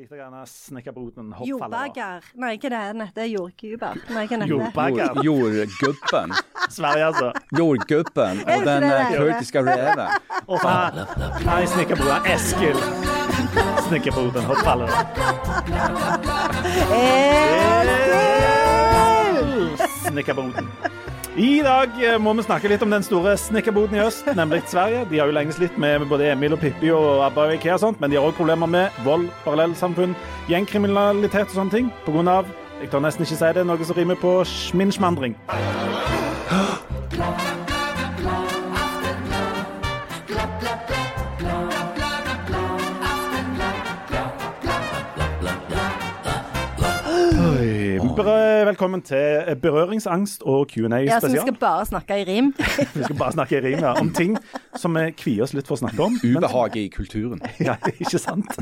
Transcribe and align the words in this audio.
Likte 0.00 0.16
gjerne 0.16 0.46
snekkerboden 0.48 1.32
hoppfaller. 1.36 2.22
Nei, 2.40 2.54
ikke 2.56 2.70
det 2.72 2.78
er 2.78 2.94
det? 2.96 3.06
Det 3.12 3.20
er 3.20 3.26
jordguber. 3.28 3.98
Nei, 4.16 4.22
jordgubben. 5.26 6.32
Sverige, 6.76 7.04
altså. 7.10 7.32
Jordgubben 7.58 8.40
og 8.46 8.64
den 8.64 8.86
eh, 8.88 9.12
kurdiske 9.12 9.60
reven. 9.66 10.00
Og 10.46 10.56
her 10.64 11.02
er 11.04 11.66
snekkerboden. 11.74 12.30
Eskil. 12.32 12.80
Snekkerboden 13.90 14.48
hoppfaller. 14.48 14.88
Eskil! 16.96 17.60
Snekkerboden. 20.08 20.99
I 21.38 21.60
dag 21.62 21.92
eh, 22.02 22.16
må 22.18 22.32
vi 22.34 22.42
snakke 22.42 22.68
litt 22.72 22.82
om 22.82 22.90
den 22.90 23.04
store 23.06 23.36
snekkerboden 23.38 23.94
i 23.94 24.02
øst, 24.02 24.26
nemlig 24.34 24.64
Sverige. 24.66 25.04
De 25.10 25.20
har 25.20 25.30
jo 25.30 25.36
lenge 25.36 25.54
slitt 25.54 25.76
med 25.78 26.02
både 26.10 26.32
Emil 26.32 26.56
og 26.56 26.62
Pippi 26.62 26.90
og 26.90 27.22
ABBA 27.28 27.44
og 27.44 27.54
IKEA 27.54 27.76
og 27.76 27.84
sånt, 27.84 28.00
men 28.02 28.10
de 28.10 28.18
har 28.18 28.26
òg 28.26 28.34
problemer 28.34 28.66
med 28.66 28.98
vold, 29.06 29.28
parallellsamfunn, 29.44 30.16
gjengkriminalitet 30.50 31.52
og 31.52 31.54
sånne 31.60 31.76
ting 31.76 31.92
på 32.06 32.16
grunn 32.16 32.32
av 32.32 32.50
jeg 32.80 32.88
tør 32.88 33.02
nesten 33.04 33.26
ikke 33.26 33.36
si 33.36 33.52
det, 33.58 33.66
noe 33.68 33.84
som 33.84 33.98
rimer 33.98 34.16
på 34.18 34.40
sminnsmandring. 34.48 35.36
Berø- 48.20 48.64
Velkommen 48.68 49.00
til 49.02 49.56
berøringsangst 49.62 50.42
og 50.44 50.66
Q&A 50.68 50.98
Ja, 51.06 51.20
så 51.20 51.30
vi 51.32 51.38
skal 51.40 51.54
bare 51.60 51.86
snakke 51.88 52.18
i 52.20 52.24
rim. 52.28 52.50
Vi 52.96 53.04
skal 53.06 53.16
bare 53.16 53.32
snakke 53.32 53.56
i 53.56 53.60
rim 53.64 53.78
ja, 53.80 53.92
om 54.00 54.10
ting 54.12 54.34
som 54.76 54.92
vi 54.98 55.06
kvier 55.16 55.46
oss 55.46 55.54
litt 55.56 55.68
for 55.70 55.78
å 55.78 55.80
snakke 55.80 56.04
om. 56.04 56.18
Ubehaget 56.20 56.82
i 56.82 56.88
kulturen. 56.92 57.40
Ja, 57.64 57.78
ikke 57.94 58.20
sant? 58.20 58.52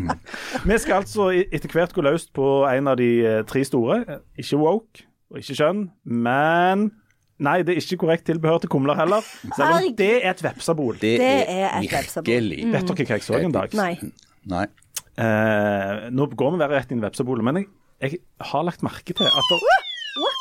Vi 0.62 0.78
skal 0.78 1.00
altså 1.02 1.30
etter 1.34 1.74
hvert 1.74 1.94
gå 1.96 2.04
løst 2.06 2.30
på 2.38 2.46
en 2.70 2.90
av 2.92 3.00
de 3.00 3.08
eh, 3.26 3.40
tre 3.50 3.64
store. 3.66 3.98
Ikke 4.38 4.60
woke 4.62 5.02
og 5.32 5.42
ikke 5.42 5.58
kjønn, 5.58 5.88
men 6.06 6.90
Nei, 7.38 7.60
det 7.62 7.74
er 7.76 7.78
ikke 7.82 8.00
korrekt 8.02 8.24
tilbehør 8.26 8.58
til 8.64 8.70
kumler 8.72 8.98
heller. 8.98 9.26
Selv 9.54 9.74
om 9.76 9.90
det 9.98 10.08
er 10.24 10.32
et 10.32 10.40
vepsabol. 10.42 10.96
Det, 10.98 11.12
Det 11.22 11.28
er, 11.46 11.76
et 11.78 11.92
vepsabol. 11.92 12.48
Vet 12.50 12.88
dere 12.90 13.06
hva 13.06 13.14
jeg 13.14 13.26
så 13.26 13.38
en 13.38 13.54
dag? 13.54 13.74
Nei. 13.78 13.92
Nei. 14.50 14.64
Eh, 15.18 16.08
nå 16.14 16.26
går 16.34 16.54
vi 16.56 16.58
bare 16.64 16.80
rett 16.80 16.90
inn 16.94 16.98
i 17.02 17.06
vepsebolet, 17.06 17.46
men 17.46 17.60
jeg, 17.60 17.68
jeg 18.00 18.18
har 18.40 18.62
lagt 18.64 18.82
merke 18.86 19.14
til 19.14 19.26
at 19.26 19.48
der, 19.50 19.60
What? 20.18 20.34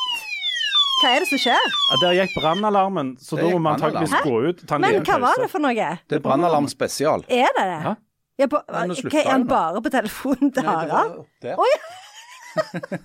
Hva 1.02 1.08
er 1.14 1.20
det 1.22 1.28
som 1.30 1.38
skjer? 1.38 1.66
at 1.94 2.00
der 2.02 2.12
gikk 2.18 2.32
brannalarmen, 2.40 3.16
så 3.22 3.36
Det 3.36 3.44
da 3.44 3.50
må 3.50 3.52
gikk 3.54 3.62
vi 3.62 3.68
antakeligvis 3.74 4.10
brannalarm. 4.10 4.28
gå 4.28 4.48
ut. 4.48 4.66
Ta 4.66 4.74
en 4.74 4.80
Men 4.80 4.90
liten 4.94 5.04
hva 5.06 5.20
var 5.20 5.28
pause. 5.34 5.42
det 5.42 5.50
for 5.50 5.58
noe? 5.66 5.88
Det 6.08 6.16
er 6.18 6.22
brannalarm 6.24 6.68
spesial. 6.68 7.24
Er 7.28 7.50
det 7.58 7.64
det? 7.70 7.80
Ja. 7.86 7.94
Ja, 8.38 8.46
på, 8.46 8.58
nå 8.62 8.94
hva, 8.94 9.18
er 9.24 9.30
han 9.30 9.46
bare 9.50 9.80
på 9.82 9.90
telefonen 9.90 10.52
til 10.54 10.62
Harald? 10.62 11.24
Oi. 11.58 11.72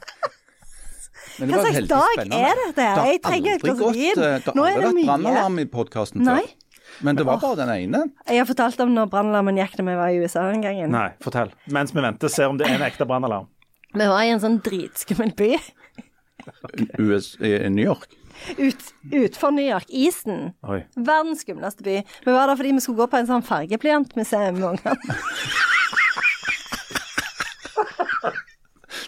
Men 1.39 1.49
det 1.49 1.55
Hva 1.55 1.57
var 1.57 1.63
slags 1.63 1.75
veldig 1.77 1.89
dag 1.89 2.11
spennende. 2.13 2.41
er 2.45 2.59
dette? 2.59 2.75
Det 2.77 2.85
har 2.85 3.07
Jeg 3.09 3.21
trenger 3.23 3.47
et 3.47 3.53
aldri 3.53 3.69
glass 3.69 3.79
gått, 3.79 3.95
vin. 3.95 4.11
eh, 4.11 4.37
Det 4.37 4.45
har 4.45 4.53
Nå 4.53 4.63
er 4.63 4.67
aldri 4.67 4.81
det 4.81 4.85
vært 4.85 4.93
mye. 4.99 5.05
brannalarm 5.09 5.59
i 5.59 5.65
podkasten 5.65 6.21
Nei. 6.21 6.41
før. 6.41 6.49
Men 7.01 7.15
det 7.17 7.25
var 7.25 7.37
bare 7.41 7.55
den 7.57 7.69
ene. 7.73 8.01
Jeg 8.27 8.37
har 8.37 8.45
fortalt 8.45 8.79
om 8.85 8.93
når 8.93 9.09
brannalarmen 9.09 9.57
gikk 9.57 9.75
da 9.79 9.83
vi 9.83 9.95
var 9.97 10.07
i 10.13 10.19
USA 10.21 10.43
en 10.51 10.61
gang. 10.61 10.83
Nei, 10.91 11.09
fortell. 11.25 11.51
Mens 11.73 11.91
vi 11.91 12.01
venter, 12.05 12.29
ser 12.29 12.45
om 12.49 12.57
det 12.57 12.67
er 12.69 12.75
en 12.75 12.81
ekte 12.85 13.07
brannalarm. 13.09 13.47
Vi 13.93 14.07
var 14.09 14.23
i 14.25 14.29
en 14.33 14.41
sånn 14.41 14.59
dritskummel 14.65 15.33
by 15.37 15.51
US, 16.99 17.35
New 17.39 17.83
York. 17.85 18.09
ut, 18.57 18.81
utenfor 19.11 19.51
New 19.51 19.67
York. 19.69 19.85
Isen. 19.87 20.53
Oi. 20.67 20.81
Verdens 20.95 21.41
skumleste 21.45 21.83
by. 21.85 22.01
Vi 22.25 22.31
var 22.33 22.47
der 22.49 22.57
fordi 22.59 22.73
vi 22.73 22.81
skulle 22.83 22.97
gå 23.03 23.07
på 23.11 23.17
en 23.21 23.29
sånn 23.29 23.45
fargebliantmuseum 23.47 24.57
med 24.59 24.67
ungene. 24.73 24.97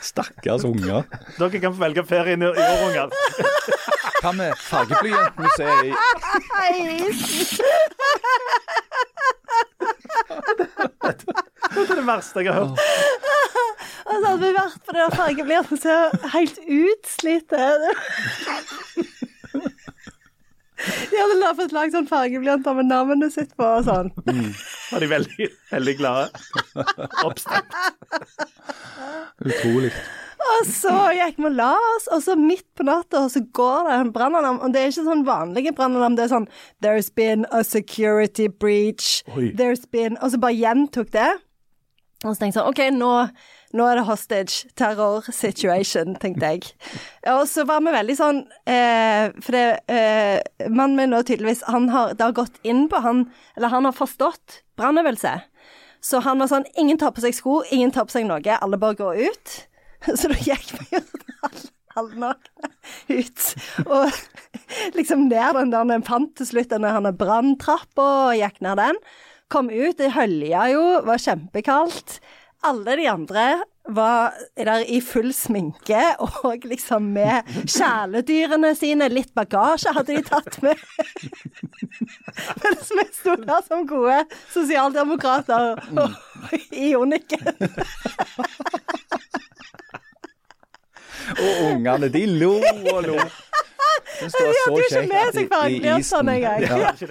Stakkars 0.06 0.64
unger. 0.64 1.04
Dere 1.40 1.60
kan 1.60 1.74
få 1.76 1.82
velge 1.82 2.04
ferien 2.08 2.42
i 2.46 2.46
i 2.46 2.50
år, 2.54 2.84
unger. 2.88 3.10
Hva 4.22 4.32
med 4.38 4.54
fargeblyantmuseet 4.70 5.86
i 5.86 5.94
Det 11.76 11.82
er 11.92 11.98
det 12.00 12.06
verste 12.08 12.40
jeg 12.46 12.54
har 12.54 12.64
hørt. 12.64 12.80
Og 14.26 14.32
hadde 14.32 14.42
vi 14.48 14.54
vært 14.56 14.80
på 14.86 14.94
det 14.96 15.02
der 15.04 15.14
fargebliantmuseet 15.20 16.24
helt 16.34 16.58
utslitte. 16.66 17.68
De 20.76 21.18
hadde 21.18 21.36
la- 21.40 21.54
fått 21.58 21.72
lagd 21.74 21.94
sånn 21.96 22.08
fargeblyanter 22.10 22.76
med 22.78 22.90
navnet 22.90 23.32
sitt 23.34 23.54
på 23.58 23.64
og 23.78 23.86
sånn. 23.88 24.10
Var 24.26 25.00
de 25.04 25.08
veldig, 25.10 25.48
veldig 25.72 25.94
glade. 26.02 26.28
Oppstemt. 27.24 27.78
Utrolig. 29.46 29.94
Og 30.46 30.68
så 30.70 30.92
gikk 31.16 31.40
vi 31.42 31.48
og 31.48 31.56
la 31.58 31.72
oss, 31.96 32.10
og 32.14 32.22
så 32.22 32.36
midt 32.38 32.66
på 32.78 32.86
natta 32.86 33.24
så 33.32 33.42
går 33.56 33.88
det 33.88 33.96
en 34.02 34.12
brannalarm. 34.14 34.60
Og 34.66 34.74
det 34.76 34.82
er 34.84 34.92
ikke 34.92 35.08
sånn 35.08 35.24
vanlige 35.26 35.74
brannalarm, 35.78 36.18
det 36.20 36.28
er 36.28 36.34
sånn 36.36 36.50
There's 36.86 37.10
been 37.10 37.48
a 37.56 37.64
security 37.66 38.48
breach. 38.52 39.24
Oi. 39.38 39.54
There's 39.58 39.86
been 39.90 40.20
Og 40.22 40.36
så 40.36 40.42
bare 40.44 40.58
gjentok 40.60 41.10
det. 41.16 41.32
Og 42.26 42.34
så 42.36 42.40
tenkte 42.44 42.52
jeg 42.52 42.62
sånn 42.62 42.70
OK, 42.74 42.84
nå, 43.00 43.14
nå 43.74 43.86
er 43.90 43.98
det 44.00 44.06
hostage. 44.08 44.68
Terror 44.78 45.26
situation, 45.34 46.16
tenkte 46.22 46.52
jeg. 46.54 46.70
Og 47.34 47.44
så 47.50 47.66
var 47.68 47.82
vi 47.84 47.94
veldig 47.96 48.16
sånn 48.20 48.44
eh, 48.70 49.32
For 49.42 49.56
det 49.56 49.66
eh, 49.92 50.70
Mannen 50.70 50.96
min 51.00 51.12
nå 51.16 51.24
tydeligvis 51.26 51.64
han 51.68 51.90
har, 51.90 52.14
Det 52.14 52.24
har 52.24 52.36
gått 52.38 52.60
inn 52.64 52.86
på 52.92 53.02
han 53.04 53.26
Eller 53.58 53.74
han 53.74 53.88
har 53.90 53.96
forstått 53.98 54.62
brannøvelse. 54.80 55.34
Så 56.06 56.22
han 56.24 56.40
var 56.40 56.52
sånn 56.52 56.68
Ingen 56.78 57.00
tar 57.02 57.16
på 57.16 57.24
seg 57.26 57.36
sko, 57.36 57.64
ingen 57.74 57.92
tar 57.96 58.06
på 58.08 58.16
seg 58.16 58.28
noe, 58.30 58.60
alle 58.62 58.78
bare 58.80 59.00
går 59.00 59.24
ut. 59.26 59.56
Så 60.20 60.30
da 60.30 60.38
gikk 60.38 60.76
vi 60.78 61.00
jo 61.00 61.02
halv- 61.42 61.72
halvnakne 61.96 62.72
ut. 63.10 63.46
Og 63.88 64.96
liksom 64.98 65.28
ned 65.30 65.56
den 65.58 65.72
der 65.74 65.88
han 65.90 66.04
fant 66.08 66.36
til 66.38 66.50
slutt 66.50 66.74
den 66.74 66.86
der 66.86 67.16
branntrappa 67.16 68.08
og 68.30 68.36
gikk 68.40 68.62
ned 68.66 68.82
den. 68.82 69.00
Kom 69.52 69.70
ut, 69.70 69.98
det 69.98 70.12
hølja 70.16 70.68
jo, 70.74 70.84
var 71.06 71.22
kjempekaldt. 71.22 72.20
Alle 72.66 72.96
de 72.98 73.08
andre 73.10 73.46
var 73.88 74.34
der 74.58 74.82
i 74.90 74.98
full 75.02 75.30
sminke 75.34 76.02
og 76.24 76.66
liksom 76.66 77.12
med 77.14 77.46
kjæledyrene 77.70 78.72
sine. 78.78 79.10
Litt 79.14 79.34
bagasje 79.38 79.94
hadde 79.94 80.16
de 80.16 80.24
tatt 80.26 80.58
med. 80.66 80.82
Mens 82.64 82.90
vi 82.90 83.06
sto 83.14 83.36
der 83.44 83.62
som 83.68 83.86
gode 83.90 84.24
sosialdemokrater 84.54 85.78
og 86.02 86.56
i 86.72 86.96
unikken. 86.98 87.54
Og 91.36 91.52
ungene, 91.72 92.08
de 92.14 92.24
lo 92.40 92.54
og 92.94 93.02
lo. 93.06 93.18
Det 94.20 94.28
De 94.32 94.38
hadde 94.40 94.54
jo 94.70 94.76
ikke 94.86 95.02
med 95.10 95.34
seg 95.36 95.46
fargebliantene 95.52 96.32
engang. 96.36 96.60
Ja. 96.64 96.68
Det? 96.96 97.08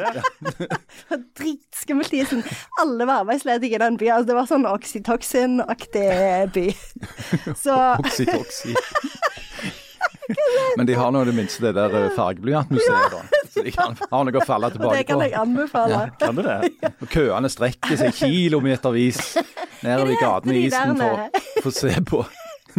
Dritskummelt 1.39 2.13
isen. 2.17 2.41
Alle 2.81 3.05
var 3.09 3.17
arbeidsledige 3.25 3.75
i 3.77 3.79
den 3.83 3.97
byen. 4.01 4.15
Altså, 4.17 4.29
det 4.31 4.37
var 4.39 4.47
sånn 4.49 4.67
oksytoxin-aktig 4.71 6.07
by. 6.55 6.67
Så 7.65 7.75
Oxytoxy. 7.99 8.73
Men 10.79 10.87
de 10.89 10.95
har 10.97 11.11
nå 11.13 11.21
i 11.23 11.25
det 11.29 11.35
minste 11.37 11.61
det 11.67 11.73
der 11.77 11.91
eh, 11.99 12.07
fargeblyantmuseet, 12.17 13.13
da. 13.13 13.21
Så 13.53 13.61
de 13.67 13.71
kan 13.75 13.93
ha 14.01 14.19
noe 14.25 14.41
å 14.41 14.47
falle 14.47 14.67
og 14.73 14.77
det 14.95 15.05
kan 15.09 15.21
jeg 15.21 15.35
anbefale. 15.37 15.99
Kan 16.23 16.35
du 16.39 16.43
det? 16.47 16.59
Og 16.95 17.09
køene 17.13 17.49
strekker 17.53 17.97
seg 18.01 18.11
kilometervis 18.17 19.21
nedover 19.85 20.11
i 20.15 20.17
gatene 20.23 20.53
i 20.57 20.59
isen 20.71 20.97
for 20.97 21.05
der 21.05 21.17
å 21.61 21.63
få 21.67 21.71
se 21.77 21.93
på 22.09 22.19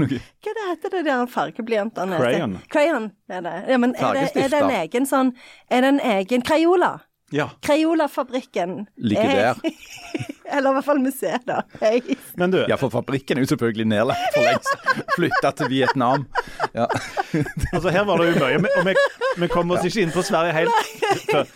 noe. 0.01 0.17
Hva 0.43 0.51
heter 0.69 0.89
det 0.97 1.03
der 1.07 1.25
fargeblyantene? 1.31 2.17
Crayon. 2.21 2.57
Crayon 2.71 3.11
er 3.29 3.41
det. 3.45 3.55
Ja, 3.69 3.77
men 3.81 3.95
er 3.95 4.13
det, 4.13 4.29
er 4.35 4.49
det 4.53 4.61
en 4.63 4.73
egen 4.83 5.05
sånn 5.09 5.33
Er 5.69 5.81
det 5.85 5.91
en 5.95 5.99
egen 6.19 6.41
Crayola? 6.45 6.93
Ja. 7.33 7.49
Crayolafabrikken. 7.65 8.85
Ligger 8.97 9.23
er- 9.23 9.53
der. 9.63 9.71
Eller 10.55 10.69
i 10.69 10.73
hvert 10.77 10.85
fall 10.85 10.99
museet, 11.01 11.41
da. 11.47 11.63
Jeg, 11.81 12.15
Men 12.37 12.51
du, 12.53 12.59
Ja, 12.69 12.75
for 12.77 12.89
fabrikken 12.93 13.37
er 13.39 13.41
jo 13.41 13.47
selvfølgelig 13.49 13.87
nedlagt 13.89 14.35
for 14.35 14.45
lengst. 14.45 15.07
Flytta 15.15 15.51
til 15.57 15.71
Vietnam. 15.73 16.27
Ja. 16.75 16.85
altså 17.73 17.89
her 17.89 18.05
var 18.05 18.21
det 18.21 18.27
jo 18.29 18.45
mye, 18.45 18.69
og 18.77 18.85
vi, 18.85 18.93
vi 19.41 19.49
kom 19.49 19.73
oss 19.73 19.87
ikke 19.89 20.03
inn 20.05 20.13
på 20.13 20.21
Sverige 20.21 20.53
helt. 20.53 21.49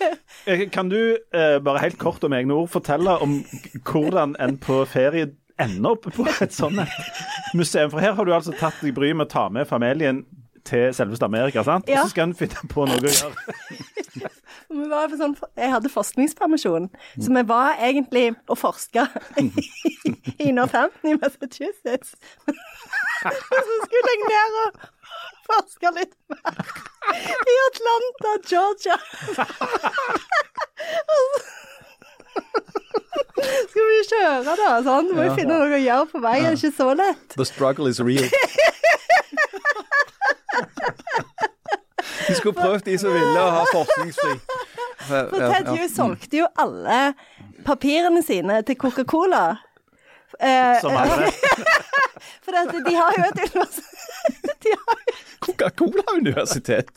Eh, 0.49 0.65
Kan 0.73 0.89
du 0.89 0.97
eh, 1.13 1.59
bare 1.63 1.83
helt 1.85 1.99
kort 2.01 2.23
om 2.25 2.33
egne 2.33 2.57
ord 2.57 2.71
fortelle 2.73 3.13
om 3.21 3.37
hvordan 3.85 4.33
en 4.41 4.57
på 4.57 4.81
ferie 4.89 5.29
ender 5.59 5.95
opp 5.95 6.09
på 6.15 6.25
et 6.41 6.53
sånt 6.55 6.79
museum? 7.57 7.91
For 7.91 8.03
her 8.03 8.13
har 8.17 8.27
du 8.27 8.33
altså 8.35 8.55
tatt 8.57 8.79
deg 8.83 8.95
bryet 8.97 9.17
med 9.19 9.27
å 9.29 9.33
ta 9.33 9.47
med 9.53 9.67
familien 9.69 10.23
til 10.67 10.93
selveste 10.93 11.25
Amerika, 11.25 11.63
sant? 11.65 11.87
Ja. 11.89 12.01
Og 12.03 12.09
så 12.09 12.13
skal 12.13 12.29
en 12.29 12.35
finne 12.37 12.67
på 12.71 12.85
noe 12.87 12.99
å 12.99 13.09
gjøre. 13.09 13.33
sånn, 15.19 15.35
jeg 15.57 15.71
hadde 15.73 15.91
forskningspermisjon, 15.91 16.89
så 17.17 17.33
vi 17.35 17.43
var 17.49 17.79
egentlig 17.81 18.27
og 18.51 18.59
forska 18.59 19.07
i 20.45 20.51
Northampton 20.55 21.13
i 21.13 21.17
Massachusetts. 21.19 22.15
Og 23.19 23.35
så 23.51 23.77
skulle 23.83 24.11
jeg 24.13 24.19
ned 24.31 24.53
og 24.61 24.77
forske 25.49 25.89
litt 25.97 26.13
mer 26.31 26.53
i 27.51 27.55
Atlanta, 27.65 28.35
Georgia. 28.47 28.95
Og 31.11 31.25
så- 31.35 31.57
Skal 33.69 33.85
vi 33.87 33.99
kjøre, 34.09 34.55
da? 34.59 34.69
Sånn? 34.85 35.11
Må 35.13 35.21
vi 35.21 35.27
Ja. 35.29 35.35
finne 35.37 35.57
noe 35.59 35.77
å 35.77 35.81
gjøre 35.83 36.07
på 36.11 36.21
veien. 36.23 36.49
Det 36.49 36.51
er 36.51 36.59
ikke 36.59 36.77
så 36.77 36.89
lett. 36.97 37.35
The 37.37 37.45
struggle 37.47 37.87
is 37.89 37.99
real. 38.03 38.27
De 42.27 42.35
skulle 42.35 42.53
prøvd, 42.53 42.83
de 42.85 42.97
som 43.01 43.13
ville 43.13 43.41
å 43.41 43.49
ha 43.55 43.63
forskningsfri. 43.71 44.35
For 45.07 45.39
Ted 45.39 45.69
Hughes 45.71 45.95
solgte 45.95 46.41
jo 46.43 46.49
alle 46.61 46.99
papirene 47.65 48.21
sine 48.25 48.59
til 48.67 48.77
Coca-Cola. 48.79 49.45
Eh, 50.39 50.77
Som 50.83 50.93
alle. 50.95 51.31
for 52.45 52.51
de 52.85 52.93
har 52.95 53.17
jo 53.17 53.23
et 53.31 53.39
universitet 53.55 54.75
Coca-Cola-universitet. 55.45 56.91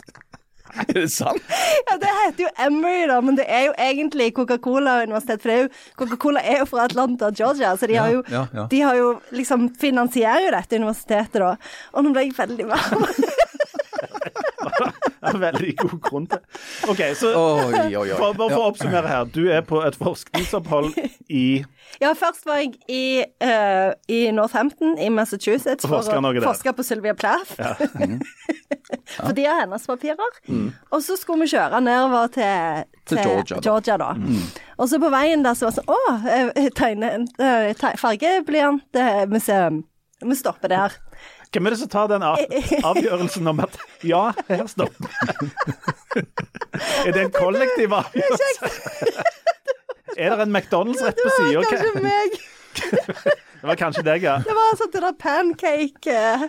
Er 0.82 0.92
det 0.96 1.08
sant? 1.12 1.42
ja, 1.90 1.96
Det 2.00 2.10
heter 2.18 2.44
jo 2.46 2.50
Emory, 2.66 3.06
da, 3.10 3.18
men 3.20 3.36
det 3.36 3.44
er 3.48 3.66
jo 3.68 3.74
egentlig 3.76 4.30
Coca-Cola-universitet. 4.36 5.42
For 5.44 5.52
jo, 5.52 5.68
Coca-Cola 6.00 6.40
er 6.40 6.62
jo 6.62 6.68
fra 6.70 6.86
Atlanta, 6.88 7.28
Georgia, 7.30 7.74
så 7.76 7.88
de 7.90 7.98
har 8.00 8.12
Ja, 8.12 8.22
ja, 8.32 8.46
ja. 8.56 8.66
De 8.70 8.80
har 8.80 8.96
jo 8.96 9.10
liksom 9.36 9.68
finansierer 9.80 10.46
jo 10.46 10.54
dette 10.56 10.80
universitetet, 10.80 11.40
da. 11.44 11.54
Og 11.92 12.06
nå 12.06 12.14
ble 12.16 12.26
jeg 12.28 12.36
veldig 12.38 12.68
varm. 12.72 13.04
Er 15.22 15.38
veldig 15.38 15.72
god 15.78 15.98
grunn 16.02 16.24
til. 16.26 16.40
OK, 16.90 17.00
så 17.18 17.30
Oi, 17.38 17.78
oi, 17.78 17.96
oi. 18.00 18.08
for, 18.20 18.34
bare 18.38 18.50
for 18.50 18.58
å 18.58 18.70
oppsummere 18.72 19.10
her. 19.10 19.28
Du 19.30 19.44
er 19.54 19.62
på 19.66 19.78
et 19.86 19.94
forskningsopphold 19.98 20.96
i 21.30 21.44
Ja, 22.02 22.10
først 22.18 22.46
var 22.48 22.62
jeg 22.62 22.74
i, 22.90 23.22
uh, 23.44 23.92
i 24.10 24.24
Northampton 24.34 24.96
i 24.98 25.10
Massachusetts 25.14 25.86
for 25.86 26.02
å 26.02 26.32
forske 26.42 26.74
på 26.74 26.86
Sylvia 26.86 27.14
Plath. 27.14 27.54
for 29.20 29.36
de 29.36 29.46
har 29.46 29.62
hennes 29.62 29.86
papirer. 29.86 30.40
Og 30.90 31.04
så 31.06 31.16
skulle 31.20 31.46
vi 31.46 31.54
kjøre 31.54 31.82
nedover 31.84 32.32
til, 32.34 32.90
Til 33.12 33.22
Georgia, 33.22 33.56
da. 33.56 33.62
Georgia, 33.68 34.00
da. 34.02 34.10
Og 34.82 34.90
så 34.90 34.98
på 35.02 35.12
veien 35.12 35.46
der 35.46 35.54
så 35.58 35.68
var 35.68 35.76
det 35.76 35.82
sånn 35.82 35.92
Å, 35.92 36.00
eh, 36.26 36.50
eh, 37.46 37.96
fargeblyantmuseum. 38.02 39.82
Vi 40.22 40.38
stopper 40.38 40.70
der. 40.70 40.98
Hvem 41.52 41.66
er 41.68 41.74
det 41.74 41.78
som 41.82 41.88
tar 41.92 42.08
den 42.08 42.22
avgjørelsen 42.90 43.48
om 43.52 43.60
at 43.64 43.76
ja, 44.08 44.30
her 44.48 44.66
stopper? 44.70 45.10
Er 47.02 47.12
det 47.12 47.20
en 47.26 47.32
kollektiv 47.34 47.92
avgjørelse? 47.92 48.70
Er 50.16 50.36
det 50.36 50.46
en 50.46 50.54
McDonald's 50.56 51.02
rett 51.04 51.18
på 51.20 51.28
Det 51.36 51.56
var 51.58 51.66
kanskje 51.68 52.04
meg. 52.04 52.38
Det 53.62 53.68
var 53.68 53.78
kanskje 53.78 54.02
deg, 54.06 54.24
ja. 54.26 54.38
Det 54.42 54.54
var 54.56 54.72
sånn 54.80 54.90
det 54.90 55.02
der 55.04 55.12
pancake 55.20 56.14
uh, 56.34 56.46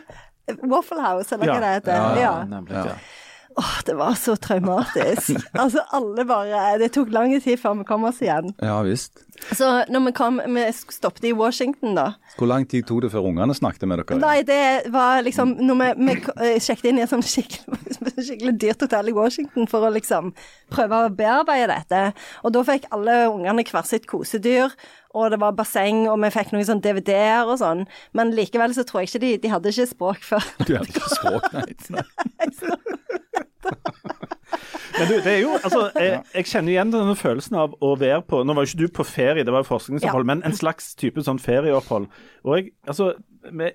Waffle 0.71 1.03
House, 1.03 1.35
eller 1.35 1.51
hva 1.51 1.59
det 1.61 1.73
heter. 1.75 2.07
Ja, 2.17 2.31
nemlig. 2.49 2.73
Ja. 2.73 2.95
Åh, 3.55 3.75
det 3.85 3.93
var 3.99 4.15
så 4.19 4.35
traumatisk. 4.35 5.37
altså, 5.63 5.83
alle 5.93 6.25
bare 6.25 6.77
Det 6.81 6.91
tok 6.95 7.11
lang 7.13 7.33
tid 7.41 7.59
før 7.61 7.77
vi 7.81 7.85
kom 7.87 8.05
oss 8.09 8.21
igjen. 8.23 8.53
Ja 8.63 8.79
visst. 8.85 9.23
Så 9.57 9.67
når 9.91 10.05
vi 10.07 10.11
kom 10.15 10.39
Vi 10.55 10.63
stoppet 10.73 11.25
i 11.27 11.33
Washington, 11.35 11.95
da. 11.97 12.05
Hvor 12.37 12.49
lang 12.49 12.65
tid 12.69 12.87
tok 12.87 13.03
det 13.05 13.11
før 13.13 13.27
ungene 13.29 13.55
snakket 13.57 13.87
med 13.89 14.01
dere? 14.01 14.19
Nei, 14.21 14.39
det 14.47 14.91
var 14.93 15.21
liksom 15.25 15.55
Når 15.61 15.79
vi, 15.81 15.89
vi 16.07 16.17
eh, 16.47 16.57
sjekket 16.63 16.89
inn 16.91 17.01
i 17.01 17.05
et 17.05 17.11
sånn 17.11 17.25
skikkelig, 17.25 17.97
skikkelig 18.27 18.55
dyrt 18.61 18.85
hotell 18.85 19.11
i 19.11 19.15
Washington 19.17 19.69
for 19.69 19.85
å 19.85 19.93
liksom 19.93 20.33
prøve 20.73 21.03
å 21.05 21.13
bearbeide 21.13 21.69
dette. 21.73 22.03
Og 22.43 22.55
da 22.55 22.65
fikk 22.67 22.89
alle 22.95 23.23
ungene 23.29 23.65
hvert 23.67 23.89
sitt 23.89 24.07
kosedyr. 24.09 24.73
Og 25.13 25.29
det 25.29 25.39
var 25.41 25.53
basseng, 25.53 26.07
og 26.09 26.17
vi 26.23 26.29
fikk 26.33 26.53
noen 26.55 26.65
sånn 26.65 26.81
DVD-er 26.81 27.45
og 27.45 27.59
sånn. 27.61 27.83
Men 28.17 28.31
likevel 28.33 28.73
så 28.73 28.81
tror 28.87 29.03
jeg 29.03 29.11
ikke 29.11 29.23
de, 29.25 29.31
de 29.43 29.51
hadde 29.53 29.69
ikke 29.73 29.85
språk 29.91 30.23
før. 30.25 30.47
Du 30.65 30.73
hadde 30.73 30.89
ikke 30.89 31.13
språk, 31.13 31.45
nei. 31.53 31.67
Men 34.99 35.07
du, 35.09 35.13
det 35.25 35.31
er 35.31 35.39
jo 35.41 35.53
Altså, 35.57 35.87
jeg, 35.97 36.19
jeg 36.35 36.45
kjenner 36.51 36.73
igjen 36.75 36.91
denne 36.93 37.15
følelsen 37.17 37.57
av 37.57 37.75
å 37.83 37.93
være 37.99 38.21
på 38.29 38.41
Nå 38.45 38.55
var 38.55 38.65
jo 38.65 38.71
ikke 38.73 38.81
du 38.83 38.95
på 38.99 39.05
ferie, 39.07 39.45
det 39.45 39.53
var 39.53 39.63
jo 39.63 39.69
forskningsopphold, 39.71 40.25
Ja. 40.25 40.29
men 40.33 40.43
en 40.45 40.55
slags 40.57 40.91
type 40.99 41.23
sånn 41.25 41.41
ferieopphold. 41.41 42.09
Og 42.45 42.57
jeg 42.57 42.71
Altså, 42.87 43.13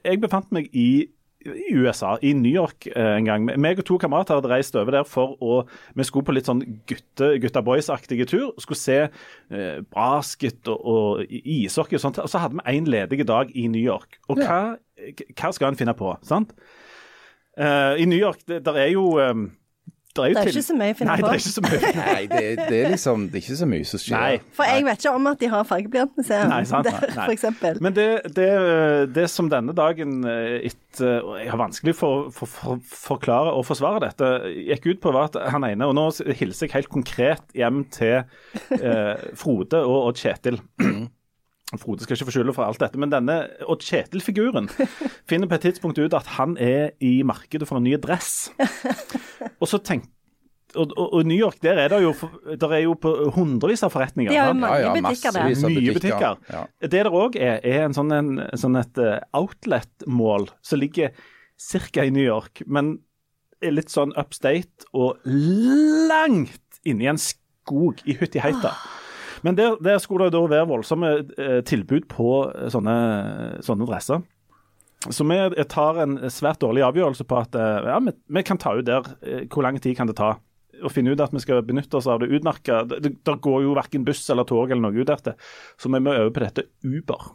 jeg 0.05 0.21
befant 0.23 0.53
meg 0.55 0.69
i 0.73 1.09
i 1.47 1.75
USA, 1.79 2.17
i 2.23 2.33
New 2.35 2.51
York 2.51 2.89
eh, 2.91 3.13
en 3.19 3.29
gang. 3.29 3.45
Meg 3.61 3.79
og 3.79 3.87
to 3.87 3.99
kamerater 4.01 4.39
hadde 4.39 4.51
reist 4.51 4.75
over 4.79 4.97
der 4.97 5.07
for 5.07 5.37
å 5.39 5.61
Vi 5.95 6.07
skulle 6.07 6.27
på 6.27 6.35
litt 6.35 6.49
sånn 6.51 6.65
gutte, 6.89 7.31
gutta 7.43 7.63
boys-aktige 7.65 8.27
tur. 8.29 8.51
Skulle 8.59 8.81
se 8.81 8.99
eh, 9.07 9.79
basket 9.95 10.69
og, 10.73 10.83
og 10.83 11.39
ishockey 11.39 11.99
og 11.99 12.03
sånt. 12.03 12.19
Og 12.25 12.31
så 12.33 12.43
hadde 12.43 12.59
vi 12.59 12.75
én 12.75 12.91
ledig 12.91 13.27
dag 13.29 13.53
i 13.55 13.69
New 13.71 13.83
York. 13.83 14.19
Og 14.29 14.43
hva, 14.43 14.77
hva 15.31 15.53
skal 15.55 15.71
en 15.71 15.79
finne 15.79 15.95
på, 15.99 16.11
sant? 16.27 16.55
Eh, 17.59 18.03
I 18.03 18.11
New 18.11 18.19
York, 18.19 18.43
det, 18.51 18.65
der 18.67 18.83
er 18.83 18.93
jo 18.93 19.07
eh, 19.23 19.35
der 20.17 20.25
er, 20.25 20.29
jo 20.29 20.35
Det 20.35 20.41
er 20.41 20.49
til- 20.49 20.57
ikke 20.59 20.67
så 20.69 20.77
mye 20.79 20.95
å 20.95 20.97
finne 20.99 21.13
Nei, 21.13 21.21
på. 21.21 21.27
det 21.27 21.35
er 21.35 21.43
ikke 21.43 21.55
så 21.55 21.63
mye. 21.67 21.93
Nei, 22.09 22.23
det, 22.33 22.41
det 22.69 22.79
er 22.85 22.91
liksom 22.95 23.27
Det 23.29 23.39
er 23.39 23.43
ikke 23.45 23.59
så 23.61 23.69
mye 23.71 23.85
som 23.91 24.01
skjer. 24.03 24.19
Nei. 24.19 24.41
For 24.57 24.65
jeg 24.73 24.85
vet 24.89 24.99
ikke 25.05 25.13
om 25.19 25.27
at 25.31 25.39
de 25.45 25.51
har 25.53 25.67
fargeblyantmuseum, 25.69 26.55
der, 26.89 27.07
for 27.15 27.35
eksempel. 27.35 27.81
Men 27.85 27.97
det, 27.99 28.09
det, 28.37 28.49
det 29.15 29.27
som 29.31 29.51
denne 29.53 29.75
dagen 29.77 30.19
eh, 30.25 30.59
etter 30.73 31.21
og 31.23 31.37
Jeg 31.39 31.51
har 31.53 31.61
vanskelig 31.61 31.95
for 31.95 32.25
å 32.27 32.33
for, 32.35 32.81
forklare 32.89 33.53
og 33.55 33.67
forsvare 33.69 34.01
dette, 34.09 34.31
gikk 34.73 34.89
ut 34.95 35.01
på 35.05 35.13
var 35.15 35.29
at 35.29 35.37
han 35.53 35.63
ene 35.69 35.87
Og 35.87 35.95
nå 35.95 36.07
hilser 36.41 36.67
jeg 36.67 36.75
helt 36.79 36.89
konkret 36.91 37.45
hjem 37.55 37.85
til 37.95 38.23
eh, 38.81 39.29
Frode 39.39 39.85
og 39.85 40.09
Odd 40.11 40.19
Kjetil. 40.25 40.59
Frode 41.77 42.01
skal 42.01 42.17
ikke 42.17 42.31
få 42.31 42.33
skylda 42.39 42.55
for 42.57 42.65
alt 42.65 42.81
dette, 42.81 42.97
men 43.01 43.11
denne 43.13 43.43
Odd 43.69 43.83
Kjetil-figuren 43.85 44.71
finner 45.29 45.51
på 45.51 45.59
et 45.59 45.67
tidspunkt 45.69 46.01
ut 46.01 46.15
at 46.17 46.31
han 46.39 46.57
er 46.57 46.95
i 47.05 47.19
markedet 47.29 47.69
for 47.69 47.77
en 47.77 47.85
ny 47.85 47.99
dress. 48.01 48.49
Og 49.61 49.69
så 49.69 49.81
tenk, 49.85 50.07
og, 50.77 50.93
og, 50.97 51.15
og 51.17 51.27
New 51.29 51.37
York, 51.37 51.59
der 51.65 51.79
er 51.81 51.93
det 51.93 52.03
jo, 52.03 52.13
der 52.61 52.73
er 52.77 52.83
jo 52.85 52.95
på 53.01 53.11
hundrevis 53.33 53.83
av 53.87 53.93
forretninger. 53.95 54.33
De 54.33 54.37
har 54.37 54.51
jo 54.51 54.57
mange 54.59 54.81
Ja, 54.83 54.91
ja, 54.91 54.95
butikker 55.01 55.37
der. 55.37 55.55
Mye 55.73 55.95
butikker. 55.97 56.41
Ja. 56.53 56.63
Det 56.85 56.91
der 56.93 57.09
òg 57.09 57.39
er, 57.41 57.57
er 57.65 57.87
en 57.87 57.97
sånn, 57.97 58.13
en, 58.13 58.31
sånn 58.61 58.77
et 58.77 59.01
eh, 59.01 59.17
outlet-mål 59.37 60.51
som 60.61 60.83
ligger 60.83 61.17
ca. 61.17 62.05
i 62.05 62.13
New 62.13 62.25
York, 62.25 62.63
men 62.67 62.99
er 63.65 63.75
litt 63.75 63.91
sånn 63.91 64.13
upstate 64.21 64.87
og 64.95 65.25
langt 65.25 66.83
inni 66.87 67.09
en 67.11 67.19
skog 67.21 68.05
i 68.05 68.19
Huttiheita. 68.21 68.77
Men 69.47 69.59
der, 69.59 69.77
der 69.85 70.01
skulle 70.03 70.29
det 70.29 70.37
da 70.37 70.43
være 70.51 70.69
voldsomme 70.71 71.13
eh, 71.39 71.61
tilbud 71.67 72.09
på 72.11 72.33
eh, 72.51 72.69
sånne, 72.73 72.97
sånne 73.65 73.89
dresser. 73.89 74.25
Så 75.07 75.23
vi 75.29 75.65
tar 75.71 76.01
en 76.03 76.19
svært 76.33 76.61
dårlig 76.65 76.83
avgjørelse 76.83 77.27
på 77.29 77.39
at 77.39 77.55
eh, 77.55 77.87
ja, 77.87 77.99
vi, 78.03 78.15
vi 78.35 78.45
kan 78.47 78.59
ta 78.59 78.75
ut 78.79 78.87
der. 78.89 79.07
eh, 79.23 79.45
Hvor 79.47 79.67
lang 79.67 79.79
tid 79.83 79.97
kan 79.99 80.11
det 80.11 80.19
ta? 80.19 80.35
Å 80.79 80.91
finne 80.93 81.15
ut 81.15 81.23
at 81.23 81.35
vi 81.35 81.43
skal 81.43 81.63
benytte 81.67 81.99
oss 81.99 82.07
av 82.11 82.21
det 82.23 82.31
utmerka. 82.35 82.85
Det, 82.87 83.01
det, 83.15 83.37
går 83.43 83.65
jo 83.65 83.77
verken 83.79 84.05
buss 84.07 84.25
eller 84.31 84.47
tog 84.47 84.71
eller 84.71 84.85
noe 84.85 84.99
ut 84.99 85.11
etter. 85.11 85.39
Så 85.79 85.91
vi 85.91 86.03
må 86.03 86.15
øve 86.15 86.35
på 86.35 86.43
dette 86.45 86.69
Uber. 86.87 87.31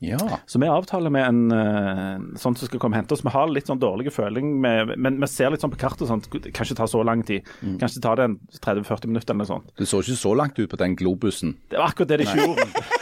Ja. 0.00 0.18
Så 0.48 0.58
vi 0.62 0.68
avtaler 0.70 1.12
med 1.12 1.26
en 1.28 1.52
eh, 1.52 2.22
sånn 2.40 2.56
som 2.56 2.68
skal 2.68 2.80
komme 2.80 2.96
og 2.96 3.02
hente 3.02 3.12
oss. 3.16 3.24
Vi 3.24 3.32
har 3.34 3.50
litt 3.52 3.68
sånn 3.68 3.80
dårlig 3.82 4.12
føling, 4.14 4.54
med, 4.62 4.94
men 4.96 5.20
vi 5.20 5.28
ser 5.28 5.52
litt 5.52 5.60
sånn 5.60 5.72
på 5.74 5.80
kartet 5.82 6.08
sånn, 6.08 6.22
det 6.32 6.54
kan 6.56 6.64
ikke 6.64 6.78
ta 6.80 6.88
så 6.88 7.02
lang 7.04 7.24
tid. 7.28 7.48
Kanskje 7.80 8.00
ta 8.04 8.14
det 8.16 8.30
en 8.30 8.38
30-40 8.56 9.12
minutter 9.12 9.34
eller 9.34 9.44
noe 9.44 9.50
sånt. 9.52 9.74
Det 9.76 9.88
så 9.90 10.00
ikke 10.00 10.16
så 10.22 10.32
langt 10.40 10.58
ut 10.60 10.70
på 10.72 10.80
den 10.80 10.96
globusen. 10.96 11.58
Det 11.68 11.80
var 11.80 11.92
akkurat 11.92 12.14
det 12.14 12.22
de 12.22 12.28
ikke 12.30 12.48
gjorde. 12.48 12.98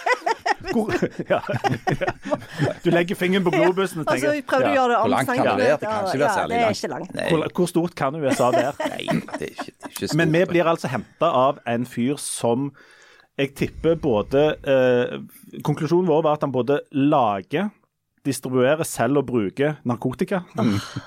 Ja, 1.28 1.38
ja. 2.00 2.08
Du 2.82 2.90
legger 2.90 3.16
fingeren 3.16 3.44
på 3.46 3.50
globusen 3.54 4.02
og 4.02 4.10
Og 4.10 4.18
så 4.18 4.32
tenker 4.34 4.64
du 4.64 4.68
å 4.68 4.74
gjøre 4.74 4.90
det 4.90 4.98
Hvor 4.98 5.12
langt 5.12 5.30
kan 5.30 5.38
det 5.38 5.46
være? 5.46 5.78
Det 5.78 5.88
kan 5.88 6.08
ikke 6.10 6.20
være 6.20 6.34
særlig 6.34 6.60
langt. 6.60 6.76
ikke 6.76 6.90
langt. 6.92 7.18
Hvor, 7.30 7.46
hvor 7.56 7.70
stort 7.72 7.94
kan 7.98 8.18
USA 8.18 8.50
være? 8.52 8.74
nei 8.82 9.06
det 9.38 9.48
er 9.48 9.54
ikke, 9.54 9.72
det 9.72 9.88
er 9.88 9.92
ikke 9.94 10.08
stort. 10.08 10.18
Men 10.20 10.34
vi 10.34 10.44
blir 10.52 10.70
altså 10.74 10.90
henta 10.92 11.30
av 11.46 11.62
en 11.66 11.86
fyr 11.88 12.18
som 12.20 12.72
jeg 13.38 13.54
tipper 13.54 13.98
både 14.02 14.44
eh, 14.66 15.18
Konklusjonen 15.64 16.08
vår 16.10 16.24
var 16.26 16.38
at 16.38 16.46
han 16.46 16.54
både 16.54 16.80
lager, 16.90 17.70
distribuerer, 18.26 18.82
selger 18.84 19.22
og 19.22 19.28
bruker 19.28 19.76
narkotika 19.88 20.42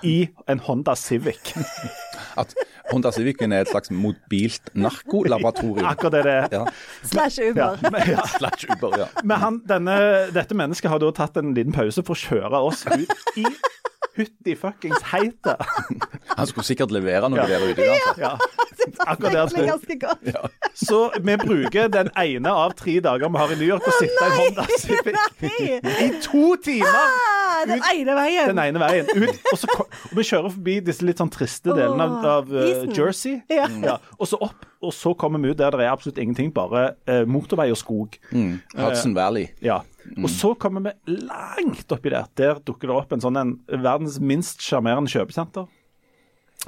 i 0.08 0.24
en 0.50 0.62
Honda 0.64 0.96
Civic. 0.98 1.52
At 2.40 2.56
Honda 2.92 3.12
Civicen 3.12 3.52
er 3.52 3.66
et 3.66 3.70
slags 3.70 3.92
mobilt 3.92 4.72
narkolaboratorium. 4.74 5.86
Akkurat 5.92 6.16
det 6.16 6.24
det 6.26 6.38
er. 6.38 6.48
Ja. 6.56 6.64
Slash 7.04 7.44
Uber. 7.44 7.78
Ja, 7.84 7.92
men, 7.92 8.02
ja. 8.16 8.26
Slash 8.38 8.72
Uber, 8.72 8.98
ja. 9.04 9.10
men 9.24 9.44
han, 9.44 9.60
denne, 9.68 9.98
dette 10.34 10.58
mennesket 10.58 10.90
har 10.92 11.04
da 11.04 11.12
tatt 11.16 11.38
en 11.42 11.54
liten 11.58 11.76
pause 11.76 12.04
for 12.08 12.16
å 12.16 12.24
kjøre 12.32 12.64
oss 12.72 12.86
ut 12.88 13.38
i 13.38 13.46
hutti 14.17 14.55
fuckings 14.60 15.03
heite. 15.12 15.55
Han 16.38 16.48
skulle 16.50 16.65
sikkert 16.67 16.91
levere 16.91 17.29
noe 17.29 17.39
Ja. 17.41 17.48
der 17.48 17.70
ute. 17.70 17.88
uansett. 17.88 18.17
Ja. 18.22 18.36
Akkurat 19.05 19.31
det 19.31 19.39
han 19.39 19.50
skulle. 19.50 19.67
ganske 19.67 20.00
godt. 20.00 20.51
Så 20.74 21.00
vi 21.22 21.36
bruker 21.38 21.88
den 21.88 22.10
ene 22.17 22.50
av 22.50 22.74
tre 22.77 23.00
dager 23.00 23.29
vi 23.29 23.38
har 23.38 23.53
i 23.53 23.58
New 23.60 23.67
York 23.67 23.88
å 23.88 23.93
sitte 24.00 24.25
i 24.25 24.38
Honda 24.39 24.65
Civic 24.81 25.15
i 26.01 26.10
to 26.24 26.55
timer. 26.63 26.98
Ah, 26.98 27.62
den 27.70 27.84
ene 27.93 28.15
veien. 28.17 28.50
Den 28.51 28.63
ene 28.63 28.81
veien 28.81 29.12
ut. 29.13 29.38
Og, 29.51 29.60
så, 29.62 29.70
og 29.77 30.17
vi 30.17 30.25
kjører 30.25 30.50
forbi 30.55 30.79
disse 30.89 31.05
litt 31.05 31.22
sånn 31.22 31.31
triste 31.34 31.75
delene 31.77 32.10
av, 32.10 32.25
av 32.25 32.51
uh. 32.51 32.89
Jersey. 32.89 33.41
Ja. 33.51 34.00
Og 34.17 34.27
så 34.31 34.41
opp, 34.41 34.65
og 34.81 34.93
så 34.98 35.13
kommer 35.13 35.41
vi 35.43 35.53
ut 35.53 35.60
der 35.62 35.77
det 35.77 35.86
er 35.86 35.93
absolutt 35.93 36.17
ingenting, 36.22 36.50
bare 36.55 36.96
uh, 37.10 37.22
motorvei 37.29 37.70
og 37.74 37.77
skog. 37.79 38.17
Mm. 38.34 38.58
Hudson 38.79 39.13
Valley. 39.17 39.51
Ja. 39.62 39.81
Og 40.18 40.30
så 40.32 40.53
kommer 40.60 40.84
vi 40.88 41.20
langt 41.22 41.94
oppi 41.94 42.12
der. 42.13 42.27
Der 42.39 42.63
dukker 42.65 42.89
det 42.89 42.98
opp 42.98 43.13
en 43.15 43.24
sånn 43.24 43.39
en 43.39 43.53
verdens 43.70 44.20
minst 44.20 44.63
sjarmerende 44.65 45.12
kjøpesenter. 45.12 45.70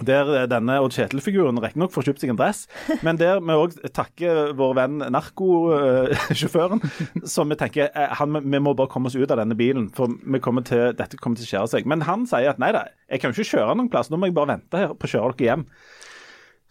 Der 0.01 0.29
eh, 0.33 0.47
denne 0.49 0.79
Odd 0.81 0.95
Kjetil-figuren 0.95 1.59
riktignok 1.61 1.91
får 1.93 2.07
kjøpt 2.07 2.23
seg 2.23 2.31
en 2.33 2.37
dress, 2.39 2.63
men 3.05 3.19
der 3.19 3.37
vi 3.45 3.57
òg 3.61 3.75
takker 3.93 4.55
vår 4.57 4.71
venn 4.79 5.03
narkosjåføren, 5.13 6.81
som 7.35 7.53
vi 7.53 7.57
tenker 7.59 7.91
eh, 7.91 8.15
han, 8.17 8.39
vi 8.41 8.61
må 8.63 8.73
bare 8.73 8.89
komme 8.89 9.11
oss 9.11 9.17
ut 9.19 9.29
av 9.29 9.37
denne 9.43 9.57
bilen, 9.59 9.91
for 9.93 10.15
vi 10.17 10.41
kommer 10.41 10.65
til, 10.65 10.95
dette 10.97 11.19
kommer 11.21 11.37
til 11.37 11.45
å 11.45 11.51
skjære 11.51 11.73
seg. 11.75 11.89
Men 11.89 12.07
han 12.07 12.25
sier 12.29 12.55
at 12.55 12.63
nei 12.63 12.71
da, 12.73 12.87
jeg 13.05 13.21
kan 13.21 13.29
jo 13.29 13.37
ikke 13.37 13.59
kjøre 13.59 13.77
noen 13.77 13.91
plass, 13.93 14.09
nå 14.09 14.17
må 14.17 14.31
jeg 14.31 14.37
bare 14.39 14.55
vente 14.55 14.81
her 14.81 14.97
på 14.97 15.09
å 15.09 15.13
kjøre 15.13 15.37
dere 15.37 15.51
hjem. 15.51 15.67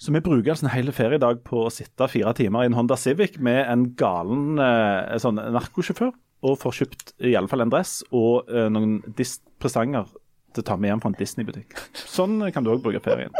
Så 0.03 0.11
vi 0.11 0.25
bruker 0.25 0.51
altså 0.51 0.67
en 0.67 0.75
hel 0.75 0.91
feriedag 0.91 1.45
på 1.47 1.63
å 1.63 1.71
sitte 1.71 2.11
fire 2.11 2.35
timer 2.35 2.65
i 2.65 2.73
en 2.73 2.75
Honda 2.75 2.99
Civic 2.99 3.39
med 3.39 3.61
en 3.71 3.87
galen 3.95 4.59
eh, 4.59 5.15
sånn 5.23 5.39
narkosjåfør, 5.39 6.11
og 6.43 6.59
får 6.63 6.79
kjøpt 6.81 7.15
i 7.29 7.37
alle 7.39 7.51
fall 7.51 7.65
en 7.65 7.73
dress 7.73 8.01
og 8.11 8.51
eh, 8.51 8.69
noen 8.73 9.01
presanger 9.63 10.11
til 10.53 10.65
å 10.65 10.69
ta 10.69 10.77
med 10.77 10.93
hjem 10.93 11.03
fra 11.03 11.13
en 11.13 11.19
Disney-butikk. 11.19 11.79
Sånn 11.97 12.41
kan 12.53 12.67
du 12.67 12.73
òg 12.75 12.83
bruke 12.85 13.01
ferien. 13.05 13.33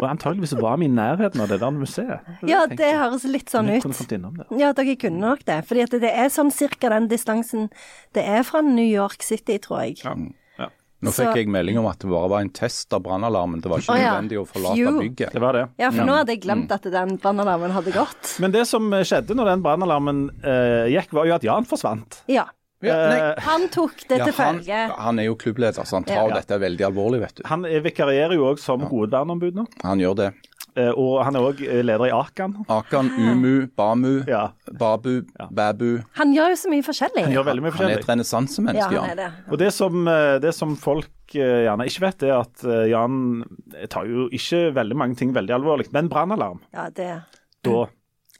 Og 0.00 0.06
antageligvis 0.08 0.54
var 0.56 0.78
vi 0.80 0.86
i 0.88 0.92
nærheten 0.92 1.42
av 1.44 1.50
det 1.50 1.58
der 1.60 1.72
museet. 1.76 2.28
Ja, 2.48 2.62
det 2.70 2.88
høres 2.96 3.26
litt 3.28 3.52
sånn 3.52 3.68
ut. 3.68 3.82
kunne 3.82 3.96
kommet 3.98 4.14
innom 4.16 4.38
det. 4.38 4.46
Ja, 4.60 4.70
dere 4.76 4.96
kunne 4.96 5.20
nok 5.20 5.44
det. 5.48 5.58
Fordi 5.68 5.84
at 5.84 5.96
det 6.00 6.12
er 6.12 6.30
sånn 6.32 6.52
cirka 6.54 6.88
den 6.92 7.10
distansen 7.10 7.68
det 8.16 8.24
er 8.24 8.46
fra 8.48 8.62
New 8.64 8.86
York 8.86 9.24
City, 9.26 9.58
tror 9.60 9.84
jeg. 9.84 9.98
Ja. 10.04 10.14
Nå 11.02 11.10
Så- 11.12 11.24
fikk 11.24 11.36
jeg 11.36 11.48
melding 11.48 11.78
om 11.80 11.86
at 11.86 11.98
det 11.98 12.10
bare 12.10 12.28
var 12.28 12.40
en 12.44 12.50
test 12.50 12.92
av 12.92 13.00
brannalarmen. 13.02 13.60
Det 13.62 13.70
var 13.72 13.78
ikke 13.80 13.94
oh, 13.94 13.98
ja. 14.00 14.10
nødvendig 14.20 14.36
å 14.40 14.46
forlate 14.46 14.76
Phew. 14.76 14.98
bygget. 15.00 15.32
Det 15.32 15.40
var 15.40 15.52
det. 15.56 15.62
Ja, 15.80 15.90
for 15.90 16.04
nå 16.04 16.16
hadde 16.18 16.34
jeg 16.34 16.42
glemt 16.44 16.70
at 16.76 16.82
den 16.82 17.16
brannalarmen 17.18 17.70
hadde 17.72 17.92
gått. 17.94 18.34
Men 18.38 18.52
det 18.52 18.66
som 18.68 18.90
skjedde 18.90 19.34
når 19.34 19.46
den 19.54 19.62
brannalarmen 19.64 20.30
eh, 20.44 20.90
gikk, 20.92 21.12
var 21.16 21.24
jo 21.30 21.34
at 21.38 21.42
Jan 21.42 21.64
forsvant. 21.64 22.20
Ja. 22.28 22.44
Ja. 22.82 22.94
Eh, 22.96 23.40
Han 23.44 23.68
tok 23.68 24.06
det 24.08 24.18
Ja, 24.18 24.24
til 24.24 24.32
følge. 24.32 24.76
han 24.96 25.18
er 25.18 25.24
jo 25.24 25.34
klubbleder, 25.36 25.84
så 25.84 25.96
han 25.98 26.04
tar 26.04 26.28
Ja. 26.30 26.34
dette 26.34 26.56
veldig 26.58 26.80
alvorlig, 26.86 27.20
vet 27.20 27.34
du. 27.36 27.42
han 27.44 27.62
vikarierer 27.62 28.32
jo 28.34 28.46
òg 28.54 28.58
som 28.58 28.80
hovedverneombud 28.80 29.54
nå. 29.54 29.66
Han 29.82 29.98
gjør 30.00 30.16
det. 30.16 30.30
Eh, 30.76 30.90
og 30.94 31.24
han 31.24 31.34
er 31.36 31.40
òg 31.40 31.60
leder 31.82 32.06
i 32.06 32.10
Akan. 32.14 32.52
Akan, 32.70 33.10
Umu, 33.18 33.66
Bamu, 33.76 34.24
Ja. 34.28 34.52
Babu, 34.78 35.22
Babu. 35.50 36.02
Han 36.20 36.34
gjør 36.34 36.50
jo 36.54 36.58
så 36.62 36.70
mye 36.70 36.82
forskjellig. 36.86 37.24
Han 37.26 37.32
gjør 37.34 37.44
veldig 37.48 37.62
mye 37.64 37.72
forskjellig. 37.74 37.96
Han 37.96 37.98
er 37.98 38.04
et 38.04 38.12
renessansemenneske, 38.12 38.92
ja, 38.94 39.14
det. 39.18 39.30
Og 39.50 39.58
det 39.58 39.72
som, 39.74 40.06
eh, 40.08 40.38
det 40.38 40.54
som 40.54 40.76
folk 40.76 41.10
eh, 41.34 41.64
gjerne 41.66 41.86
ikke 41.90 42.00
vet, 42.06 42.22
er 42.22 42.36
at 42.40 42.64
eh, 42.64 42.84
Jan 42.90 43.44
tar 43.90 44.06
jo 44.06 44.28
ikke 44.34 44.72
veldig 44.78 44.96
mange 44.96 45.16
ting 45.16 45.32
veldig 45.34 45.54
alvorlig. 45.58 45.88
Men 45.92 46.08
brannalarm, 46.08 46.60
Ja, 46.74 46.88
det. 46.90 47.22
da 47.62 47.86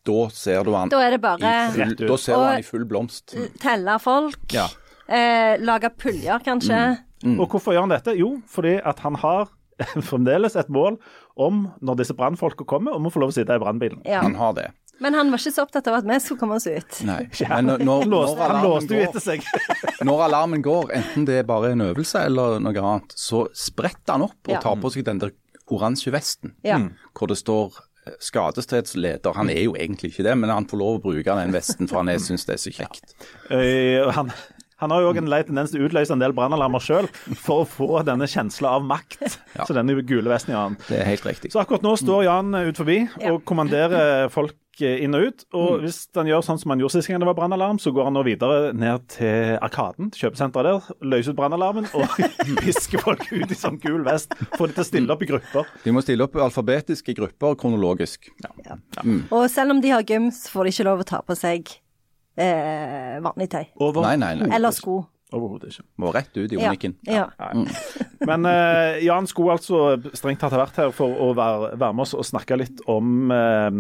Da 0.07 0.29
ser 0.33 0.65
du 0.65 0.73
han 0.73 0.89
Da 0.89 0.97
er 1.05 1.11
det 1.19 1.21
i 1.21 1.73
full, 1.75 2.07
da 2.09 2.17
ser 2.17 2.35
du 2.35 2.41
han 2.47 2.59
i 2.59 2.63
full 2.63 2.85
blomst. 2.87 3.35
telle 3.61 3.99
folk, 4.01 4.39
Ja. 4.53 4.69
eh, 5.09 5.59
lage 5.59 5.91
puljer 5.99 6.39
kanskje. 6.43 6.99
Mm. 7.23 7.39
Og 7.39 7.51
hvorfor 7.51 7.75
gjør 7.75 7.81
han 7.85 7.91
dette? 7.91 8.17
Jo, 8.17 8.41
fordi 8.49 8.81
at 8.83 8.99
han 9.01 9.15
har 9.17 9.49
fremdeles 10.09 10.57
et 10.57 10.69
mål 10.73 10.97
om, 11.41 11.65
når 11.81 12.03
disse 12.03 12.17
brannfolka 12.17 12.67
kommer, 12.69 12.97
om 12.97 13.09
å 13.09 13.13
få 13.13 13.23
lov 13.23 13.33
å 13.33 13.37
sitte 13.37 13.57
i 13.57 13.63
brannbilen. 13.63 14.03
Ja. 14.09 14.23
Han 14.27 14.37
har 14.39 14.55
det. 14.59 14.69
Men 15.01 15.17
han 15.17 15.31
var 15.33 15.41
ikke 15.41 15.53
så 15.55 15.65
opptatt 15.65 15.87
av 15.89 15.97
at 16.03 16.09
vi 16.09 16.17
skulle 16.21 16.41
komme 16.43 16.59
oss 16.61 16.67
ut. 16.69 16.99
Nei. 17.09 17.23
Men 17.49 17.71
når, 17.71 17.85
når, 17.89 18.03
Han 18.05 18.11
låste, 18.13 18.35
når, 18.37 18.41
han 18.41 18.51
alarmen 18.51 18.67
låste 18.69 18.97
jo 18.97 19.01
går, 19.01 19.07
etter 19.09 19.25
seg. 19.25 19.47
når 20.11 20.25
alarmen 20.27 20.65
går, 20.67 20.91
enten 20.99 21.29
det 21.29 21.39
er 21.41 21.47
bare 21.49 21.73
en 21.73 21.85
øvelse 21.89 22.25
eller 22.29 22.59
noe 22.61 22.83
annet, 22.85 23.15
så 23.17 23.47
spretter 23.57 24.19
han 24.19 24.27
opp 24.29 24.51
og 24.51 24.53
Ja. 24.53 24.61
tar 24.65 24.77
på 24.83 24.93
seg 24.93 25.07
den 25.09 25.23
der 25.23 25.33
oransje 25.71 26.13
vesten 26.13 26.53
Ja. 26.67 26.77
hvor 27.17 27.31
det 27.31 27.39
står 27.41 27.81
eh, 27.81 28.19
skadestedsleder. 28.21 29.33
Han 29.39 29.49
er 29.49 29.65
jo 29.65 29.75
egentlig 29.79 30.13
ikke 30.13 30.27
det, 30.29 30.37
men 30.37 30.53
han 30.53 30.69
får 30.69 30.83
lov 30.83 30.99
å 30.99 31.05
bruke 31.09 31.37
den 31.41 31.57
vesten 31.57 31.89
for 31.89 32.03
han 32.03 32.13
syns 32.21 32.45
det 32.45 32.59
er 32.59 32.65
så 32.67 32.75
kjekt. 32.75 33.15
Ja. 33.49 33.57
Uh, 33.57 34.11
han, 34.19 34.35
han 34.81 34.95
har 34.95 35.05
jo 35.05 35.11
òg 35.13 35.21
en 35.21 35.29
lei 35.31 35.43
tendens 35.45 35.75
til 35.75 35.83
å 35.83 35.91
utløse 35.91 36.15
en 36.15 36.23
del 36.23 36.35
brannalarmer 36.37 36.83
sjøl, 36.83 37.09
for 37.37 37.65
å 37.65 37.69
få 37.69 38.01
denne 38.09 38.29
kjensla 38.31 38.77
av 38.79 38.87
makt. 38.89 39.21
Ja. 39.51 39.65
Så 39.67 39.75
denne 39.75 39.97
gule 40.07 40.31
vesten 40.31 40.53
gjør 40.55 40.63
han. 40.69 40.77
Det 40.87 41.01
er 41.01 41.09
helt 41.09 41.25
riktig. 41.27 41.51
Så 41.53 41.59
akkurat 41.61 41.83
nå 41.83 41.97
står 41.99 42.23
Jan 42.29 42.55
ut 42.55 42.79
forbi 42.79 43.01
og 43.29 43.41
kommanderer 43.49 44.31
folk 44.31 44.55
eh, 44.79 45.03
inn 45.05 45.17
og 45.19 45.27
ut. 45.27 45.45
Og 45.59 45.83
hvis 45.83 45.99
han 46.17 46.31
gjør 46.31 46.45
sånn 46.47 46.61
som 46.63 46.73
han 46.73 46.81
gjorde 46.81 46.95
sist 47.01 47.11
gang 47.11 47.21
det 47.21 47.29
var 47.29 47.37
brannalarm, 47.37 47.81
så 47.83 47.91
går 47.93 48.07
han 48.07 48.15
nå 48.15 48.23
videre 48.29 48.71
ned 48.79 49.09
til 49.11 49.59
Arkaden, 49.59 50.13
til 50.15 50.29
kjøpesenteret 50.29 50.71
der, 50.71 51.03
løser 51.13 51.35
ut 51.35 51.41
brannalarmen 51.43 51.91
og 51.99 52.15
pisker 52.63 53.03
folk 53.03 53.27
ut 53.35 53.51
i 53.51 53.59
sånn 53.59 53.81
gul 53.83 54.07
vest. 54.07 54.33
Får 54.55 54.71
de 54.71 54.79
til 54.79 54.87
å 54.87 54.89
stille 54.93 55.17
opp 55.17 55.27
i 55.27 55.31
grupper. 55.33 55.75
De 55.85 55.97
må 55.99 56.07
stille 56.07 56.25
opp 56.25 56.39
alfabetiske 56.47 57.19
grupper 57.19 57.59
kronologisk. 57.61 58.31
Og 59.35 59.47
selv 59.51 59.75
om 59.77 59.83
de 59.83 59.93
har 59.97 60.07
gyms, 60.07 60.47
får 60.55 60.71
de 60.71 60.77
ikke 60.77 60.89
lov 60.93 61.03
å 61.05 61.11
ta 61.11 61.25
på 61.27 61.37
seg 61.43 61.75
eh, 62.41 63.17
vanlig 63.25 63.49
tøy. 63.53 63.65
Over 63.81 64.03
Nei, 64.09 64.17
nei, 64.21 64.35
nei. 64.41 64.51
Eller 64.57 64.73
sko. 64.77 65.03
Overhodet 65.31 65.69
ikke. 65.71 65.85
Må 66.03 66.11
rett 66.11 66.33
ut 66.35 66.51
i 66.53 66.57
Ja. 66.59 66.71
unikken. 66.73 66.97
ja. 67.07 67.29
Men 68.29 68.45
eh, 68.51 68.99
Jan 69.05 69.29
skulle 69.31 69.55
altså 69.55 69.95
strengt 70.19 70.41
tatt 70.43 70.53
ha 70.57 70.59
vært 70.65 70.81
her 70.83 70.91
for 70.93 71.15
å 71.23 71.29
være, 71.39 71.71
være 71.79 71.95
med 71.95 72.03
oss 72.03 72.17
og 72.19 72.27
snakke 72.27 72.59
litt 72.59 72.83
om, 72.91 73.31
eh, 73.31 73.71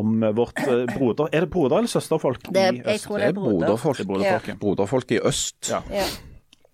om 0.00 0.24
vårt 0.38 0.58
eh, 0.64 0.86
broder... 0.94 1.28
Er 1.36 1.44
det 1.44 1.50
broder- 1.52 1.82
eller 1.82 1.92
søsterfolk 1.92 2.48
Det, 2.48 2.64
i 2.64 2.80
jeg 2.80 2.96
øst? 2.96 3.04
tror 3.06 3.18
Det 3.20 3.26
er 3.28 3.34
er 3.34 3.36
broderfolk. 3.36 4.00
Det 4.00 4.06
er 4.06 4.10
broderfolket. 4.14 4.58
Broderfolk 4.64 5.12
i 5.12 5.20
øst. 5.20 5.70
Ja. 5.70 5.82
Ja. 5.92 6.08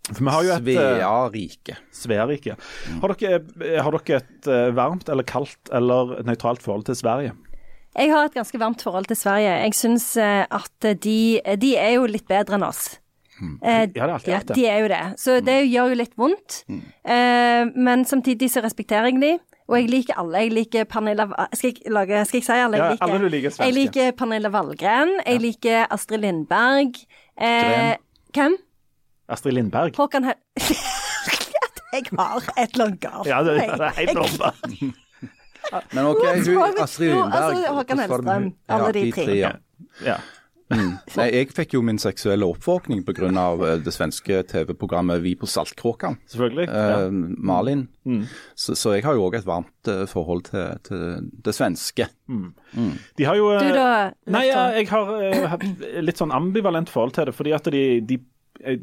For 0.07 0.23
vi 0.23 0.31
har 0.31 0.45
jo 0.47 0.53
et 0.55 0.69
Svearike. 0.71 1.77
Svea. 1.91 2.27
Sverige. 2.31 2.57
Har 3.03 3.15
dere, 3.19 3.41
har 3.83 3.97
dere 3.99 4.21
et 4.23 4.49
varmt 4.79 5.09
eller 5.11 5.27
kaldt 5.27 5.73
eller 5.75 6.21
nøytralt 6.23 6.63
forhold 6.63 6.87
til 6.87 6.95
Sverige? 6.95 7.33
Jeg 7.97 8.13
har 8.13 8.29
et 8.29 8.35
ganske 8.37 8.59
varmt 8.61 8.83
forhold 8.85 9.09
til 9.09 9.17
Sverige. 9.17 9.53
Jeg 9.65 9.75
syns 9.79 10.11
eh, 10.21 10.45
at 10.53 10.89
de, 11.03 11.19
de 11.63 11.71
er 11.81 11.95
jo 11.97 12.07
litt 12.11 12.27
bedre 12.29 12.59
enn 12.59 12.67
oss. 12.67 12.99
Eh, 13.41 13.87
Ja, 13.97 14.07
det 14.09 14.27
vært 14.27 14.53
de 14.57 14.65
er 14.69 14.79
jo 14.83 14.89
det. 14.93 15.03
Så 15.21 15.39
det 15.45 15.57
gjør 15.71 15.93
jo 15.93 15.99
litt 16.03 16.17
vondt. 16.21 16.63
Eh, 16.69 17.63
men 17.73 18.05
samtidig 18.09 18.51
så 18.53 18.63
respekterer 18.65 19.11
jeg 19.11 19.21
de. 19.23 19.33
Og 19.67 19.79
jeg 19.81 19.89
liker 19.91 20.19
alle. 20.21 20.45
Jeg 20.45 20.53
liker 20.55 20.85
Pernilla 20.87 21.27
Skal 21.57 21.73
jeg, 21.73 21.91
lage, 21.91 22.21
skal 22.29 22.39
jeg 22.39 22.47
si 22.47 22.53
alle? 22.55 22.79
Jeg 22.79 22.93
liker, 22.93 23.07
alle 23.09 23.19
du 23.19 23.29
liker. 23.33 23.57
Jeg 23.65 23.75
liker 23.75 24.13
Pernilla 24.19 24.53
Valgren. 24.55 25.17
Jeg 25.27 25.43
liker 25.43 25.89
Astrid 25.91 26.23
Lindberg. 26.23 27.01
Eh, 27.41 27.97
hvem? 28.37 28.55
Astrid 29.29 29.57
Lindberg? 29.57 29.97
Håkan 29.99 30.29
Hel... 30.29 30.39
jeg 31.97 32.05
har 32.13 32.45
et 32.61 32.77
eller 32.77 32.85
annet 32.87 33.01
galt. 33.03 33.27
Ja, 33.27 33.43
det, 33.43 33.57
det 33.59 33.89
er 33.91 33.99
helt 34.05 34.23
åpenbart. 34.23 34.71
Men 35.93 36.07
OK, 36.13 36.25
hun, 36.47 36.81
Astrid? 36.83 37.13
Lindberg 37.13 37.43
Altså, 37.43 37.77
Håkan 37.81 38.03
Hellstrøm, 38.05 38.51
alle 38.69 38.93
de 38.97 39.07
tre. 39.13 39.37
ja. 39.37 39.53
Ja. 40.05 40.17
Mm. 40.67 40.97
Nei, 41.15 41.27
jeg 41.31 41.53
fikk 41.55 41.77
jo 41.77 41.81
min 41.87 41.99
seksuelle 42.03 42.43
oppvåkning 42.51 43.05
pga. 43.07 43.29
det 43.85 43.93
svenske 43.95 44.41
TV-programmet 44.51 45.23
Vi 45.23 45.37
på 45.39 45.47
Saltkråkan. 45.47 46.17
Selvfølgelig. 46.27 46.67
Eh, 46.67 47.11
Malin. 47.39 47.85
Malin. 48.05 48.27
Så, 48.59 48.75
så 48.75 48.97
jeg 48.97 49.05
har 49.07 49.15
jo 49.15 49.29
òg 49.29 49.37
et 49.39 49.47
varmt 49.47 49.91
eh, 49.93 50.07
forhold 50.11 50.43
til, 50.51 50.75
til 50.83 51.31
det 51.47 51.55
svenske. 51.55 52.09
De 52.27 53.25
har 53.29 53.39
jo 53.39 53.53
eh, 53.55 53.63
Du 53.63 53.75
da, 53.79 54.11
Nei, 54.27 54.47
ja, 54.49 54.67
jeg 54.75 54.91
har 54.91 55.13
eh, 55.23 56.03
litt 56.03 56.19
sånn 56.19 56.35
ambivalent 56.35 56.91
forhold 56.91 57.15
til 57.15 57.31
det. 57.31 57.37
fordi 57.39 57.55
at 57.55 57.71
de, 57.71 57.85
de 58.03 58.19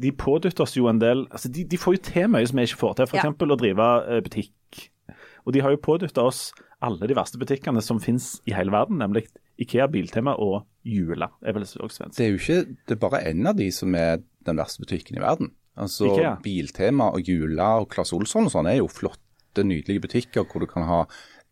de 0.00 0.12
pådytter 0.14 0.62
oss 0.62 0.76
jo 0.76 0.86
en 0.86 1.00
del 1.02 1.24
altså 1.34 1.48
de, 1.50 1.64
de 1.66 1.76
får 1.76 1.96
jo 1.96 2.00
til 2.06 2.28
mye 2.30 2.46
som 2.46 2.60
vi 2.60 2.64
ikke 2.68 2.78
får 2.80 2.92
til. 2.94 3.08
F.eks. 3.10 3.24
Ja. 3.26 3.32
å 3.34 3.56
drive 3.58 3.88
eh, 4.08 4.20
butikk. 4.24 4.84
Og 5.44 5.52
de 5.52 5.60
har 5.60 5.74
jo 5.74 5.80
pådytta 5.82 6.24
oss 6.24 6.46
alle 6.82 7.08
de 7.08 7.16
verste 7.16 7.38
butikkene 7.40 7.82
som 7.84 8.00
finnes 8.02 8.38
i 8.48 8.54
hele 8.56 8.74
verden, 8.74 8.98
nemlig 9.02 9.26
Ikea, 9.60 9.86
Biltema 9.90 10.34
og 10.40 10.64
Jula. 10.84 11.30
er 11.42 11.54
vel 11.54 11.62
også 11.62 11.88
svensk. 11.88 12.18
Det 12.18 12.26
er 12.26 12.32
jo 12.32 12.40
ikke 12.40 12.76
det 12.88 12.96
er 12.96 13.02
bare 13.02 13.22
én 13.30 13.46
av 13.48 13.56
de 13.56 13.70
som 13.72 13.94
er 13.94 14.22
den 14.44 14.58
verste 14.58 14.82
butikken 14.82 15.18
i 15.18 15.22
verden. 15.22 15.52
Altså 15.76 16.10
Ikea. 16.10 16.36
Biltema 16.42 17.10
og 17.14 17.28
Jula 17.28 17.80
og 17.82 17.90
Claes 17.94 18.12
Olsson 18.12 18.48
og 18.48 18.54
sånn 18.54 18.70
er 18.70 18.80
jo 18.80 18.90
flotte, 18.90 19.20
nydelige 19.62 20.02
butikker 20.02 20.42
hvor 20.50 20.64
du 20.64 20.66
kan 20.66 20.82
ha 20.88 21.04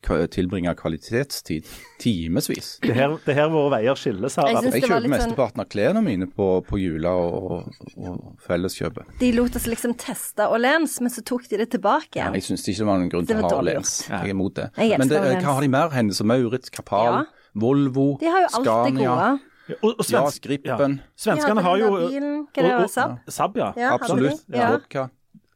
tilbringe 0.02 0.74
kvalitetstid 0.76 1.64
timevis. 2.02 2.78
Det 2.82 2.94
her, 2.96 3.14
det 3.24 3.34
her 3.38 3.48
våre 3.52 3.70
veier 3.78 3.94
skilles 3.98 4.36
her. 4.36 4.48
Jeg 4.52 4.72
Jeg 4.72 4.82
kjøper 4.88 5.08
mesteparten 5.08 5.60
sånn- 5.60 5.64
av 5.64 5.68
klærne 5.72 6.02
mine 6.04 6.26
på, 6.26 6.48
på 6.66 6.78
Jula 6.80 7.12
og, 7.14 7.68
og 7.96 8.36
Felleskjøpet. 8.46 9.14
De 9.20 9.30
lot 9.36 9.56
oss 9.56 9.66
liksom 9.70 9.94
teste 10.00 10.46
og 10.48 10.58
lens, 10.60 10.98
men 11.00 11.10
så 11.14 11.22
tok 11.24 11.46
de 11.48 11.56
det 11.62 11.70
tilbake 11.76 12.18
igjen. 12.18 12.34
Jeg 12.34 12.42
syns 12.50 12.66
ikke 12.68 12.82
det 12.82 12.88
var 12.90 12.98
noen 12.98 13.12
grunn 13.12 13.26
Det 13.30 13.36
til 13.38 13.46
å 13.46 13.54
ha 13.54 13.62
lens. 13.62 13.94
gjort. 14.02 14.10
Jeg 14.18 14.28
er 14.32 14.34
imot 14.34 14.54
det. 14.58 14.68
Men 14.98 15.08
det, 15.08 15.22
hva 15.42 15.54
har 15.56 15.60
de 15.62 15.68
mer? 15.68 15.88
Hennes 15.94 16.20
og 16.20 16.26
Maurits, 16.32 16.70
Kapal, 16.74 17.22
Ja. 17.22 17.24
Volvo, 17.54 18.18
De 18.18 18.26
har 18.32 18.40
jo 18.40 18.48
alt 18.58 18.64
det 18.64 18.76
Scania. 18.96 19.08
gode. 19.14 19.40
Og, 19.82 19.90
og 19.92 20.04
Ja, 20.10 20.22
svensk- 20.24 20.42
Gripen. 20.42 21.00
Svenskene 21.16 21.60
De 21.60 21.62
har 21.62 21.76
jo 21.78 21.90
bilen, 22.08 22.88
Saab? 22.88 23.18
Saab, 23.28 23.56
ja. 23.56 23.72
Ja, 23.76 23.92
Absolutt. 23.94 24.40
Ja. 24.50 24.70
Vodka. 24.72 25.10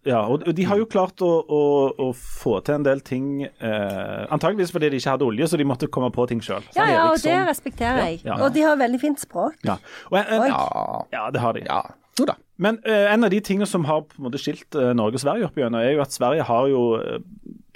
Ja, 0.07 0.21
og 0.31 0.45
de 0.55 0.65
har 0.69 0.79
jo 0.79 0.87
klart 0.87 1.21
å, 1.25 1.29
å, 1.51 1.61
å 2.07 2.09
få 2.15 2.61
til 2.67 2.77
en 2.79 2.85
del 2.87 3.01
ting 3.03 3.43
eh, 3.43 4.23
Antageligvis 4.31 4.71
fordi 4.75 4.93
de 4.93 5.01
ikke 5.01 5.17
hadde 5.17 5.27
olje, 5.27 5.49
så 5.51 5.59
de 5.59 5.67
måtte 5.67 5.89
komme 5.91 6.13
på 6.15 6.29
ting 6.31 6.41
sjøl. 6.45 6.63
Ja, 6.79 6.87
ja, 6.93 7.05
og 7.11 7.19
det 7.25 7.37
respekterer 7.49 8.03
jeg. 8.05 8.21
Ja. 8.29 8.39
Og 8.47 8.55
de 8.55 8.63
har 8.63 8.79
veldig 8.81 9.01
fint 9.03 9.23
språk. 9.23 9.59
Ja. 9.67 9.79
Og 10.13 10.21
en, 10.23 10.31
en, 10.39 10.49
Ja. 10.53 11.05
ja, 11.17 11.25
det 11.35 11.43
har 11.43 11.59
de. 11.59 11.67
ja. 11.67 11.83
Jo 12.17 12.25
da. 12.31 12.39
Men 12.63 12.79
eh, 12.89 13.11
en 13.13 13.27
av 13.27 13.31
de 13.35 13.43
tingene 13.45 13.67
som 13.69 13.85
har 13.85 14.07
på 14.09 14.17
en 14.17 14.29
måte 14.31 14.39
skilt 14.41 14.73
eh, 14.79 14.95
Norge 14.97 15.19
og 15.19 15.25
Sverige 15.27 15.51
opp 15.51 15.59
igjennom, 15.61 15.83
er 15.85 15.99
jo 15.99 16.05
at 16.07 16.15
Sverige 16.15 16.47
har 16.49 16.69
jo 16.71 16.85
eh, 16.97 17.19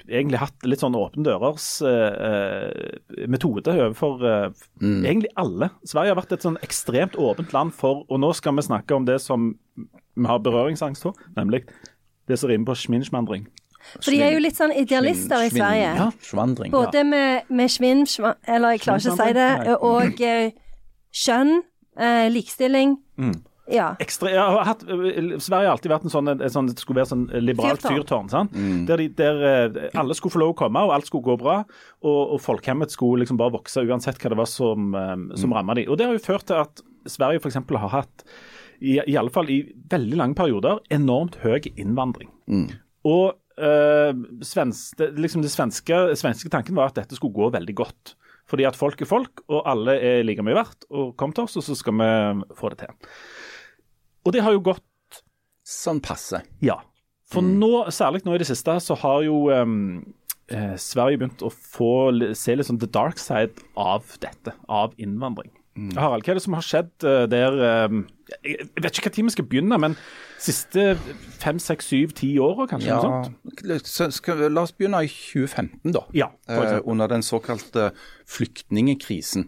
egentlig 0.09 0.39
hatt 0.41 0.65
litt 0.65 0.81
sånn 0.81 0.95
åpne 0.97 1.23
dørers 1.27 1.67
eh, 1.85 3.27
metode 3.29 3.69
overfor 3.75 4.25
eh, 4.25 4.47
egentlig 4.81 5.29
alle. 5.39 5.69
Sverige 5.87 6.15
har 6.15 6.19
vært 6.23 6.33
et 6.39 6.47
sånn 6.47 6.57
ekstremt 6.65 7.19
åpent 7.21 7.53
land 7.55 7.75
for 7.77 8.01
Og 8.09 8.19
nå 8.23 8.31
skal 8.39 8.57
vi 8.57 8.65
snakke 8.65 8.97
om 8.97 9.05
det 9.07 9.19
som 9.21 9.51
vi 9.77 10.27
har 10.27 10.41
berøringsangst 10.43 11.05
for, 11.05 11.15
nemlig 11.37 11.61
det 12.31 12.39
som 12.41 12.51
rimer 12.51 12.71
på 12.71 12.77
schminschmandring. 12.83 13.45
For 13.97 14.13
de 14.13 14.21
er 14.23 14.35
jo 14.35 14.41
litt 14.43 14.57
sånn 14.57 14.73
idealister 14.77 15.45
i 15.45 15.51
Sverige. 15.51 15.93
Ja, 15.97 16.09
svandring. 16.23 16.73
Både 16.73 17.03
med, 17.07 17.47
med 17.51 17.71
svinn, 17.71 18.05
eller 18.47 18.75
jeg 18.75 18.83
klarer 18.85 19.03
ikke 19.03 19.13
å 19.13 19.19
si 19.19 19.37
det, 19.37 19.77
og 19.77 20.21
eh, 20.25 20.51
kjønn, 21.23 21.55
eh, 21.99 22.27
likestilling. 22.31 22.99
Mm. 23.21 23.39
Ja. 23.71 23.91
Ekstra, 24.03 24.31
har 24.35 24.65
hatt, 24.67 24.81
Sverige 24.83 25.63
har 25.63 25.73
alltid 25.73 25.91
vært 25.93 26.05
en 26.07 26.11
sånn, 26.11 26.31
en 26.33 26.51
sånn 26.51 26.67
det 26.67 26.75
skulle 26.81 26.99
være 26.99 27.11
sånn 27.13 27.27
liberalt 27.39 27.83
Fyrtårn. 27.85 28.31
Mm. 28.51 28.85
Der, 28.89 29.03
de, 29.03 29.09
der 29.15 29.43
eh, 29.47 29.99
alle 29.99 30.17
skulle 30.17 30.35
få 30.35 30.43
lov 30.43 30.55
å 30.55 30.59
komme, 30.63 30.85
og 30.87 30.95
alt 30.95 31.07
skulle 31.09 31.27
gå 31.29 31.37
bra. 31.41 31.61
Og, 32.03 32.21
og 32.35 32.41
folkehemmet 32.43 32.93
skulle 32.93 33.23
liksom 33.23 33.39
bare 33.39 33.55
vokse 33.57 33.83
uansett 33.85 34.21
hva 34.21 34.33
det 34.33 34.39
var 34.41 34.49
som, 34.49 34.91
som 34.93 35.51
mm. 35.51 35.57
ramma 35.57 35.77
de. 35.79 35.87
Og 35.89 35.99
Det 35.99 36.07
har 36.07 36.17
jo 36.17 36.25
ført 36.25 36.47
til 36.51 36.63
at 36.63 36.83
Sverige 37.09 37.41
f.eks. 37.41 37.57
har 37.57 37.93
hatt, 37.95 38.25
i, 38.81 38.97
i 39.05 39.17
alle 39.19 39.31
fall 39.33 39.49
i 39.53 39.61
veldig 39.91 40.17
lange 40.19 40.37
perioder, 40.37 40.81
enormt 40.93 41.37
høy 41.43 41.69
innvandring. 41.75 42.31
Og 43.07 43.37
øh, 43.61 44.25
svens, 44.45 44.89
det, 44.97 45.11
liksom 45.21 45.45
det 45.45 45.53
svenske, 45.53 46.01
svenske 46.19 46.51
tanken 46.53 46.77
var 46.77 46.91
at 46.91 46.99
dette 47.01 47.17
skulle 47.17 47.37
gå 47.37 47.51
veldig 47.53 47.77
godt. 47.77 48.15
Fordi 48.51 48.65
at 48.67 48.75
folk 48.75 49.01
er 49.01 49.07
folk, 49.07 49.43
og 49.47 49.63
alle 49.69 49.95
er 50.01 50.23
like 50.25 50.43
mye 50.43 50.57
verdt. 50.57 50.89
Og 50.91 51.13
kom 51.19 51.33
til 51.35 51.45
oss, 51.45 51.59
og 51.61 51.65
så 51.65 51.77
skal 51.77 51.95
vi 52.01 52.09
få 52.57 52.73
det 52.73 52.81
til. 52.83 53.19
Og 54.25 54.35
det 54.35 54.45
har 54.45 54.57
jo 54.57 54.63
gått 54.71 54.87
Sånn 55.71 56.01
passe. 56.03 56.41
ja. 56.59 56.81
For 57.31 57.45
nå, 57.45 57.85
særlig 57.95 58.25
nå 58.25 58.33
i 58.35 58.41
det 58.41 58.49
siste, 58.49 58.73
så 58.83 58.97
har 58.99 59.21
jo 59.23 59.45
um, 59.55 60.01
eh, 60.51 60.73
Sverige 60.75 61.21
begynt 61.21 61.43
å 61.47 61.51
få 61.53 62.11
se 62.35 62.57
litt 62.57 62.67
sånn 62.67 62.81
the 62.81 62.89
dark 62.91 63.21
side 63.21 63.63
av 63.79 64.17
dette, 64.19 64.51
av 64.67 64.97
innvandring. 64.99 65.53
Harald, 65.95 66.25
hva 66.25 66.33
er 66.33 66.37
det 66.37 66.43
som 66.43 66.55
har 66.57 66.65
skjedd 66.67 67.05
eh, 67.07 67.21
der 67.31 67.55
ehm, 67.63 68.01
Jeg 68.43 68.67
vet 68.83 68.97
ikke 68.99 69.11
tid 69.15 69.23
vi 69.29 69.33
skal 69.37 69.47
begynne, 69.47 69.77
men 69.79 69.95
siste 70.41 70.97
fem, 71.39 71.61
seks, 71.63 71.87
syv, 71.93 72.11
ti 72.17 72.33
åra, 72.43 72.67
kanskje? 72.67 72.91
Ja, 72.91 72.99
noe 72.99 73.29
sånt? 73.31 73.87
så 73.87 74.09
skal, 74.11 74.43
la 74.51 74.65
oss 74.65 74.75
begynne 74.75 75.03
i 75.05 75.11
2015, 75.11 75.93
da. 75.95 76.03
Ja, 76.17 76.31
Eh, 76.51 76.79
under 76.83 77.07
den 77.07 77.23
såkalte 77.23 77.91
flyktningekrisen. 78.27 79.47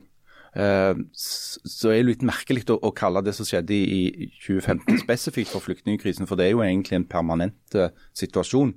Eh, 0.55 0.93
så 1.17 1.91
er 1.91 1.99
det 1.99 2.09
litt 2.11 2.25
merkelig 2.27 2.67
å, 2.71 2.77
å 2.77 2.93
kalle 2.95 3.23
det 3.25 3.33
som 3.35 3.47
skjedde 3.47 3.75
i, 3.75 4.03
i 4.27 4.29
2015 4.45 5.03
spesifikt 5.03 5.51
for 5.51 5.65
flyktningkrisen, 5.65 6.29
for 6.29 6.39
det 6.39 6.47
er 6.47 6.55
jo 6.55 6.63
egentlig 6.63 7.01
en 7.01 7.09
permanent 7.09 7.75
eh, 7.75 7.91
situasjon 8.15 8.75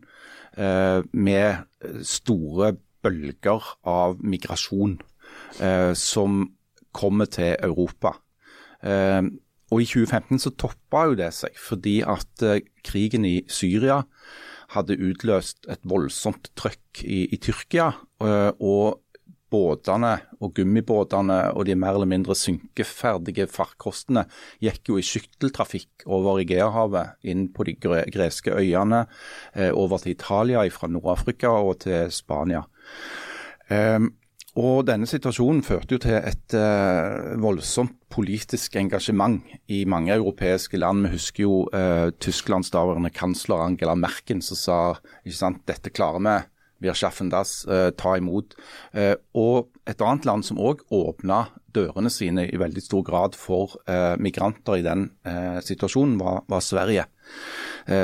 eh, 0.56 1.02
med 1.12 1.48
eh, 1.84 2.00
store 2.02 2.74
bølger 3.06 3.70
av 3.86 4.16
migrasjon 4.24 4.96
eh, 5.60 5.92
som 5.94 6.46
kommer 6.96 7.28
til 7.30 7.54
Europa. 7.60 8.16
Eh, 8.82 9.22
og 9.72 9.82
I 9.82 9.88
2015 9.88 10.42
så 10.44 10.52
toppa 10.54 11.06
jo 11.10 11.16
det 11.18 11.32
seg, 11.34 11.56
fordi 11.58 11.98
at 12.06 12.44
eh, 12.46 12.62
krigen 12.86 13.26
i 13.26 13.40
Syria 13.50 14.02
hadde 14.74 14.98
utløst 14.98 15.66
et 15.70 15.82
voldsomt 15.86 16.52
trøkk 16.58 17.02
i, 17.04 17.26
i 17.30 17.40
Tyrkia. 17.42 17.92
eh, 18.22 18.52
og 18.60 19.02
båtene 19.46 20.16
og 20.42 20.56
gummibåtene 20.56 21.36
og 21.54 21.68
de 21.68 21.76
mer 21.78 21.94
eller 21.94 22.08
mindre 22.10 22.34
synkeferdige 22.34 23.46
farkostene 23.46 24.24
gikk 24.58 24.90
jo 24.90 24.96
i 24.98 25.04
skytteltrafikk 25.06 26.02
over 26.10 26.40
Egeahavet, 26.42 27.14
inn 27.22 27.46
på 27.54 27.62
de 27.68 27.76
gre 27.78 28.00
greske 28.10 28.50
øyene, 28.50 29.04
over 29.70 30.02
til 30.02 30.16
Italia 30.16 30.66
fra 30.74 30.90
Nord-Afrika 30.90 31.54
og 31.62 31.78
til 31.86 32.10
Spania. 32.10 32.64
Ehm, 33.70 34.10
og 34.56 34.86
denne 34.88 35.04
situasjonen 35.08 35.60
førte 35.64 35.96
jo 35.96 36.00
til 36.00 36.16
et 36.16 36.54
eh, 36.56 37.34
voldsomt 37.42 37.92
politisk 38.12 38.78
engasjement 38.80 39.42
i 39.68 39.82
mange 39.84 40.14
europeiske 40.14 40.80
land. 40.80 41.04
Vi 41.04 41.12
husker 41.12 41.44
jo 41.44 41.58
eh, 41.76 42.08
Tysklands 42.25 42.72
daværende 42.72 43.12
kansler 43.12 43.66
Angela 43.66 43.94
Merkel 43.98 44.40
som 44.44 44.56
sa 44.56 44.78
ikke 45.26 45.36
sant, 45.36 45.64
dette 45.68 45.92
klarer 45.92 46.25
vi. 46.25 46.36
Vi 46.86 46.88
har 46.88 47.28
das, 47.30 47.66
eh, 47.68 47.90
ta 47.96 48.16
imot. 48.16 48.56
Eh, 48.92 49.14
og 49.34 49.68
et 49.86 50.00
annet 50.00 50.25
land 50.25 50.44
som 50.44 50.58
òg 50.58 50.84
åpna 50.90 51.48
dørene 51.76 52.10
sine 52.10 52.48
i 52.48 52.56
veldig 52.56 52.82
stor 52.82 53.02
grad 53.04 53.36
for 53.36 53.76
eh, 53.86 54.16
migranter 54.16 54.80
i 54.80 54.84
den 54.84 55.10
eh, 55.25 55.60
situasjonen, 55.60 56.16
var, 56.18 56.44
var 56.48 56.64
Sverige 56.64 57.04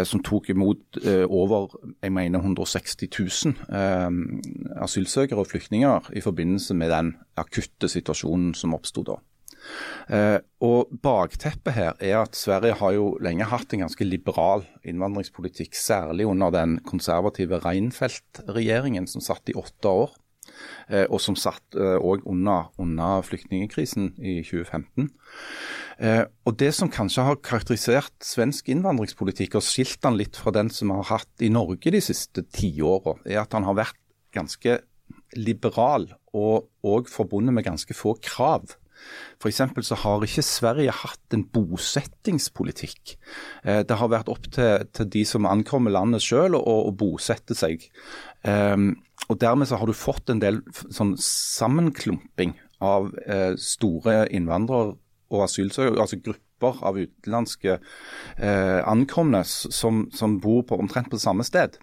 som 0.06 0.20
tok 0.22 0.52
imot 0.52 1.00
eh, 1.02 1.24
over 1.26 1.72
jeg 2.04 2.12
mener 2.14 2.38
160 2.38 3.08
000 3.10 3.54
eh, 3.74 4.78
asylsøkere 4.84 5.42
og 5.42 5.50
flyktninger 5.50 6.12
i 6.14 6.22
forbindelse 6.22 6.76
med 6.78 6.92
den 6.94 7.14
akutte 7.40 7.90
situasjonen 7.90 8.52
som 8.54 8.76
oppsto 8.78 9.02
da. 9.08 9.18
Eh, 10.10 10.38
og 10.64 10.90
Bakteppet 11.02 11.76
her 11.76 11.92
er 12.00 12.18
at 12.22 12.36
Sverige 12.38 12.78
har 12.80 12.94
jo 12.96 13.06
lenge 13.22 13.46
hatt 13.48 13.72
en 13.74 13.84
ganske 13.84 14.06
liberal 14.06 14.64
innvandringspolitikk, 14.84 15.76
særlig 15.78 16.26
under 16.28 16.52
den 16.54 16.78
konservative 16.86 17.62
Reinfeldt-regjeringen 17.64 19.08
som 19.10 19.24
satt 19.24 19.52
i 19.52 19.56
åtte 19.58 19.88
år. 19.88 20.16
Eh, 20.88 21.06
Og 21.08 21.20
som 21.20 21.36
satt 21.38 21.76
òg 21.76 22.26
under, 22.28 22.70
under 22.78 23.22
flyktningkrisen 23.26 24.14
i 24.18 24.40
2015. 24.44 25.10
Eh, 26.02 26.24
og 26.46 26.56
Det 26.58 26.72
som 26.74 26.90
kanskje 26.90 27.24
har 27.26 27.40
karakterisert 27.44 28.14
svensk 28.24 28.70
innvandringspolitikk 28.72 29.58
og 29.58 29.66
skilt 29.66 30.00
den 30.02 30.18
litt 30.18 30.38
fra 30.38 30.52
den 30.54 30.70
som 30.72 30.90
vi 30.90 30.98
har 30.98 31.10
hatt 31.18 31.44
i 31.44 31.50
Norge 31.52 31.92
de 31.94 32.00
siste 32.02 32.42
tiåra, 32.54 33.18
er 33.26 33.42
at 33.44 33.54
han 33.54 33.66
har 33.68 33.78
vært 33.78 34.00
ganske 34.34 34.80
liberal 35.36 36.08
og 36.32 36.68
òg 36.82 37.10
forbundet 37.12 37.54
med 37.54 37.66
ganske 37.66 37.94
få 37.94 38.16
krav. 38.24 38.74
F.eks. 39.42 39.62
så 39.88 39.98
har 40.04 40.24
ikke 40.26 40.44
Sverige 40.46 40.94
hatt 40.94 41.36
en 41.36 41.44
bosettingspolitikk. 41.54 43.16
Eh, 43.64 43.82
Det 43.88 43.98
har 43.98 44.12
vært 44.12 44.30
opp 44.32 44.50
til, 44.52 44.86
til 44.94 45.08
de 45.12 45.24
som 45.28 45.48
ankommer 45.50 45.94
landet 45.94 46.22
selv 46.22 46.60
å, 46.60 46.76
å 46.88 46.92
bosette 46.94 47.56
seg. 47.58 47.88
Um, 48.42 48.94
og 49.30 49.38
Dermed 49.40 49.68
så 49.70 49.78
har 49.78 49.86
du 49.86 49.94
fått 49.94 50.30
en 50.32 50.42
del 50.42 50.60
sånn 50.90 51.14
sammenklumping 51.18 52.56
av 52.82 53.12
eh, 53.26 53.54
store 53.60 54.26
innvandrere 54.34 54.96
og 55.32 55.44
asylsøkere, 55.46 56.00
altså 56.02 56.18
grupper 56.20 56.82
av 56.84 56.98
utenlandske 56.98 57.78
eh, 57.78 58.80
ankomne 58.88 59.42
som, 59.46 60.06
som 60.14 60.36
bor 60.42 60.66
på 60.68 60.78
omtrent 60.82 61.10
på 61.12 61.20
samme 61.22 61.46
sted. 61.46 61.78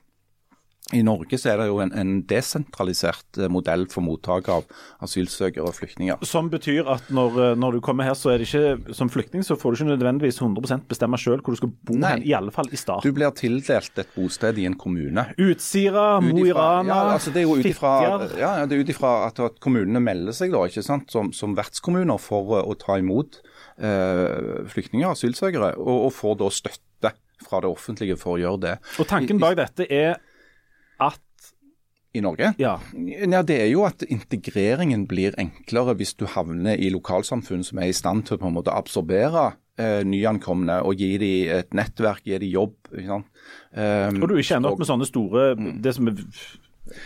I 0.96 1.02
Norge 1.06 1.38
så 1.38 1.52
er 1.52 1.60
det 1.62 1.68
jo 1.70 1.78
en, 1.84 1.92
en 1.94 2.14
desentralisert 2.26 3.38
eh, 3.38 3.50
modell 3.52 3.86
for 3.92 4.02
mottak 4.02 4.48
av 4.50 4.66
asylsøkere 5.06 5.68
og 5.70 5.76
flyktninger. 5.78 6.24
Som 6.26 6.50
betyr 6.50 6.88
at 6.90 7.12
når, 7.14 7.36
eh, 7.44 7.58
når 7.62 7.78
du 7.78 7.82
kommer 7.86 8.08
her, 8.10 8.16
så 8.18 8.32
er 8.34 8.42
det 8.42 8.48
ikke 8.50 8.96
som 8.98 9.12
flyktning, 9.14 9.46
så 9.46 9.58
får 9.60 9.76
du 9.76 9.80
ikke 9.80 9.90
nødvendigvis 9.92 10.42
100% 10.42 10.88
bestemme 10.90 11.20
selv 11.22 11.46
hvor 11.46 11.54
du 11.54 11.62
skal 11.62 11.74
bo 11.86 11.98
Nei. 12.00 12.16
hen, 12.16 12.26
i 12.26 12.34
alle 12.38 12.54
fall 12.56 12.72
i 12.74 12.80
Du 13.06 13.12
blir 13.14 13.30
tildelt 13.38 14.02
et 14.02 14.16
bosted 14.16 14.58
i 14.58 14.66
en 14.66 14.78
kommune. 14.80 15.28
Utsira, 15.38 16.08
Mo 16.26 16.42
i 16.42 16.56
Rana, 16.56 16.90
ja, 16.90 17.14
altså 17.20 17.34
det 17.36 17.44
er 17.44 17.48
jo 17.48 17.60
ut 17.60 17.70
ifra, 17.70 17.94
ja, 18.40 18.56
at, 19.28 19.44
at 19.46 19.62
kommunene 19.62 20.02
melder 20.02 20.34
seg 20.36 20.56
da, 20.56 20.64
ikke 20.66 20.86
sant, 20.86 21.12
som, 21.14 21.30
som 21.36 21.54
vertskommuner 21.58 22.18
for 22.22 22.58
eh, 22.58 22.66
å 22.66 22.74
ta 22.80 22.98
imot 22.98 23.44
eh, 23.78 24.66
flyktninger 24.74 25.06
og 25.06 25.14
asylsøkere, 25.14 25.76
og, 25.78 26.08
og 26.08 26.16
får 26.18 26.42
da 26.42 26.50
støtte 26.54 27.14
fra 27.46 27.62
det 27.64 27.70
offentlige 27.70 28.18
for 28.20 28.36
å 28.36 28.42
gjøre 28.42 28.62
det. 28.66 28.74
Og 29.00 29.08
tanken 29.08 29.40
bak 29.42 29.56
dette 29.60 29.86
er 29.86 30.18
at 31.00 31.20
I 32.14 32.22
Norge? 32.26 32.54
Ja. 32.58 32.78
Ja, 32.96 33.42
Det 33.46 33.60
er 33.62 33.68
jo 33.70 33.84
at 33.86 34.02
integreringen 34.02 35.06
blir 35.08 35.36
enklere 35.38 35.94
hvis 36.00 36.16
du 36.18 36.26
havner 36.26 36.80
i 36.80 36.90
lokalsamfunn 36.94 37.64
som 37.64 37.82
er 37.82 37.92
i 37.92 37.98
stand 37.98 38.26
til 38.26 38.38
å 38.38 38.42
på 38.42 38.50
en 38.50 38.56
måte 38.58 38.74
absorbere 38.74 39.52
eh, 39.80 40.02
nyankomne 40.08 40.80
og 40.86 40.98
gi 41.00 41.12
dem 41.22 41.52
et 41.60 41.76
nettverk, 41.78 42.26
gi 42.26 42.40
dem 42.42 42.50
jobb. 42.50 42.74
ikke 42.96 43.12
sant? 43.12 43.30
Um, 43.74 44.24
Og 44.24 44.32
du 44.32 44.40
ikke 44.40 44.58
ender 44.58 44.74
opp 44.74 44.82
med 44.82 44.90
sånne 44.90 45.08
store 45.10 45.52
det 45.56 45.94
som 45.96 46.10
er, 46.10 46.18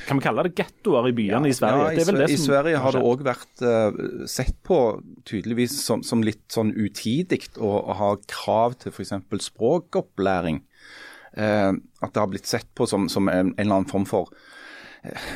Kan 0.07 0.19
vi 0.21 0.23
kalle 0.23 0.45
det 0.47 0.55
gettoer 0.55 1.09
i 1.09 1.15
byene 1.17 1.51
i 1.51 1.55
Sverige? 1.55 1.91
Ja, 1.91 1.99
i, 1.99 2.17
det 2.23 2.29
I 2.31 2.39
Sverige 2.39 2.79
har 2.79 2.95
det 2.95 3.03
òg 3.03 3.25
vært 3.27 3.63
uh, 3.67 4.25
sett 4.31 4.55
på 4.63 4.77
tydeligvis 5.27 5.75
som, 5.83 6.05
som 6.07 6.23
litt 6.23 6.45
sånn 6.55 6.71
utidig 6.71 7.43
å, 7.59 7.75
å 7.91 7.97
ha 7.99 8.13
krav 8.23 8.79
til 8.79 8.95
f.eks. 8.95 9.17
språkopplæring. 9.51 10.63
Eh, 11.33 11.71
at 11.73 12.13
det 12.13 12.21
har 12.21 12.29
blitt 12.29 12.49
sett 12.49 12.69
på 12.77 12.85
som, 12.89 13.07
som 13.09 13.29
en, 13.29 13.53
en 13.53 13.55
eller 13.57 13.79
annen 13.79 13.89
form 13.89 14.05
for 14.05 14.29
eh, 15.01 15.31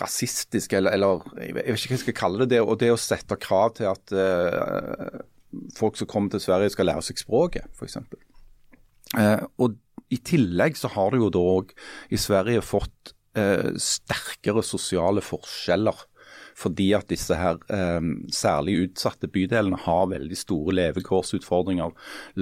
rasistisk, 0.00 0.72
eller, 0.78 0.96
eller 0.96 1.26
jeg 1.42 1.56
vet 1.58 1.68
ikke 1.68 1.92
hva 1.92 1.98
jeg 1.98 2.04
skal 2.06 2.18
kalle 2.22 2.46
det. 2.46 2.54
det 2.54 2.62
og 2.64 2.80
det 2.80 2.92
å 2.94 3.00
sette 3.00 3.38
krav 3.40 3.76
til 3.76 3.90
at 3.90 4.14
uh, 4.16 5.20
folk 5.76 6.00
som 6.00 6.08
kommer 6.10 6.32
til 6.32 6.42
Sverige 6.44 6.72
skal 6.72 6.88
lære 6.88 7.04
seg 7.04 7.20
språket, 7.20 7.68
f.eks. 7.76 8.00
Uh, 9.18 9.44
og 9.60 9.76
I 10.14 10.20
tillegg 10.24 10.78
så 10.78 10.90
har 10.94 11.12
du 11.12 11.24
jo 11.26 11.32
da 11.34 11.44
òg 11.58 11.74
i 12.14 12.20
Sverige 12.20 12.64
fått 12.64 13.12
uh, 13.38 13.70
sterkere 13.76 14.64
sosiale 14.64 15.24
forskjeller. 15.24 16.06
Fordi 16.60 16.90
at 16.96 17.08
disse 17.08 17.36
her 17.38 17.60
eh, 17.72 18.10
særlig 18.34 18.76
utsatte 18.84 19.30
bydelene 19.32 19.78
har 19.86 20.10
veldig 20.12 20.38
store 20.38 20.76
levekårsutfordringer. 20.76 21.94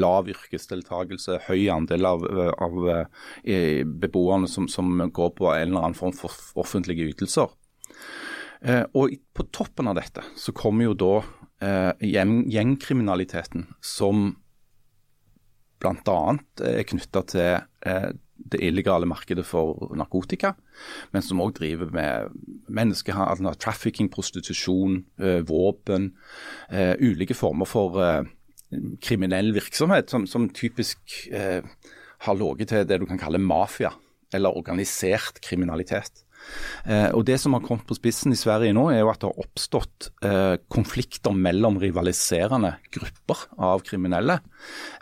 Lav 0.02 0.30
yrkesdeltakelse, 0.32 1.40
høy 1.46 1.68
andel 1.72 2.08
av, 2.08 2.26
av 2.58 2.80
eh, 2.90 3.84
beboerne 3.86 4.50
som, 4.50 4.66
som 4.70 4.90
går 5.14 5.34
på 5.38 5.52
en 5.52 5.68
eller 5.70 5.86
annen 5.86 5.98
form 5.98 6.16
for 6.16 6.34
offentlige 6.58 7.06
ytelser. 7.12 7.54
Eh, 8.60 8.84
og 8.98 9.14
på 9.34 9.46
toppen 9.54 9.90
av 9.90 9.98
dette 10.00 10.24
så 10.36 10.54
kommer 10.56 10.88
jo 10.88 10.96
da 10.98 11.14
eh, 11.62 11.92
gjengkriminaliteten 12.02 13.68
som 13.84 14.32
bl.a. 15.78 16.22
er 16.66 16.86
knytta 16.90 17.22
til 17.30 17.52
eh, 17.86 18.08
det 18.38 18.60
illegale 18.64 19.08
markedet 19.08 19.44
for 19.46 19.90
narkotika, 19.98 20.54
men 21.12 21.24
som 21.24 21.42
òg 21.42 21.56
driver 21.58 21.90
med 21.94 22.36
menneskehandel, 22.70 23.56
trafficking, 23.60 24.10
prostitusjon, 24.12 25.02
eh, 25.20 25.40
våpen. 25.46 26.12
Eh, 26.70 26.94
ulike 27.00 27.36
former 27.36 27.68
for 27.68 27.98
eh, 28.02 28.28
kriminell 29.02 29.52
virksomhet 29.56 30.10
som, 30.10 30.26
som 30.28 30.48
typisk 30.52 31.00
har 32.18 32.36
ligget 32.36 32.68
til 32.68 32.84
det 32.84 32.98
du 33.00 33.06
kan 33.08 33.20
kalle 33.20 33.40
mafia, 33.40 33.94
eller 34.34 34.56
organisert 34.58 35.40
kriminalitet. 35.40 36.24
Eh, 36.84 37.10
og 37.12 37.24
Det 37.28 37.38
som 37.40 37.54
har 37.56 37.64
kommet 37.64 37.86
på 37.88 37.96
spissen 37.98 38.32
i 38.32 38.38
Sverige 38.38 38.74
nå, 38.76 38.88
er 38.92 39.02
jo 39.02 39.10
at 39.12 39.20
det 39.22 39.30
har 39.30 39.44
oppstått 39.44 40.10
eh, 40.24 40.56
konflikter 40.72 41.36
mellom 41.36 41.78
rivaliserende 41.82 42.74
grupper 42.94 43.46
av 43.58 43.84
kriminelle, 43.86 44.40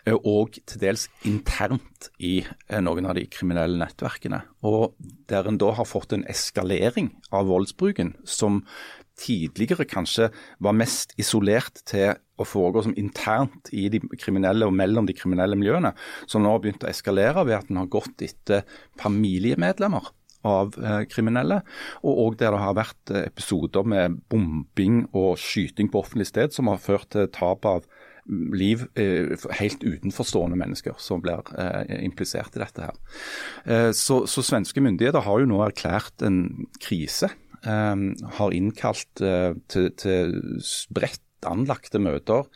eh, 0.05 0.17
og 0.17 0.59
til 0.65 0.83
dels 0.83 1.07
internt 1.29 2.11
i 2.19 2.39
eh, 2.43 2.81
noen 2.83 3.09
av 3.09 3.17
de 3.17 3.25
kriminelle 3.31 3.79
nettverkene. 3.79 4.43
Og 4.67 4.95
Der 5.27 5.47
en 5.47 5.59
da 5.59 5.73
har 5.75 5.87
fått 5.87 6.13
en 6.15 6.23
eskalering 6.27 7.11
av 7.35 7.49
voldsbruken 7.49 8.15
som 8.23 8.63
tidligere 9.17 9.87
kanskje 9.89 10.29
var 10.63 10.75
mest 10.77 11.13
isolert 11.19 11.81
til 11.89 12.13
å 12.37 12.45
foregå 12.45 12.83
som 12.85 12.95
internt 12.99 13.71
i 13.73 13.87
de 13.89 14.01
kriminelle 14.19 14.67
og 14.67 14.75
mellom 14.77 15.07
de 15.09 15.15
kriminelle 15.17 15.57
miljøene, 15.57 15.93
som 16.29 16.43
nå 16.43 16.53
har 16.53 16.61
begynt 16.61 16.85
å 16.85 16.91
eskalere 16.91 17.45
ved 17.47 17.57
at 17.57 17.71
en 17.71 17.81
har 17.81 17.89
gått 17.91 18.21
etter 18.25 18.63
familiemedlemmer 19.01 20.11
av 20.47 20.75
eh, 20.81 21.03
kriminelle, 21.09 21.61
og 22.03 22.21
òg 22.25 22.37
der 22.41 22.55
det 22.55 22.63
har 22.63 22.77
vært 22.77 23.13
eh, 23.13 23.27
episoder 23.29 23.87
med 23.87 24.19
bombing 24.31 25.05
og 25.13 25.35
skyting 25.41 25.91
på 25.91 26.03
offentlig 26.03 26.29
sted 26.31 26.55
som 26.55 26.71
har 26.71 26.83
ført 26.83 27.09
til 27.15 27.29
tap 27.35 27.67
av 27.67 27.87
liv 28.27 28.83
eh, 28.99 29.35
helt 29.59 29.83
utenforstående 29.85 30.59
mennesker 30.59 30.97
som 30.99 31.21
blir 31.23 31.47
implisert 32.01 32.57
i 32.57 32.63
dette. 32.63 32.89
her. 32.89 33.93
Så, 33.95 34.25
så, 34.27 34.43
svenske 34.43 34.83
myndigheter 34.83 35.23
har 35.23 35.39
jo 35.39 35.47
nå 35.47 35.61
erklært 35.63 36.25
en 36.27 36.41
krise. 36.83 37.29
Har 37.63 38.53
innkalt 38.53 39.07
til, 39.15 39.87
til 39.95 40.35
bredt 40.93 41.23
anlagte 41.45 41.99
møter 42.01 42.47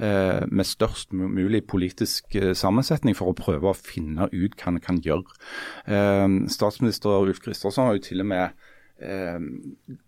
med 0.00 0.68
størst 0.68 1.12
mulig 1.12 1.64
politisk 1.68 2.36
eh, 2.38 2.54
sammensetning 2.56 3.16
for 3.18 3.30
å 3.30 3.36
prøve 3.36 3.70
å 3.70 3.76
finne 3.76 4.30
ut 4.32 4.56
hva 4.56 4.72
en 4.72 4.80
kan 4.80 5.00
gjøre. 5.04 5.38
Eh, 5.84 6.26
statsminister 6.52 7.20
Ulf 7.20 7.42
Kristersson 7.44 7.90
har 7.90 7.98
jo 7.98 8.04
til 8.08 8.24
og 8.24 8.30
med 8.32 8.66
eh, 9.04 9.38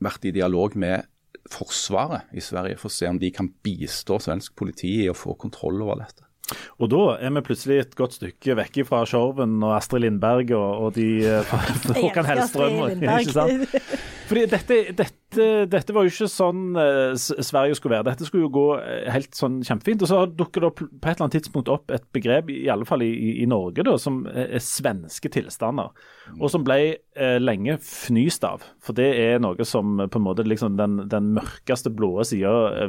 vært 0.02 0.28
i 0.28 0.34
dialog 0.34 0.76
med 0.80 1.08
Forsvaret 1.50 2.30
i 2.38 2.42
Sverige 2.44 2.78
for 2.78 2.86
å 2.86 2.94
se 2.94 3.08
om 3.10 3.18
de 3.18 3.32
kan 3.34 3.48
bistå 3.66 4.20
svensk 4.22 4.54
politi 4.58 5.00
i 5.02 5.08
å 5.10 5.16
få 5.16 5.34
kontroll 5.40 5.80
over 5.82 6.04
dette. 6.04 6.28
Og 6.82 6.90
da 6.92 7.02
er 7.22 7.32
vi 7.36 7.42
plutselig 7.46 7.78
et 7.82 7.94
godt 7.98 8.16
stykke 8.18 8.56
vekk 8.58 8.82
fra 8.88 9.02
Skjorven 9.08 9.56
og 9.62 9.76
Astrid 9.76 10.04
Lindberg 10.04 10.52
og, 10.56 10.86
og 10.86 10.96
de 10.98 11.08
eh, 11.26 11.54
Håkan 12.02 12.28
Hellstrøm. 12.28 12.82
Ikke 13.02 13.36
sant? 13.36 13.78
Fordi 14.28 14.44
dette, 14.50 14.76
dette, 14.96 15.46
dette, 15.70 15.94
var 15.94 16.06
jo 16.06 16.12
ikke 16.12 16.28
sånn 16.30 16.76
uh, 16.76 17.14
Sverige 17.16 17.76
skulle 17.78 17.96
være. 17.96 18.06
Dette 18.10 18.28
skulle 18.28 18.46
jo 18.46 18.52
gå 18.54 18.66
uh, 18.78 19.08
helt 19.12 19.32
sånn 19.36 19.60
kjempefint. 19.66 20.04
Og 20.04 20.10
så 20.10 20.22
dukker 20.28 20.64
det 20.64 20.70
opp, 20.70 20.82
på 20.82 21.10
et 21.10 21.12
eller 21.14 21.26
annet 21.26 21.36
tidspunkt 21.38 21.72
opp 21.72 21.92
et 21.94 22.06
begrep, 22.14 22.50
i 22.52 22.68
alle 22.72 22.88
fall 22.88 23.04
i, 23.06 23.12
i 23.42 23.48
Norge, 23.50 23.84
da, 23.86 23.96
som 24.00 24.22
er 24.28 24.62
svenske 24.62 25.32
tilstander. 25.32 25.92
Og 26.38 26.48
som 26.52 26.66
ble 26.66 26.78
uh, 27.18 27.38
lenge 27.42 27.78
fnyst 27.86 28.46
av. 28.48 28.66
For 28.82 28.96
det 28.98 29.10
er 29.22 29.42
noe 29.42 29.68
som 29.68 30.04
på 30.06 30.20
en 30.20 30.26
måte 30.26 30.46
liksom 30.46 30.78
den, 30.80 31.04
den 31.12 31.32
mørkeste 31.36 31.92
blåe 31.94 32.26
sida 32.28 32.88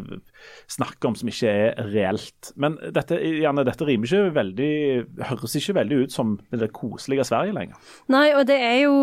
snakker 0.71 1.11
om, 1.11 1.17
som 1.19 1.29
ikke 1.29 1.51
er 1.51 1.91
reelt. 1.93 2.51
Men 2.59 2.77
dette, 2.95 3.19
gjerne, 3.19 3.65
dette 3.67 3.87
rimer 3.87 4.09
ikke 4.09 4.35
veldig 4.35 4.71
Høres 5.29 5.55
ikke 5.57 5.75
veldig 5.77 5.97
ut 6.03 6.13
som 6.13 6.33
det 6.51 6.69
koselige 6.75 7.25
Sverige 7.27 7.53
lenger. 7.55 7.77
Nei, 8.11 8.25
og 8.35 8.45
det 8.49 8.57
er 8.59 8.79
jo, 8.83 8.95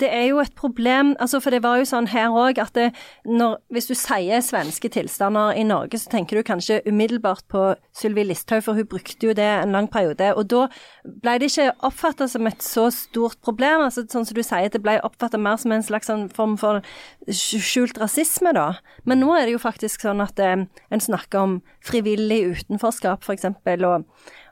det 0.00 0.08
er 0.10 0.26
jo 0.28 0.40
et 0.42 0.54
problem. 0.58 1.14
altså 1.20 1.40
for 1.42 1.54
det 1.54 1.62
var 1.64 1.80
jo 1.80 1.88
sånn 1.88 2.08
her 2.10 2.34
òg 2.34 2.60
at 2.62 2.74
det, 2.76 2.88
når, 3.28 3.58
hvis 3.72 3.88
du 3.90 3.94
sier 3.98 4.42
svenske 4.44 4.90
tilstander 4.92 5.56
i 5.58 5.64
Norge, 5.66 5.98
så 6.00 6.10
tenker 6.12 6.38
du 6.38 6.46
kanskje 6.46 6.80
umiddelbart 6.86 7.46
på 7.52 7.68
Sylvi 7.96 8.26
Listhaug, 8.26 8.64
for 8.66 8.78
hun 8.78 8.88
brukte 8.90 9.28
jo 9.28 9.34
det 9.36 9.46
en 9.46 9.74
lang 9.76 9.88
periode. 9.92 10.32
Og 10.36 10.48
da 10.50 10.66
ble 11.04 11.36
det 11.40 11.50
ikke 11.52 11.70
oppfatta 11.86 12.28
som 12.30 12.48
et 12.50 12.64
så 12.64 12.88
stort 12.94 13.40
problem. 13.44 13.86
altså 13.86 14.06
Sånn 14.10 14.26
som 14.28 14.36
du 14.36 14.42
sier, 14.46 14.70
det 14.72 14.82
ble 14.84 14.98
oppfatta 15.06 15.40
mer 15.40 15.58
som 15.60 15.74
en 15.74 15.86
slags 15.86 16.10
sånn 16.10 16.28
form 16.34 16.56
for 16.60 16.82
skjult 17.30 17.98
rasisme, 18.00 18.52
da. 18.56 18.68
Men 19.04 19.22
nå 19.22 19.32
er 19.36 19.46
det 19.46 19.56
jo 19.56 19.62
faktisk 19.62 20.06
sånn 20.06 20.22
at 20.24 20.40
eh, 20.42 20.66
en 20.92 21.02
snakker 21.02 21.42
om 21.42 21.56
frivillig 21.84 22.42
utenforskap, 22.52 23.24
f.eks. 23.24 23.48
Og, 23.50 24.06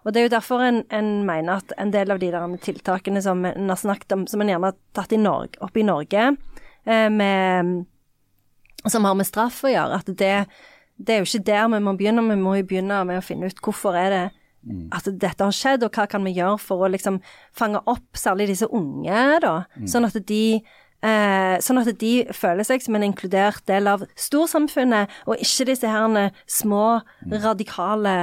og 0.05 0.13
det 0.13 0.21
er 0.21 0.27
jo 0.29 0.35
derfor 0.35 0.65
en, 0.65 0.83
en, 0.95 1.15
mener 1.29 1.63
at 1.63 1.75
en 1.79 1.93
del 1.95 2.11
av 2.15 2.21
de 2.23 2.33
der 2.35 2.59
tiltakene 2.65 3.23
som 3.23 3.45
en 3.49 3.71
har 3.71 3.81
snakket 3.81 4.17
om, 4.17 4.27
som 4.31 4.43
en 4.43 4.53
gjerne 4.53 4.73
har 4.73 4.79
tatt 4.97 5.15
i 5.15 5.21
Norge, 5.21 5.61
opp 5.65 5.79
i 5.79 5.87
Norge, 5.87 6.33
Eh, 6.85 7.11
med, 7.11 7.85
som 8.85 9.05
har 9.05 9.17
med 9.17 9.27
straff 9.27 9.63
å 9.65 9.73
gjøre. 9.73 10.01
At 10.01 10.09
det, 10.09 10.33
det, 10.97 11.15
er 11.15 11.23
jo 11.23 11.29
ikke 11.29 11.47
der 11.49 11.69
vi 11.73 11.83
må 11.85 11.97
begynne, 11.99 12.25
vi 12.29 12.41
må 12.41 12.59
jo 12.59 12.69
begynne 12.69 13.03
med 13.09 13.21
å 13.21 13.25
finne 13.25 13.49
ut 13.49 13.63
hvorfor 13.65 13.97
er 13.99 14.11
det 14.13 14.25
mm. 14.69 14.87
at 14.97 15.09
dette 15.09 15.49
har 15.49 15.57
skjedd, 15.57 15.87
og 15.87 15.97
hva 15.97 16.07
kan 16.11 16.25
vi 16.27 16.37
gjøre 16.37 16.61
for 16.63 16.85
å 16.85 16.93
liksom 16.93 17.21
fange 17.57 17.81
opp 17.91 18.21
særlig 18.21 18.51
disse 18.53 18.69
unge, 18.69 19.23
da. 19.45 19.57
Mm. 19.79 19.89
Sånn 19.91 20.09
at 20.09 20.19
de 20.29 20.45
Eh, 21.05 21.55
sånn 21.61 21.83
at 21.83 21.91
de 22.01 22.13
føler 22.33 22.65
seg 22.65 22.81
som 22.81 22.97
en 22.97 23.05
inkludert 23.05 23.65
del 23.69 23.91
av 23.91 24.07
storsamfunnet, 24.17 25.13
og 25.29 25.43
ikke 25.43 25.67
disse 25.69 25.91
her 25.91 26.31
små, 26.49 27.03
radikale, 27.29 28.15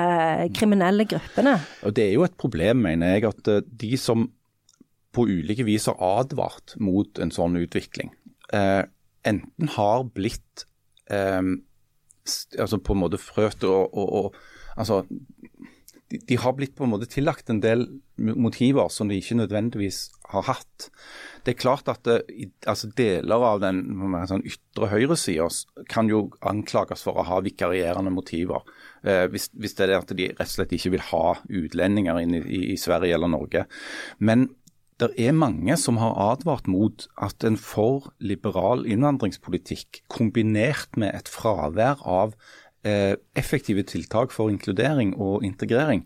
kriminelle 0.55 1.05
gruppene. 1.09 1.59
Og 1.85 1.93
Det 1.93 2.07
er 2.07 2.13
jo 2.15 2.25
et 2.25 2.37
problem, 2.41 2.81
mener 2.87 3.13
jeg, 3.13 3.27
at 3.29 3.51
eh, 3.51 3.61
de 3.83 3.97
som 4.01 4.29
på 5.11 5.27
ulike 5.27 5.65
vis 5.67 5.85
har 5.91 5.99
advart 5.99 6.73
mot 6.79 7.19
en 7.19 7.33
sånn 7.35 7.59
utvikling, 7.59 8.13
eh, 8.55 8.83
enten 9.27 9.73
har 9.75 10.07
blitt 10.15 10.65
eh, 11.11 11.41
altså 12.57 12.79
på 12.81 12.95
en 12.95 13.03
måte 13.03 13.19
frøt 13.21 13.65
og, 13.67 13.93
og, 13.93 14.09
og 14.09 14.79
altså, 14.79 15.03
de, 16.11 16.17
de, 16.17 16.37
har 16.39 16.55
blitt 16.57 16.75
på 16.77 16.85
en 16.85 16.93
måte 16.93 17.09
tillagt 17.11 17.49
en 17.51 17.61
del 17.63 17.85
motiver 18.17 18.89
som 18.93 19.09
de 19.09 19.19
ikke 19.19 19.39
nødvendigvis 19.39 20.07
har 20.33 20.47
hatt. 20.47 20.87
Det 21.45 21.55
er 21.55 21.59
klart 21.61 21.89
at 21.89 22.05
det, 22.05 22.19
altså 22.69 22.91
deler 22.97 23.45
av 23.47 23.61
den 23.63 23.81
sånn 24.29 24.45
ytre 24.45 24.91
høyresida 24.91 25.47
kan 25.89 26.09
jo 26.11 26.27
anklages 26.45 27.05
for 27.07 27.17
å 27.17 27.25
ha 27.27 27.41
vikarierende 27.41 28.13
motiver. 28.13 28.65
Eh, 29.03 29.25
hvis, 29.31 29.49
hvis, 29.57 29.75
det 29.79 29.89
er 29.89 29.97
at 29.99 30.13
de 30.13 30.29
rett 30.31 30.47
og 30.47 30.55
slett 30.55 30.75
ikke 30.77 30.93
vil 30.95 31.05
ha 31.11 31.25
utlendinger 31.49 32.21
inn 32.21 32.37
i, 32.37 32.43
i, 32.45 32.63
i 32.75 32.79
Sverige 32.79 33.17
eller 33.17 33.31
Norge. 33.33 33.65
Men 34.19 34.49
det 35.01 35.09
er 35.17 35.33
mange 35.33 35.73
som 35.81 35.97
har 35.97 36.13
advart 36.29 36.67
mot 36.69 37.07
at 37.25 37.41
en 37.47 37.57
for 37.57 38.11
liberal 38.21 38.85
innvandringspolitikk 38.85 40.03
kombinert 40.13 40.93
med 41.01 41.15
et 41.17 41.31
fravær 41.31 42.03
av 42.05 42.35
eh, 42.85 43.15
effektive 43.37 43.81
tiltak 43.89 44.33
for 44.35 44.53
inkludering 44.53 45.15
og 45.17 45.45
integrering 45.47 46.05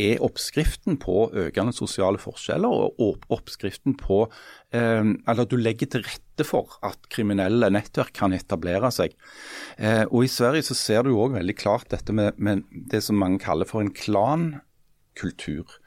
er 0.00 0.22
oppskriften 0.24 0.98
på 1.02 1.28
økende 1.44 1.74
sosiale 1.76 2.20
forskjeller 2.20 2.86
og 2.98 3.26
oppskriften 3.32 3.96
på 4.00 4.24
eh, 4.74 5.02
Eller 5.02 5.48
du 5.48 5.56
legger 5.60 5.90
til 5.90 6.04
rette 6.06 6.46
for 6.46 6.78
at 6.86 7.08
kriminelle 7.12 7.70
nettverk 7.70 8.14
kan 8.16 8.34
etablere 8.34 8.90
seg. 8.94 9.14
Eh, 9.78 10.04
og 10.10 10.24
I 10.26 10.32
Sverige 10.32 10.66
så 10.70 10.78
ser 10.78 11.04
du 11.06 11.14
òg 11.14 11.36
veldig 11.38 11.56
klart 11.58 11.90
dette 11.94 12.14
med, 12.14 12.34
med, 12.38 12.64
det 12.72 13.04
som 13.06 13.18
mange 13.20 13.38
kaller 13.44 13.68
for 13.70 13.84
en 13.84 13.94
klankultur. 13.94 15.78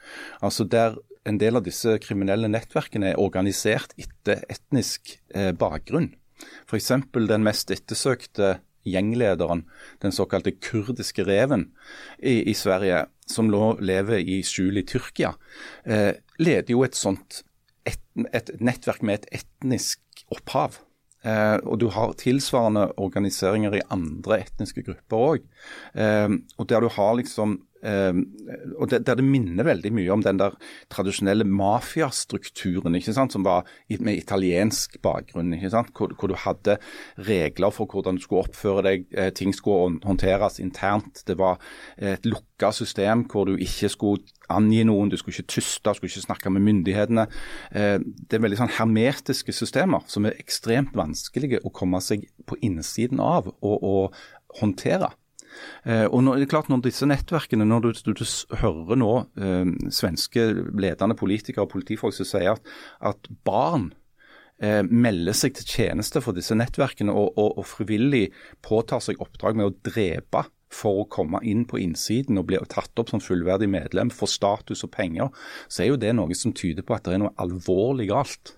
Altså 0.41 0.63
der 0.63 0.95
en 1.27 1.39
del 1.41 1.59
av 1.59 1.65
disse 1.65 1.97
kriminelle 1.99 2.47
nettverkene 2.47 3.11
er 3.11 3.19
organisert 3.19 3.91
etter 3.99 4.45
etnisk 4.47 5.17
eh, 5.35 5.51
bakgrunn. 5.51 6.13
F.eks. 6.69 6.91
den 7.11 7.43
mest 7.43 7.71
ettersøkte 7.73 8.57
gjenglederen, 8.87 9.65
den 10.03 10.15
såkalte 10.15 10.55
kurdiske 10.55 11.25
reven 11.27 11.69
i, 12.17 12.41
i 12.49 12.55
Sverige, 12.57 13.05
som 13.27 13.51
nå 13.51 13.77
lever 13.83 14.23
i 14.23 14.41
skjul 14.45 14.79
i 14.81 14.85
Tyrkia, 14.87 15.33
eh, 15.85 16.13
leder 16.39 16.73
jo 16.73 16.83
et 16.87 16.97
sånt 16.97 17.43
et, 17.87 18.01
et 18.35 18.51
nettverk 18.59 19.03
med 19.05 19.21
et 19.21 19.41
etnisk 19.43 20.25
opphav. 20.33 20.81
Eh, 21.27 21.57
og 21.65 21.79
du 21.81 21.87
har 21.91 22.13
tilsvarende 22.19 22.87
organiseringer 23.01 23.79
i 23.79 23.85
andre 23.93 24.41
etniske 24.45 24.83
grupper 24.85 25.23
òg. 25.31 25.47
Eh, 25.97 26.37
der 26.69 26.83
du 26.83 26.89
har 26.93 27.15
liksom 27.19 27.59
og 27.83 28.89
det, 28.89 29.03
Der 29.05 29.15
det 29.15 29.23
minner 29.23 29.67
veldig 29.67 29.91
mye 29.93 30.13
om 30.13 30.23
den 30.25 30.39
der 30.39 30.55
tradisjonelle 30.89 31.45
mafiastrukturen 31.45 32.95
ikke 32.97 33.13
sant, 33.13 33.35
som 33.35 33.45
var 33.45 33.67
med 33.99 34.17
italiensk 34.17 34.97
bakgrunn. 35.01 35.53
ikke 35.53 35.69
sant, 35.69 35.91
hvor, 35.95 36.13
hvor, 36.17 36.27
du 36.27 36.35
hadde 36.35 36.77
regler 37.17 37.69
for 37.69 37.85
hvordan 37.85 38.17
du 38.17 38.21
skulle 38.21 38.47
oppføre 38.47 38.83
deg, 38.83 39.05
eh, 39.13 39.29
ting 39.31 39.53
skulle 39.55 39.99
håndteres 40.03 40.59
internt. 40.59 41.23
Det 41.27 41.37
var 41.37 41.59
et 41.97 42.25
lukka 42.25 42.71
system 42.71 43.25
hvor 43.29 43.45
du 43.45 43.55
ikke 43.55 43.89
skulle 43.89 44.23
angi 44.49 44.83
noen, 44.87 45.11
du 45.11 45.17
skulle 45.19 45.35
ikke 45.35 45.55
tyste, 45.57 45.89
du 45.89 45.99
skulle 45.99 46.11
ikke 46.11 46.27
snakke 46.27 46.51
med 46.53 46.65
myndighetene. 46.67 47.27
Eh, 47.71 47.99
det 47.99 48.37
er 48.37 48.43
veldig 48.43 48.61
sånn 48.61 48.75
hermetiske 48.79 49.55
systemer 49.55 50.05
som 50.11 50.27
er 50.27 50.37
ekstremt 50.39 50.95
vanskelige 50.97 51.61
å 51.65 51.73
komme 51.73 52.01
seg 52.03 52.27
på 52.47 52.59
innsiden 52.65 53.21
av 53.23 53.51
og, 53.59 53.77
og 53.77 54.59
håndtere. 54.61 55.11
Eh, 55.83 56.05
og 56.05 56.23
når, 56.25 56.39
det 56.39 56.47
er 56.47 56.53
klart 56.55 56.71
når 56.71 56.83
disse 56.87 57.07
nettverkene, 57.09 57.67
når 57.67 57.85
du, 57.85 57.91
du, 58.09 58.11
du 58.17 58.25
hører 58.61 58.99
nå 58.99 59.13
eh, 59.39 59.71
svenske 59.93 60.49
ledende 60.77 61.17
politikere 61.19 61.67
og 61.67 61.73
politifolk 61.75 62.15
som 62.17 62.27
sier 62.27 62.53
at, 62.55 62.75
at 63.11 63.31
barn 63.47 63.89
eh, 64.61 64.83
melder 64.83 65.37
seg 65.37 65.57
til 65.57 65.71
tjeneste 65.77 66.23
for 66.23 66.37
disse 66.37 66.57
nettverkene 66.57 67.13
og, 67.13 67.33
og, 67.35 67.57
og 67.61 67.67
frivillig 67.69 68.27
påtar 68.65 69.03
seg 69.03 69.23
oppdrag 69.23 69.59
med 69.59 69.69
å 69.69 69.75
drepe 69.89 70.47
for 70.73 71.03
å 71.03 71.09
komme 71.11 71.39
inn 71.47 71.63
på 71.67 71.79
innsiden 71.79 72.39
og 72.39 72.49
bli 72.49 72.59
tatt 72.69 72.99
opp 72.99 73.11
som 73.13 73.23
fullverdig 73.23 73.69
medlem, 73.71 74.11
få 74.11 74.27
status 74.29 74.83
og 74.83 74.91
penger, 74.93 75.31
så 75.71 75.83
er 75.83 75.93
jo 75.93 75.99
det 76.01 76.13
noe 76.17 76.35
som 76.35 76.55
tyder 76.55 76.85
på 76.85 76.97
at 76.97 77.07
det 77.07 77.15
er 77.15 77.23
noe 77.23 77.35
alvorlig 77.39 78.09
galt. 78.11 78.57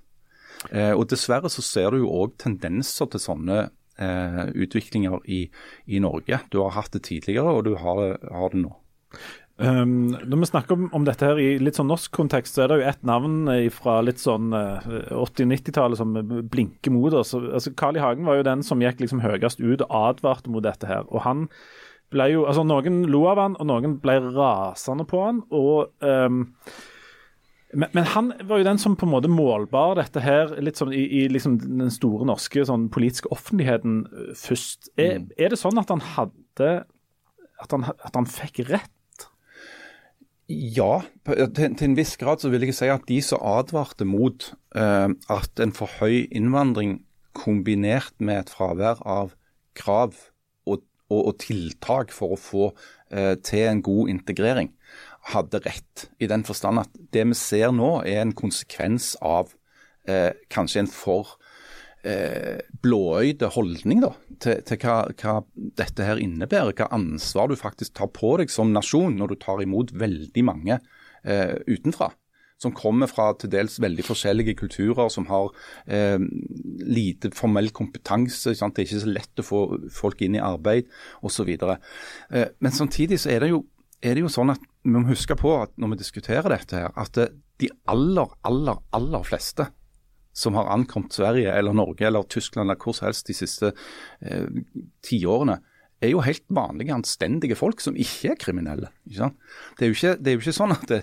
Eh, 0.74 0.92
og 0.92 1.06
Dessverre 1.12 1.52
så 1.52 1.64
ser 1.64 1.94
du 1.94 2.02
jo 2.04 2.14
òg 2.24 2.34
tendenser 2.42 3.08
til 3.12 3.22
sånne 3.24 3.68
eh, 4.02 4.46
utviklinger 4.56 5.20
i, 5.26 5.44
i, 5.86 6.00
Norge. 6.04 6.42
Du 6.54 6.62
har 6.64 6.76
hatt 6.78 6.94
det 6.96 7.04
tidligere, 7.10 7.52
og 7.60 7.68
du 7.68 7.76
har 7.80 8.02
det, 8.02 8.10
har 8.32 8.56
det 8.56 8.64
nå. 8.64 8.74
Um, 9.60 10.16
når 10.16 10.40
vi 10.40 10.48
snakker 10.48 10.78
om, 10.78 10.86
om, 10.96 11.04
dette 11.04 11.28
her 11.28 11.40
i 11.42 11.50
litt 11.60 11.76
sånn 11.76 11.90
norsk 11.92 12.14
kontekst, 12.16 12.56
så 12.56 12.64
er 12.64 12.72
det 12.72 12.78
jo 12.80 12.86
ett 12.94 13.02
navn 13.04 13.50
fra 13.76 13.98
litt 14.08 14.22
sånn 14.22 14.54
uh, 14.56 14.88
80-90-tallet 15.20 16.00
som 16.00 16.16
blinker 16.48 16.96
mot 16.96 17.12
oss. 17.12 17.34
Altså, 17.36 17.74
Carl 17.76 18.00
I. 18.00 18.04
Hagen 18.06 18.30
var 18.30 18.40
jo 18.40 18.48
den 18.48 18.64
som 18.64 18.80
gikk 18.80 19.04
liksom 19.04 19.20
høyest 19.26 19.60
ut 19.60 19.84
og 19.84 19.92
advarte 19.92 20.54
mot 20.54 20.64
dette 20.64 20.88
her. 20.88 21.04
og 21.12 21.26
han 21.28 21.50
ble 22.14 22.30
jo, 22.32 22.46
altså 22.50 22.64
Noen 22.66 23.04
lo 23.12 23.26
av 23.30 23.42
han, 23.42 23.58
og 23.60 23.68
noen 23.70 23.98
ble 24.02 24.18
rasende 24.32 25.06
på 25.10 25.22
han. 25.26 25.44
og 25.52 25.92
um, 26.06 26.46
men, 27.74 27.90
men, 27.94 28.06
han 28.16 28.32
var 28.50 28.62
jo 28.62 28.66
den 28.66 28.80
som 28.82 28.96
på 28.98 29.06
en 29.06 29.14
måte 29.14 29.30
målbar 29.30 29.98
dette 30.00 30.24
her 30.26 30.56
litt 30.64 30.80
sånn 30.80 30.94
i, 30.96 31.04
i 31.22 31.26
liksom 31.30 31.60
den 31.62 31.92
store 31.94 32.26
norske 32.26 32.64
sånn 32.66 32.88
politiske 32.94 33.30
offentligheten 33.34 34.00
øh, 34.10 34.32
først. 34.38 34.90
Er, 34.96 35.20
mm. 35.20 35.28
er, 35.38 35.52
det 35.54 35.60
sånn 35.62 35.82
at 35.82 35.94
han 35.94 36.02
hadde 36.16 36.72
at 37.60 37.76
han, 37.76 37.86
at 37.92 38.16
han 38.16 38.30
fikk 38.30 38.64
rett? 38.70 38.96
Ja, 40.50 41.04
til, 41.28 41.52
til, 41.54 41.84
en 41.86 41.98
viss 42.00 42.16
grad 42.18 42.42
så 42.42 42.50
vil 42.50 42.66
jeg 42.66 42.74
si 42.74 42.90
at 42.90 43.06
de 43.06 43.20
som 43.22 43.44
advarte 43.46 44.08
mot 44.08 44.48
eh, 44.74 45.12
at 45.30 45.62
en 45.62 45.76
for 45.78 45.92
høy 46.00 46.26
innvandring 46.26 47.04
kombinert 47.38 48.16
med 48.18 48.48
et 48.48 48.54
fravær 48.56 49.04
av 49.06 49.36
krav 49.78 50.18
og, 50.66 50.82
og, 51.12 51.20
og 51.20 51.36
tiltak 51.44 52.16
for 52.16 52.34
å 52.34 52.42
få 52.42 52.72
eh, 53.14 53.36
til 53.46 53.68
en 53.68 53.84
god 53.86 54.10
integrering, 54.16 54.74
hadde 55.34 55.62
rett. 55.66 56.10
I 56.20 56.30
den 56.32 56.46
forstand 56.48 56.84
at 56.84 57.00
det 57.14 57.26
vi 57.30 57.38
ser 57.38 57.74
nå, 57.76 58.00
er 58.08 58.24
en 58.24 58.36
konsekvens 58.38 59.14
av 59.26 59.54
eh, 60.10 60.32
kanskje 60.52 60.84
en 60.84 60.92
for 60.92 61.36
eh, 62.04 62.62
blåøyde 62.84 63.52
holdning 63.56 64.04
da, 64.04 64.14
til, 64.42 64.62
til 64.68 64.80
hva, 64.84 65.02
hva, 65.20 65.36
dette 65.80 66.06
her 66.06 66.22
innebærer. 66.22 66.76
Hva 66.78 66.90
ansvar 66.96 67.52
du 67.52 67.58
faktisk 67.60 67.98
tar 68.00 68.12
på 68.16 68.38
deg 68.42 68.54
som 68.54 68.74
nasjon 68.76 69.18
når 69.20 69.34
du 69.34 69.44
tar 69.44 69.64
imot 69.66 69.94
veldig 69.98 70.48
mange 70.48 70.80
eh, 71.24 71.56
utenfra. 71.68 72.12
Som 72.60 72.74
kommer 72.76 73.08
fra 73.08 73.30
til 73.40 73.54
dels 73.54 73.78
veldig 73.80 74.04
forskjellige 74.04 74.58
kulturer, 74.60 75.08
som 75.14 75.30
har 75.30 75.54
eh, 75.88 76.20
lite 76.84 77.32
formell 77.36 77.72
kompetanse. 77.72 78.52
Sant? 78.58 78.76
Det 78.76 78.84
er 78.84 78.90
ikke 78.90 79.04
så 79.06 79.14
lett 79.16 79.40
å 79.44 79.48
få 79.48 79.62
folk 79.96 80.24
inn 80.26 80.36
i 80.36 80.44
arbeid 80.44 80.90
osv. 81.24 81.54
Eh, 81.56 82.50
men 82.60 82.76
samtidig 82.76 83.22
så 83.24 83.32
er 83.36 83.46
det 83.46 83.54
jo 83.54 83.64
er 84.02 84.16
det 84.16 84.24
jo 84.24 84.32
sånn 84.32 84.54
at 84.54 84.64
vi 84.86 84.94
må 84.96 85.04
huske 85.10 85.36
på 85.38 85.52
at 85.60 85.74
når 85.80 85.94
vi 85.94 86.02
diskuterer 86.02 86.48
dette, 86.54 86.78
her, 86.86 86.94
at 86.96 87.18
de 87.60 87.70
aller, 87.92 88.32
aller, 88.48 88.80
aller 88.96 89.26
fleste 89.28 89.68
som 90.36 90.56
har 90.56 90.70
ankommet 90.72 91.16
Sverige 91.16 91.52
eller 91.52 91.76
Norge 91.76 92.06
eller 92.08 92.28
Tyskland 92.32 92.70
eller 92.70 92.80
hvor 92.80 92.96
som 92.96 93.10
helst 93.10 93.28
de 93.28 93.36
siste 93.36 93.74
eh, 94.24 94.46
tiårene, 95.04 95.58
er 96.00 96.14
jo 96.14 96.22
helt 96.24 96.46
vanlige, 96.56 96.96
anstendige 96.96 97.58
folk 97.60 97.82
som 97.84 97.98
ikke 98.00 98.32
er 98.32 98.40
kriminelle. 98.40 98.92
Ikke 99.10 99.34
det, 99.34 99.82
er 99.84 99.92
ikke, 99.92 100.14
det, 100.16 100.32
er 100.32 100.38
jo 100.38 100.44
ikke, 100.46 100.56
sånn 100.56 100.76
at, 100.78 100.86
det, 100.88 101.02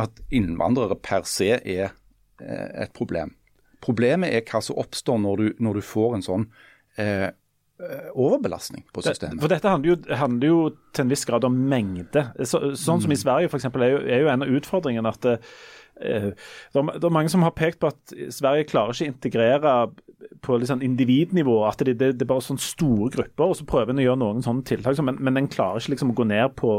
at 0.00 0.22
innvandrere 0.32 0.96
per 1.04 1.28
se 1.28 1.50
er 1.58 1.90
eh, 1.90 2.70
et 2.86 2.94
problem. 2.96 3.34
Problemet 3.84 4.32
er 4.32 4.46
hva 4.48 4.62
som 4.64 4.80
oppstår 4.80 5.20
når 5.20 5.42
du, 5.42 5.46
når 5.68 5.78
du 5.78 5.84
får 5.84 6.16
en 6.16 6.24
sånn 6.24 6.48
Eh, 6.98 7.28
overbelastning 8.14 8.84
på 8.92 9.02
systemet. 9.06 9.38
For 9.42 9.52
Dette 9.52 9.70
handler 9.70 9.92
jo, 9.92 9.98
handler 10.18 10.50
jo, 10.50 10.60
til 10.92 11.04
en 11.04 11.12
viss 11.12 11.24
grad 11.28 11.46
om 11.46 11.58
mengde. 11.70 12.24
Så, 12.42 12.72
sånn 12.74 13.02
som 13.04 13.12
i 13.12 13.14
mm. 13.14 13.22
Sverige 13.22 13.50
for 13.52 13.60
eksempel, 13.60 13.86
er 13.86 13.92
jo, 13.92 14.00
er 14.02 14.24
jo 14.24 14.30
en 14.32 14.46
av 14.46 14.54
utfordringene 14.58 15.12
at 15.14 15.20
det, 15.22 15.36
eh, 16.02 16.30
det, 16.74 16.82
er 16.82 17.14
mange 17.14 17.30
som 17.30 17.46
har 17.46 17.54
pekt 17.54 17.78
på 17.82 17.92
at 17.92 18.14
Sverige 18.34 18.66
klarer 18.70 18.96
ikke 18.96 19.06
å 19.06 19.12
integrere 19.14 19.74
på 20.42 20.56
liksom 20.58 20.82
individnivå. 20.82 21.60
At 21.68 21.78
det, 21.78 21.94
det, 22.00 22.12
det, 22.18 22.26
er 22.26 22.30
bare 22.30 22.44
sånne 22.44 22.62
store 22.62 23.10
grupper, 23.14 23.52
og 23.52 23.58
så 23.58 23.66
prøver 23.68 23.94
en 23.94 24.02
å 24.02 24.06
gjøre 24.06 24.20
noen 24.22 24.42
sånne 24.44 24.66
tiltak. 24.66 24.98
Men, 25.04 25.20
men 25.22 25.40
en 25.40 25.50
klarer 25.50 25.82
ikke 25.82 25.94
liksom 25.94 26.12
å 26.14 26.18
gå 26.18 26.26
ned 26.30 26.56
på, 26.58 26.72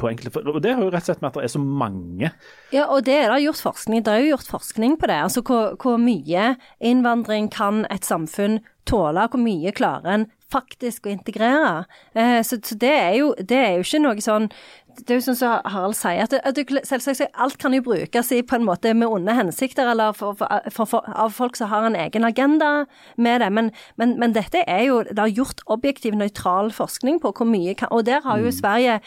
på 0.00 0.10
enkelte 0.10 0.44
Og 0.44 0.60
Det 0.64 0.74
har 0.74 0.84
jo 0.84 0.90
rett 0.92 1.06
og 1.06 1.10
slett 1.10 1.24
med 1.24 1.30
at 1.32 1.40
det 1.40 1.46
er 1.46 1.54
så 1.54 1.62
mange. 1.62 2.32
Ja, 2.74 2.88
og 2.88 3.06
det 3.08 3.16
er 3.22 3.32
det 3.32 3.40
gjort 3.46 3.64
forskning. 3.70 4.04
Det 4.04 4.12
er 4.12 4.24
jo 4.24 4.34
gjort 4.34 4.52
forskning 4.52 4.98
på 5.00 5.10
det. 5.10 5.18
Altså 5.30 5.44
hvor, 5.46 5.74
hvor 5.80 5.98
mye 6.02 6.52
innvandring 6.84 7.50
kan 7.52 7.86
et 7.92 8.06
samfunn 8.08 8.60
tåle, 8.88 9.28
hvor 9.30 9.42
mye 9.42 9.74
klarer 9.74 10.16
en 10.16 10.30
faktisk 10.52 11.06
å 11.06 11.12
integrere. 11.12 11.82
Eh, 12.14 12.40
så, 12.44 12.58
så 12.64 12.78
det, 12.78 12.92
er 12.92 13.18
jo, 13.20 13.34
det, 13.38 13.58
er 13.58 13.76
jo, 13.78 13.86
ikke 13.86 14.02
noe 14.02 14.22
sånn 14.22 14.48
Det 14.92 15.14
er 15.14 15.20
jo 15.20 15.24
sånn 15.24 15.38
som 15.38 15.68
Harald 15.72 15.96
sier, 15.96 16.26
at, 16.26 16.34
at 16.36 16.56
du, 16.56 16.76
selvsagt 16.84 17.38
alt 17.40 17.56
kan 17.60 17.72
jo 17.72 17.80
brukes 17.86 18.28
i 18.36 18.42
på 18.44 18.58
en 18.58 18.66
måte 18.66 18.92
med 18.92 19.08
onde 19.08 19.32
hensikter, 19.32 19.88
eller 19.88 20.12
for, 20.12 20.36
for, 20.36 20.84
for, 20.84 21.06
av 21.08 21.32
folk 21.32 21.56
som 21.56 21.70
har 21.70 21.86
en 21.88 21.96
egen 21.96 22.26
agenda 22.28 22.84
med 23.16 23.40
det. 23.40 23.48
Men, 23.56 23.70
men, 23.96 24.12
men, 24.20 24.34
dette 24.36 24.60
er 24.68 24.84
jo 24.84 25.00
Det 25.08 25.18
har 25.18 25.32
gjort 25.32 25.62
objektiv, 25.72 26.16
nøytral 26.18 26.68
forskning 26.76 27.22
på 27.22 27.32
hvor 27.32 27.48
mye 27.48 27.72
kan 27.78 27.88
Og 27.92 28.04
der 28.06 28.20
har 28.24 28.42
jo 28.42 28.50
mm. 28.50 28.56
Sverige 28.58 28.98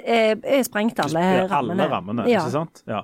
eh, 0.00 0.62
sprengt 0.64 1.00
alle 1.04 1.24
rammene. 1.52 1.76
Alle 1.84 1.90
rammene, 1.92 2.26
ja. 2.30 2.40
ikke 2.40 2.56
sant. 2.56 2.80
Ja. 2.88 3.02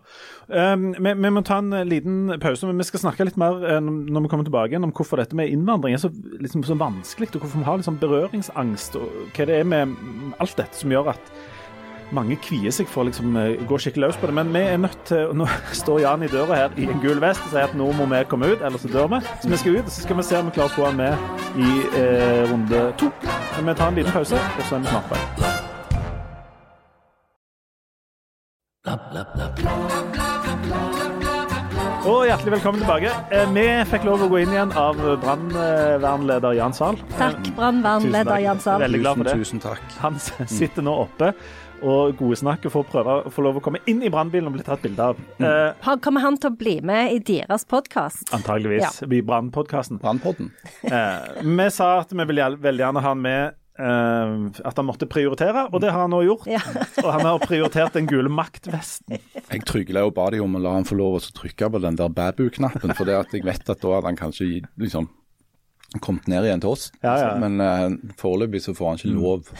Um, 0.48 0.90
vi, 0.96 1.12
vi, 1.12 1.30
må 1.30 1.44
ta 1.46 1.60
en 1.60 1.74
liten 1.88 2.32
pause, 2.40 2.64
men 2.66 2.80
vi 2.80 2.88
skal 2.88 3.04
snakke 3.04 3.28
litt 3.28 3.38
mer 3.40 3.80
når 3.84 4.24
vi 4.24 4.32
kommer 4.32 4.48
tilbake 4.48 4.72
igjen 4.72 4.88
om 4.88 4.94
hvorfor 4.96 5.20
dette 5.20 5.36
med 5.36 5.52
innvandring 5.52 5.94
er 5.94 6.02
så, 6.02 6.10
liksom, 6.40 6.64
så 6.66 6.76
vanskelig, 6.80 7.30
og 7.34 7.44
hvorfor 7.44 7.60
vi 7.60 7.68
har 7.68 7.80
liksom 7.80 7.89
berøringsangst, 7.98 8.96
og 9.00 9.30
hva 9.34 9.46
det 9.48 9.56
er 9.58 9.66
med 9.68 9.96
alt 10.38 10.56
dette 10.60 10.78
som 10.78 10.92
gjør 10.92 11.10
at 11.14 11.32
mange 12.14 12.36
kvier 12.42 12.72
seg 12.74 12.88
for 12.90 13.04
å 13.04 13.06
liksom, 13.08 13.36
uh, 13.38 13.66
gå 13.68 13.78
skikkelig 13.80 14.08
løs 14.08 14.18
på 14.20 14.26
det. 14.30 14.34
Men 14.40 14.48
vi 14.54 14.62
er 14.66 14.78
nødt 14.82 15.00
til 15.08 15.22
Nå 15.36 15.44
står 15.82 15.98
Jan 16.04 16.24
i 16.26 16.32
døra 16.32 16.54
her 16.62 16.70
i 16.80 16.84
en 16.90 17.02
gul 17.02 17.18
vest 17.22 17.42
og 17.46 17.50
sier 17.54 17.68
at 17.68 17.76
nå 17.78 17.86
må 17.96 18.04
vi 18.10 18.18
komme 18.30 18.46
ut, 18.50 18.60
ellers 18.66 18.82
så 18.86 18.90
dør 18.92 19.08
vi. 19.14 19.18
Så 19.42 19.46
vi 19.52 19.60
skal 19.62 19.76
ut, 19.78 19.86
og 19.86 19.92
så 19.94 20.00
skal 20.06 20.16
vi 20.20 20.28
se 20.30 20.36
om 20.40 20.46
vi 20.50 20.56
klarer 20.58 20.72
å 20.72 20.76
få 20.76 20.84
han 20.88 20.96
med 21.00 21.12
i 21.56 21.70
eh, 22.00 22.42
runde 22.50 22.78
to. 23.00 23.08
Men 23.56 23.64
vi 23.72 23.78
tar 23.78 23.88
en 23.88 23.96
liten 24.00 24.14
pause, 24.14 24.38
og 24.38 24.62
så 24.66 24.72
er 24.76 24.80
vi 24.80 24.88
snart 24.90 25.08
på. 25.10 25.16
Og 32.08 32.22
hjertelig 32.24 32.54
velkommen 32.54 32.80
tilbake. 32.80 33.10
Eh, 33.28 33.50
vi 33.52 33.64
fikk 33.90 34.06
lov 34.08 34.22
å 34.24 34.28
gå 34.32 34.38
inn 34.40 34.54
igjen 34.54 34.70
av 34.78 34.96
brannvernleder 35.20 36.54
Jan 36.56 36.72
Sahl. 36.72 36.96
Takk, 37.18 37.50
brannvernleder 37.58 38.40
Jan 38.40 38.62
Sahl. 38.64 38.80
Veldig 38.86 39.00
glad 39.02 39.20
for 39.20 39.28
det. 39.28 39.34
Tusen 39.42 39.60
takk. 39.60 39.82
Han 40.00 40.16
sitter 40.20 40.86
nå 40.86 40.94
oppe 41.02 41.34
og 41.84 42.16
godsnakker 42.16 42.72
for 42.72 42.84
å 42.84 42.88
prøve 42.88 43.18
å 43.28 43.32
få 43.32 43.44
lov 43.44 43.60
å 43.60 43.64
komme 43.64 43.82
inn 43.88 44.00
i 44.04 44.10
brannbilen 44.12 44.48
og 44.48 44.56
bli 44.56 44.64
tatt 44.64 44.80
bilde 44.84 45.10
av. 45.12 45.20
Mm. 45.40 45.44
Uh, 45.84 45.92
kommer 46.00 46.24
han 46.24 46.40
til 46.40 46.52
å 46.52 46.56
bli 46.56 46.78
med 46.84 47.12
i 47.12 47.20
deres 47.20 47.68
podkast? 47.68 48.32
Antageligvis. 48.36 49.02
Ja. 49.04 49.08
I 49.12 49.20
Brannpodkasten. 49.20 50.00
Brannpodden. 50.00 50.52
Uh, 50.88 51.40
vi 51.44 51.70
sa 51.72 51.98
at 52.00 52.16
vi 52.16 52.28
ville 52.32 52.52
veldig 52.56 52.86
gjerne 52.86 53.04
ha 53.04 53.12
han 53.12 53.24
med 53.28 53.59
at 53.80 54.76
han 54.76 54.86
måtte 54.88 55.08
prioritere, 55.10 55.66
og 55.70 55.80
det 55.82 55.92
har 55.92 56.04
han 56.04 56.12
nå 56.12 56.22
gjort. 56.26 56.48
Ja. 56.50 56.60
og 57.04 57.10
han 57.14 57.24
har 57.26 57.40
prioritert 57.42 57.96
den 57.96 58.08
gule 58.10 58.32
maktvesten. 58.32 59.16
Jeg 59.40 59.64
trygla 59.68 60.04
og 60.08 60.14
ba 60.18 60.28
de 60.34 60.42
om 60.44 60.58
å 60.58 60.62
la 60.62 60.74
han 60.76 60.88
få 60.88 60.98
lov 60.98 61.18
å 61.18 61.22
trykke 61.40 61.70
på 61.72 61.82
den 61.82 61.98
der 62.00 62.12
babu-knappen, 62.12 62.94
for 62.98 63.08
det 63.08 63.16
at 63.18 63.34
jeg 63.36 63.46
vet 63.46 63.64
at 63.64 63.80
da 63.80 63.96
hadde 63.96 64.12
han 64.12 64.20
kanskje 64.20 64.50
liksom 64.80 65.08
kommet 65.98 66.28
ned 66.30 66.46
igjen 66.46 66.62
til 66.62 66.74
oss. 66.76 66.90
Ja, 67.02 67.16
ja. 67.18 67.30
Men 67.40 67.58
uh, 67.58 68.12
foreløpig 68.20 68.62
så 68.62 68.74
får 68.76 68.92
han 68.92 69.00
ikke 69.00 69.16
lov. 69.16 69.50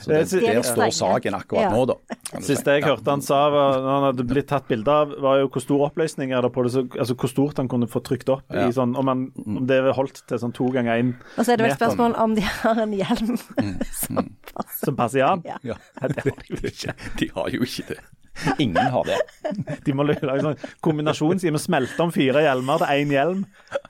Så 0.00 0.10
det, 0.10 0.22
der 0.42 0.62
står 0.66 0.94
saken 0.96 1.36
akkurat 1.38 1.74
nå, 1.74 1.84
da. 1.92 2.18
Siste 2.44 2.76
jeg 2.76 2.86
hørte 2.86 3.12
han 3.12 3.24
sa 3.24 3.42
var, 3.52 3.78
når 3.82 3.92
han 3.92 4.06
hadde 4.08 4.26
blitt 4.30 4.48
tatt 4.50 4.68
bilde 4.70 4.96
av, 5.02 5.12
var 5.22 5.42
jo 5.42 5.50
hvor 5.52 5.64
stor 5.64 5.84
oppløsning 5.88 6.32
er 6.32 6.44
det 6.44 6.52
på 6.54 6.64
det, 6.66 6.72
så, 6.74 6.84
altså 6.96 7.16
hvor 7.18 7.32
stort 7.32 7.60
han 7.62 7.70
kunne 7.72 7.90
få 7.90 8.02
trykt 8.04 8.32
opp. 8.32 8.46
i 8.52 8.70
sånn, 8.74 8.96
om, 8.98 9.10
han, 9.10 9.26
om, 9.44 9.60
det 9.68 9.82
holdt 9.96 10.22
til 10.28 10.40
sånn 10.40 10.54
to 10.56 10.70
ganger 10.74 11.02
én 11.02 11.12
meter. 11.12 11.36
Og 11.36 11.46
så 11.46 11.54
er 11.54 11.60
det 11.60 11.68
vel 11.68 11.76
spørsmål 11.76 12.16
om 12.22 12.38
de 12.38 12.46
har 12.48 12.82
en 12.86 12.96
hjelm 12.96 13.36
mm. 13.36 13.76
som 14.02 14.24
passer. 14.52 14.80
Som 14.82 14.98
passer 14.98 15.22
i 15.22 15.26
han? 15.26 15.46
Ja. 15.48 15.60
ja. 15.74 15.78
Det. 16.02 16.96
De 17.20 17.30
har 17.36 17.52
jo 17.52 17.62
ikke 17.66 17.94
det. 17.94 18.00
Ingen 18.58 18.90
har 18.92 19.04
det. 19.06 19.18
De 19.86 19.94
må 19.94 20.06
lage 20.06 20.40
sånn 20.42 20.58
kombinasjon, 20.84 21.38
så 21.40 21.48
de 21.48 21.52
må 21.54 21.60
smelte 21.60 22.00
om 22.04 22.12
fire 22.14 22.42
hjelmer 22.44 22.80
til 22.82 23.02
én 23.02 23.12
hjelm. 23.12 23.42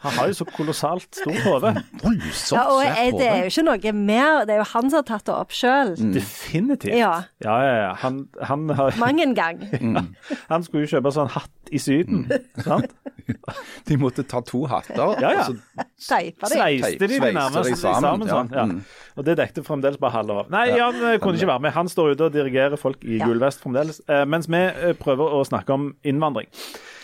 Han 0.03 0.17
har 0.19 0.31
jo 0.33 0.39
så 0.41 0.47
kolossalt 0.49 1.07
stort 1.15 1.39
hode. 1.47 1.73
Ja, 2.51 2.65
og 2.73 2.83
det 3.19 3.29
er 3.29 3.45
jo 3.45 3.53
ikke 3.53 3.65
noe 3.69 3.95
mer, 3.97 4.43
det 4.49 4.57
er 4.57 4.63
jo 4.63 4.69
han 4.73 4.91
som 4.91 4.99
har 5.01 5.07
tatt 5.09 5.27
det 5.29 5.37
opp 5.37 5.55
sjøl. 5.57 5.95
Mm. 5.99 6.13
Definitivt. 6.17 6.99
Ja, 6.99 7.15
ja, 7.45 7.57
ja. 7.69 7.93
Han, 8.03 8.25
han 8.43 8.67
har 8.77 8.99
Mang 9.01 9.23
en 9.23 9.37
gang. 9.39 9.63
Ja. 9.73 10.05
Han 10.53 10.65
skulle 10.65 10.85
jo 10.85 10.97
kjøpe 10.97 11.13
sånn 11.15 11.31
hatt 11.33 11.73
i 11.73 11.79
Syden, 11.81 12.27
sant? 12.61 12.93
de 13.89 13.97
måtte 14.01 14.25
ta 14.29 14.43
to 14.45 14.65
hatter. 14.71 15.15
Ja, 15.23 15.33
ja. 15.33 15.47
og 15.47 15.57
så 15.97 16.17
Teipa 16.17 16.51
de. 16.51 16.59
Sveiste 16.59 17.09
de 17.09 17.19
de 17.21 17.31
nærmest 17.33 17.71
de 17.71 17.77
sammen, 17.79 18.25
sammen, 18.27 18.29
sånn. 18.29 18.51
Mm. 18.53 18.81
Og 19.17 19.27
det 19.27 19.37
dekte 19.39 19.65
fremdeles 19.67 20.01
bare 20.03 20.17
halve 20.17 20.39
av. 20.43 20.51
Nei, 20.53 20.65
Jan 20.75 20.99
eh, 20.99 21.19
kunne 21.23 21.39
ikke 21.39 21.51
være 21.53 21.65
med. 21.67 21.75
Han 21.77 21.91
står 21.91 22.15
ute 22.15 22.29
og 22.29 22.35
dirigerer 22.35 22.81
folk 22.81 23.05
i 23.05 23.21
Ja. 23.21 23.29
gul 23.29 23.43
fremdeles. 23.63 24.01
Eh, 24.09 24.25
mens 24.33 24.49
vi 24.51 24.63
eh, 24.63 24.97
prøver 24.99 25.37
å 25.39 25.45
snakke 25.49 25.77
om 25.77 25.91
innvandring. 26.09 26.49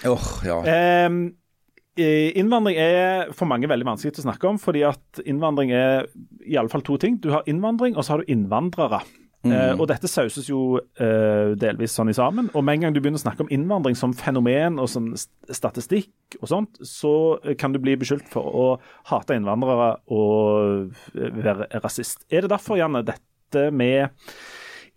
Åh, 0.08 0.26
ja. 0.46 0.58
Eh, 0.64 2.32
innvandring 2.38 2.78
er 2.78 3.32
for 3.34 3.50
mange 3.50 3.70
veldig 3.70 3.88
vanskelig 3.88 4.22
å 4.22 4.28
snakke 4.28 4.50
om, 4.50 4.58
fordi 4.62 4.84
at 4.86 5.22
innvandring 5.26 5.72
er 5.74 6.06
i 6.46 6.58
alle 6.58 6.70
fall 6.72 6.84
to 6.86 6.98
ting. 7.00 7.18
Du 7.22 7.32
har 7.34 7.46
innvandring, 7.50 7.96
og 7.96 8.06
så 8.06 8.16
har 8.16 8.22
du 8.22 8.30
innvandrere. 8.32 9.02
Eh, 9.46 9.72
og 9.78 9.86
dette 9.86 10.08
sauses 10.10 10.48
jo 10.50 10.80
eh, 10.98 11.54
delvis 11.58 11.94
sånn 11.94 12.10
i 12.10 12.16
sammen. 12.16 12.50
Og 12.58 12.64
med 12.66 12.78
en 12.78 12.86
gang 12.86 12.96
du 12.96 13.00
begynner 13.00 13.20
å 13.20 13.22
snakke 13.22 13.44
om 13.44 13.52
innvandring 13.54 13.96
som 13.98 14.14
fenomen 14.16 14.80
og 14.82 14.90
som 14.90 15.12
statistikk 15.14 16.38
og 16.40 16.48
sånt, 16.50 16.80
så 16.82 17.12
eh, 17.44 17.54
kan 17.58 17.74
du 17.74 17.80
bli 17.82 17.94
beskyldt 18.00 18.28
for 18.32 18.48
å 18.50 18.66
hate 19.12 19.38
innvandrere 19.38 19.92
og 20.14 20.90
være 21.14 21.70
rasist. 21.84 22.26
Er 22.32 22.44
det 22.44 22.52
derfor, 22.56 22.80
Janne, 22.80 23.04
dette 23.06 23.68
med 23.70 24.10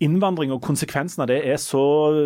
innvandring 0.03 0.53
og 0.53 0.61
konsekvensen 0.65 1.23
av 1.23 1.29
det 1.31 1.39
er 1.47 1.59
så 1.61 1.81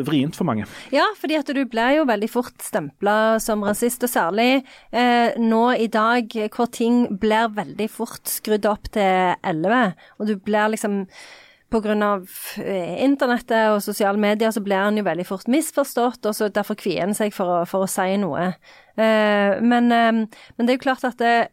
vrient 0.07 0.37
for 0.37 0.47
mange? 0.47 0.67
Ja, 0.95 1.05
fordi 1.19 1.37
at 1.39 1.49
du 1.51 1.61
blir 1.69 1.99
jo 1.99 2.09
veldig 2.09 2.29
fort 2.31 2.55
stempla 2.63 3.37
som 3.43 3.65
rasist, 3.67 4.05
og 4.07 4.11
særlig 4.11 4.49
eh, 4.91 5.35
nå 5.41 5.63
i 5.79 5.89
dag 5.91 6.31
hvor 6.55 6.69
ting 6.71 7.05
blir 7.21 7.53
veldig 7.55 7.89
fort 7.91 8.29
skrudd 8.31 8.67
opp 8.69 8.91
til 8.95 9.35
11, 9.43 9.95
og 10.19 10.29
du 10.29 10.37
blir 10.39 10.71
liksom 10.75 11.03
av 11.75 12.29
eh, 12.63 13.03
internettet 13.03 13.73
og 13.73 13.81
sosiale 13.83 14.17
medier 14.17 14.51
så 14.51 14.61
blir 14.63 14.79
han 14.79 14.97
jo 14.97 15.03
veldig 15.03 15.25
fort 15.27 15.47
misforstått, 15.47 16.25
og 16.25 16.35
så 16.35 16.47
derfor 16.47 16.75
kvier 16.75 17.03
han 17.03 17.13
seg 17.13 17.33
for 17.33 17.51
å, 17.51 17.65
for 17.67 17.83
å 17.83 17.89
si 17.89 18.15
noe. 18.17 18.53
Eh, 18.95 19.59
men, 19.59 19.91
eh, 19.91 20.23
men 20.55 20.65
det 20.65 20.71
er 20.71 20.77
jo 20.77 20.85
klart 20.85 21.03
at 21.03 21.19
det, 21.19 21.49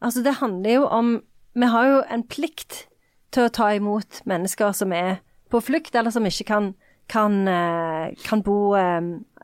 altså 0.00 0.22
det 0.24 0.38
handler 0.40 0.70
jo 0.80 0.86
om 0.86 1.20
Vi 1.52 1.66
har 1.66 1.84
jo 1.84 2.02
en 2.14 2.22
plikt 2.22 2.86
til 3.34 3.48
å 3.48 3.50
ta 3.50 3.72
imot 3.74 4.20
mennesker 4.24 4.70
som 4.72 4.92
er 4.94 5.18
på 5.50 5.62
flukt, 5.64 5.94
eller 5.94 6.14
som 6.14 6.26
ikke 6.26 6.46
kan, 6.48 6.74
kan, 7.10 7.40
eh, 7.48 8.12
kan 8.26 8.44
bo 8.46 8.74
eh, 8.78 9.00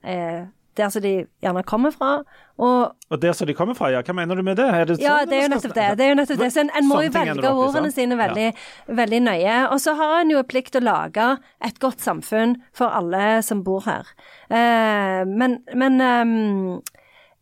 eh, 0.07 0.45
der 0.77 0.91
som 0.93 1.03
de 1.03 1.13
gjerne 1.43 1.63
kommer 1.65 1.91
fra. 1.91 2.23
Og 2.59 2.93
Og 3.11 3.23
der 3.23 3.33
som 3.33 3.47
de 3.47 3.55
kommer 3.55 3.75
fra, 3.75 3.89
ja. 3.91 4.03
Hva 4.03 4.15
mener 4.15 4.35
du 4.35 4.43
med 4.43 4.57
det? 4.57 4.67
Det 4.89 4.99
ja, 5.01 5.21
sånn 5.21 5.31
det 5.31 5.39
er 5.39 5.43
jo 5.43 5.53
nettopp 5.55 5.75
det. 5.75 5.87
det, 5.99 6.05
er 6.05 6.11
jo 6.11 6.19
nettopp 6.19 6.41
det. 6.43 6.51
Så 6.53 6.61
en, 6.65 6.73
en 6.77 6.89
må 6.89 7.01
jo 7.07 7.13
velge 7.15 7.53
ordene 7.53 7.93
sine 7.95 8.19
veldig, 8.19 8.49
veldig 9.01 9.21
nøye. 9.29 9.57
Og 9.71 9.81
så 9.81 9.95
har 9.99 10.21
en 10.21 10.35
jo 10.35 10.43
plikt 10.49 10.75
til 10.77 10.85
å 10.85 10.91
lage 10.91 11.29
et 11.65 11.81
godt 11.83 12.05
samfunn 12.05 12.57
for 12.77 12.93
alle 12.93 13.41
som 13.47 13.63
bor 13.67 13.87
her. 13.87 14.11
Eh, 14.51 15.23
men 15.27 15.61
men 15.75 16.01
ehm, 16.01 16.81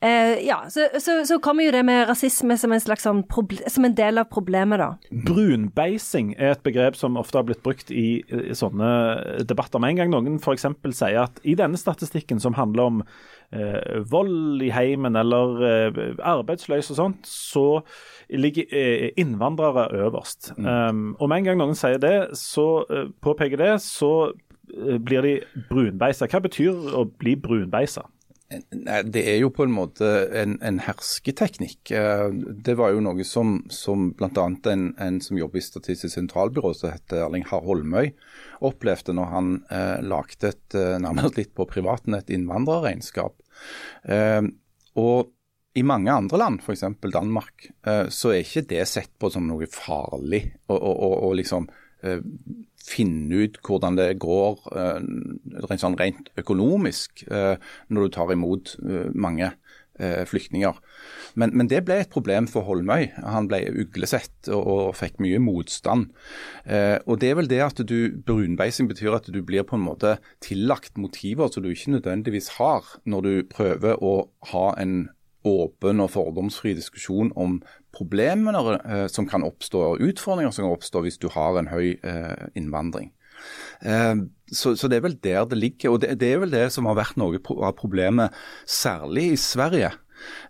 eh, 0.04 0.44
ja, 0.46 0.60
så, 0.70 0.88
så, 1.02 1.18
så 1.26 1.38
kommer 1.42 1.66
jo 1.66 1.74
det 1.74 1.82
med 1.86 2.06
rasisme 2.08 2.56
som 2.60 2.74
en 2.74 2.82
slags 2.82 3.06
sånn 3.06 3.24
proble 3.30 3.70
som 3.70 3.86
en 3.88 3.96
del 3.96 4.20
av 4.20 4.28
problemet, 4.32 4.80
da. 4.80 5.20
Brunbeising 5.26 6.34
er 6.38 6.54
et 6.54 6.64
begrep 6.66 6.98
som 6.98 7.18
ofte 7.20 7.40
har 7.40 7.48
blitt 7.48 7.64
brukt 7.64 7.92
i, 7.94 8.20
i 8.22 8.56
sånne 8.56 8.90
debatter. 9.48 9.82
Med 9.82 9.94
en 9.94 10.02
gang 10.02 10.12
noen 10.14 10.40
f.eks. 10.40 10.68
sier 10.94 11.24
at 11.26 11.40
i 11.42 11.56
denne 11.58 11.80
statistikken 11.80 12.42
som 12.42 12.56
handler 12.58 12.92
om 12.92 13.02
eh, 13.54 14.00
vold 14.10 14.62
i 14.62 14.70
heimen 14.74 15.16
eller 15.16 15.64
eh, 15.68 16.00
arbeidsløs 16.24 16.92
og 16.94 17.00
sånt, 17.00 17.28
så 17.28 17.66
ligger 18.30 18.64
eh, 18.70 19.10
innvandrere 19.20 19.88
øverst. 20.04 20.52
Um, 20.58 21.14
og 21.18 21.28
med 21.28 21.42
en 21.42 21.50
gang 21.50 21.60
noen 21.60 21.78
sier 21.78 22.00
det, 22.02 22.16
så 22.38 22.84
eh, 22.90 23.08
påpeker 23.24 23.60
det, 23.60 23.76
så 23.84 24.12
eh, 24.30 24.98
blir 24.98 25.26
de 25.26 25.36
brunbeisa. 25.70 26.28
Hva 26.30 26.42
betyr 26.44 26.96
å 26.96 27.06
bli 27.20 27.36
brunbeisa? 27.40 28.06
Det 29.04 29.22
er 29.32 29.38
jo 29.40 29.48
på 29.54 29.64
en 29.66 29.72
måte 29.74 30.08
en, 30.40 30.56
en 30.62 30.78
hersketeknikk. 30.84 31.90
Eh, 31.96 32.30
Det 32.66 32.74
var 32.78 32.92
jo 32.94 33.00
noe 33.04 33.24
som, 33.24 33.56
som 33.72 34.10
bl.a. 34.18 34.46
En, 34.72 34.84
en 34.98 35.20
som 35.24 35.38
jobber 35.38 35.58
i 35.60 35.64
Statistisk 35.64 36.14
sentralbyrå, 36.14 36.74
som 36.76 36.92
heter 36.94 37.24
Erling 37.26 37.46
Harr 37.50 37.64
Holmøy, 37.66 38.12
opplevde 38.64 39.14
når 39.16 39.30
han 39.32 39.52
eh, 39.70 40.00
lagde 40.06 40.52
et 40.52 40.74
eh, 40.78 40.96
nærmest 41.02 41.38
litt 41.40 41.54
på 41.56 41.66
privaten 41.70 42.14
innvandrerregnskap. 42.38 43.36
Eh, 44.08 44.42
og 45.00 45.30
i 45.74 45.82
mange 45.82 46.12
andre 46.14 46.38
land, 46.38 46.60
f.eks. 46.62 46.84
Danmark, 47.10 47.64
eh, 47.86 48.06
så 48.14 48.30
er 48.30 48.44
ikke 48.44 48.66
det 48.70 48.84
sett 48.86 49.10
på 49.18 49.30
som 49.34 49.48
noe 49.50 49.66
farlig. 49.66 50.44
å 50.70 50.76
å- 50.78 50.98
å- 51.08 51.16
å 51.26 51.32
liksom 51.34 51.66
eh, 52.04 52.20
finne 52.85 53.44
ut 53.44 53.59
hvordan 53.64 53.99
det 53.99 54.11
går 54.23 54.59
eh, 54.77 55.01
rent, 55.64 55.81
sånn 55.81 55.99
rent 56.01 56.31
økonomisk 56.40 57.25
eh, 57.31 57.57
når 57.88 58.07
du 58.07 58.16
tar 58.18 58.35
imot 58.35 58.77
eh, 58.85 59.12
mange 59.14 59.55
flyktninger. 59.94 60.75
Men, 61.38 61.53
men 61.55 61.68
det 61.70 61.85
ble 61.87 62.01
et 62.03 62.11
problem 62.11 62.49
for 62.51 62.66
Holmøy. 62.66 63.12
Han 63.31 63.47
ble 63.47 63.61
uglesett 63.79 64.49
og, 64.49 64.64
og 64.66 64.97
fikk 64.99 65.20
mye 65.23 65.38
motstand. 65.38 66.09
Og 66.66 67.20
det 67.23 67.29
er 67.31 67.38
vel 67.38 67.51
det 67.53 67.61
at 67.62 67.79
du 67.87 68.11
Brunbeising 68.27 68.88
betyr 68.90 69.14
at 69.14 69.31
du 69.31 69.38
blir 69.47 69.62
på 69.62 69.79
en 69.79 69.87
måte 69.87 70.16
tillagt 70.42 70.99
motiver 70.99 71.47
som 71.47 71.62
du 71.62 71.70
ikke 71.70 71.94
nødvendigvis 71.94 72.57
har, 72.57 72.90
når 73.07 73.23
du 73.23 73.33
prøver 73.55 74.03
å 74.03 74.16
ha 74.51 74.64
en 74.83 75.05
åpen 75.44 76.02
og 76.02 76.12
fordomsfri 76.14 76.74
diskusjon 76.76 77.33
om 77.37 77.59
problemene 77.94 78.62
eh, 78.80 79.07
som 79.12 79.28
kan 79.30 79.44
oppstå, 79.46 79.83
og 79.94 80.04
utfordringer 80.04 80.54
som 80.54 80.66
kan 80.66 80.76
oppstå 80.76 81.04
hvis 81.04 81.20
du 81.22 81.28
har 81.35 81.61
en 81.61 81.70
høy 81.72 81.94
eh, 81.96 82.46
innvandring. 82.59 83.12
Eh, 83.85 84.14
så, 84.50 84.74
så 84.76 84.88
det 84.90 84.98
er 84.98 85.07
vel 85.09 85.18
der 85.24 85.44
det 85.50 85.61
ligger. 85.61 85.94
Og 85.94 86.00
det, 86.04 86.16
det 86.22 86.33
er 86.33 86.42
vel 86.44 86.54
det 86.54 86.68
som 86.74 86.88
har 86.90 86.98
vært 86.98 87.20
noe 87.20 87.40
av 87.40 87.76
problemet, 87.78 88.35
særlig 88.68 89.33
i 89.35 89.40
Sverige. 89.40 89.94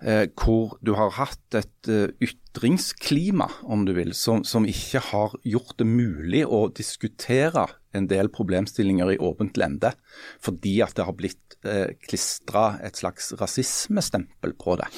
Eh, 0.04 0.26
hvor 0.38 0.76
du 0.84 0.92
har 0.98 1.14
hatt 1.16 1.56
et 1.56 1.88
eh, 1.90 2.12
ytringsklima, 2.22 3.48
om 3.62 3.86
du 3.88 3.94
vil, 3.96 4.12
som, 4.16 4.44
som 4.46 4.66
ikke 4.68 5.00
har 5.10 5.34
gjort 5.48 5.78
det 5.80 5.88
mulig 5.88 6.44
å 6.46 6.66
diskutere 6.68 7.66
en 7.94 8.08
del 8.10 8.28
problemstillinger 8.34 9.14
i 9.14 9.20
åpent 9.22 9.58
lende, 9.58 9.94
fordi 10.42 10.76
at 10.84 10.96
det 10.98 11.06
har 11.08 11.16
blitt 11.18 11.43
eh, 11.68 11.96
klistra 12.06 12.78
et 12.84 13.00
slags 13.00 13.32
rasismestempel 13.40 14.54
på 14.60 14.78
det. 14.80 14.88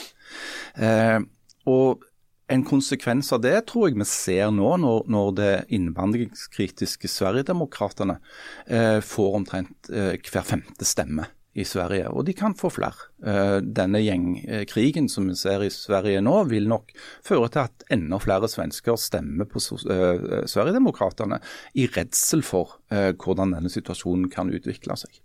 Eh, 0.83 1.21
og 1.67 2.05
en 2.49 2.63
konsekvens 2.67 3.33
av 3.35 3.41
det 3.43 3.57
tror 3.71 3.89
jeg 3.89 3.99
vi 3.99 4.07
ser 4.07 4.53
nå, 4.55 4.69
når, 4.79 5.07
når 5.11 5.33
det 5.39 5.55
innvandringskritiske 5.75 7.11
Sverigedemokraterna 7.11 8.21
eh, 8.67 9.01
får 9.03 9.41
omtrent 9.41 9.91
eh, 9.91 10.15
hver 10.23 10.47
femte 10.47 10.87
stemme 10.87 11.27
i 11.57 11.65
Sverige, 11.65 12.11
og 12.13 12.27
de 12.29 12.35
kan 12.37 12.55
få 12.57 12.69
flere. 12.75 13.09
Eh, 13.25 13.59
denne 13.65 14.03
gjengkrigen 14.05 15.09
som 15.09 15.31
vi 15.31 15.37
ser 15.41 15.65
i 15.65 15.73
Sverige 15.73 16.21
nå, 16.25 16.35
vil 16.51 16.69
nok 16.69 16.93
føre 17.25 17.49
til 17.49 17.63
at 17.65 17.87
enda 17.97 18.21
flere 18.21 18.51
svensker 18.53 18.99
stemmer 19.01 19.49
på 19.49 19.63
eh, 19.65 20.43
Sverigedemokraterna 20.47 21.41
i 21.81 21.89
redsel 21.97 22.45
for 22.47 22.77
eh, 22.93 23.15
hvordan 23.17 23.57
denne 23.57 23.73
situasjonen 23.73 24.29
kan 24.33 24.53
utvikle 24.53 24.99
seg. 25.01 25.23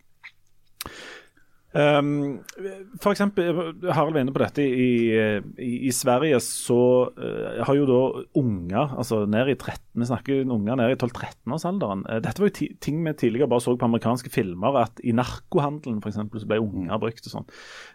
Um, 1.71 2.41
for 2.99 3.13
eksempel, 3.13 3.75
Harald 3.88 4.13
var 4.13 4.21
inne 4.25 4.34
på 4.36 4.41
dette. 4.43 4.63
I, 4.65 5.13
i, 5.55 5.69
i 5.88 5.91
Sverige 5.95 6.41
så 6.43 6.81
uh, 7.15 7.62
har 7.63 7.77
jo 7.77 7.86
da 7.88 8.01
unger 8.41 8.97
altså 8.97 9.23
ned 9.25 9.53
i 9.53 9.55
13, 9.55 9.79
Vi 10.01 10.07
snakker 10.10 10.51
unger 10.51 10.75
ned 10.79 10.95
i 10.95 10.99
12-13-årsalderen. 10.99 12.03
Uh, 12.10 12.19
dette 12.23 12.43
var 12.43 12.51
jo 12.51 12.67
ting 12.84 12.99
vi 13.05 13.13
tidligere 13.15 13.49
bare 13.51 13.63
så 13.63 13.77
på 13.79 13.88
amerikanske 13.88 14.34
filmer, 14.34 14.81
at 14.84 14.99
i 15.03 15.15
narkohandelen 15.15 16.01
for 16.03 16.12
eksempel, 16.12 16.43
så 16.43 16.51
ble 16.51 16.60
unger 16.60 16.99
brukt 16.99 17.27
og 17.27 17.36
sånn. 17.38 17.49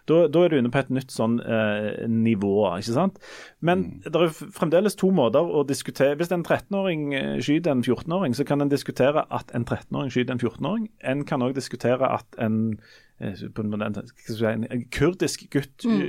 Da, 0.09 0.23
da 0.31 0.43
er 0.43 0.53
du 0.53 0.59
inne 0.59 0.73
på 0.73 0.81
et 0.81 0.93
nytt 0.97 1.13
sånn 1.13 1.37
uh, 1.43 2.05
nivå, 2.09 2.55
ikke 2.79 2.97
sant. 2.97 3.21
Men 3.61 3.87
det 4.05 4.15
er 4.17 4.33
fremdeles 4.57 4.97
to 4.97 5.09
måter 5.13 5.45
å 5.45 5.63
diskutere 5.67 6.17
Hvis 6.17 6.31
en 6.33 6.45
13-åring 6.45 7.11
eh, 7.17 7.33
skyter 7.43 7.73
en 7.73 7.83
14-åring, 7.83 8.35
så 8.37 8.45
kan 8.47 8.63
en 8.63 8.71
diskutere 8.71 9.25
at 9.33 9.51
en 9.55 9.65
13-åring 9.65 10.13
skyter 10.13 10.35
en 10.35 10.41
14-åring. 10.41 10.87
En 11.05 11.25
kan 11.27 11.45
òg 11.45 11.55
diskutere 11.57 12.09
at 12.17 12.39
en 12.41 12.77
eh, 12.77 12.95
en, 13.19 13.69
måte, 13.71 14.03
skal 14.11 14.35
si, 14.37 14.45
en, 14.45 14.83
kurdisk 14.93 15.47
gutt 15.53 15.85
mm. 15.89 16.01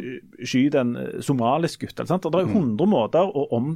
skyter 0.45 0.83
en 0.83 0.97
eh, 1.01 1.21
somalisk 1.25 1.87
gutt. 1.87 1.97
Eller 1.97 2.11
sant? 2.11 2.27
Og 2.29 2.35
det 2.35 2.43
er 2.43 2.51
100 2.53 2.91
måter 2.91 3.25
å, 3.25 3.47
om, 3.57 3.71